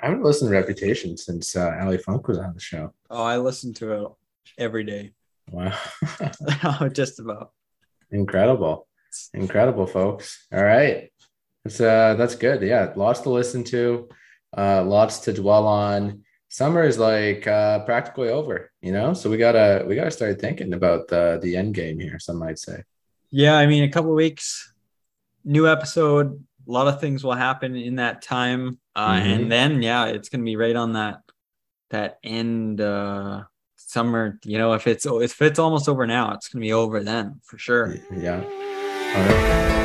I 0.00 0.06
haven't 0.06 0.22
listened 0.24 0.50
to 0.50 0.56
Reputation 0.56 1.16
since 1.18 1.54
uh, 1.54 1.76
Ali 1.80 1.98
Funk 1.98 2.28
was 2.28 2.38
on 2.38 2.54
the 2.54 2.60
show. 2.60 2.94
Oh, 3.10 3.22
I 3.22 3.36
listen 3.36 3.74
to 3.74 3.92
it 3.92 4.08
every 4.56 4.84
day, 4.84 5.12
Wow. 5.50 5.78
just 6.92 7.20
about. 7.20 7.52
Incredible. 8.10 8.86
Incredible, 9.34 9.86
folks. 9.86 10.46
All 10.52 10.62
right. 10.64 11.10
That's 11.64 11.80
uh 11.80 12.14
that's 12.14 12.36
good. 12.36 12.62
Yeah, 12.62 12.92
lots 12.96 13.20
to 13.20 13.30
listen 13.30 13.64
to, 13.64 14.08
uh, 14.56 14.84
lots 14.84 15.20
to 15.20 15.32
dwell 15.32 15.66
on. 15.66 16.22
Summer 16.48 16.84
is 16.84 16.98
like 16.98 17.46
uh 17.46 17.80
practically 17.84 18.28
over, 18.28 18.70
you 18.80 18.92
know? 18.92 19.14
So 19.14 19.28
we 19.30 19.36
gotta 19.36 19.84
we 19.86 19.96
gotta 19.96 20.10
start 20.12 20.40
thinking 20.40 20.72
about 20.74 21.08
the 21.08 21.38
the 21.42 21.56
end 21.56 21.74
game 21.74 21.98
here, 21.98 22.18
some 22.18 22.38
might 22.38 22.58
say. 22.58 22.82
Yeah, 23.30 23.56
I 23.56 23.66
mean, 23.66 23.82
a 23.82 23.90
couple 23.90 24.14
weeks, 24.14 24.72
new 25.44 25.66
episode. 25.68 26.44
A 26.68 26.70
lot 26.72 26.88
of 26.88 27.00
things 27.00 27.22
will 27.24 27.34
happen 27.34 27.74
in 27.76 27.96
that 27.96 28.22
time, 28.22 28.78
uh, 28.94 29.14
Mhm. 29.20 29.34
and 29.34 29.52
then 29.52 29.82
yeah, 29.82 30.06
it's 30.06 30.28
gonna 30.28 30.44
be 30.44 30.56
right 30.56 30.76
on 30.76 30.92
that 30.92 31.20
that 31.90 32.18
end 32.22 32.80
uh, 32.80 33.42
summer. 33.96 34.38
You 34.44 34.58
know, 34.58 34.74
if 34.74 34.86
it's 34.86 35.06
if 35.06 35.40
it's 35.40 35.58
almost 35.58 35.88
over 35.88 36.06
now, 36.06 36.34
it's 36.34 36.48
gonna 36.48 36.60
be 36.60 36.74
over 36.74 37.02
then 37.02 37.40
for 37.42 37.56
sure. 37.56 37.96
Yeah. 38.14 38.42
All 38.44 39.26
right. 39.26 39.75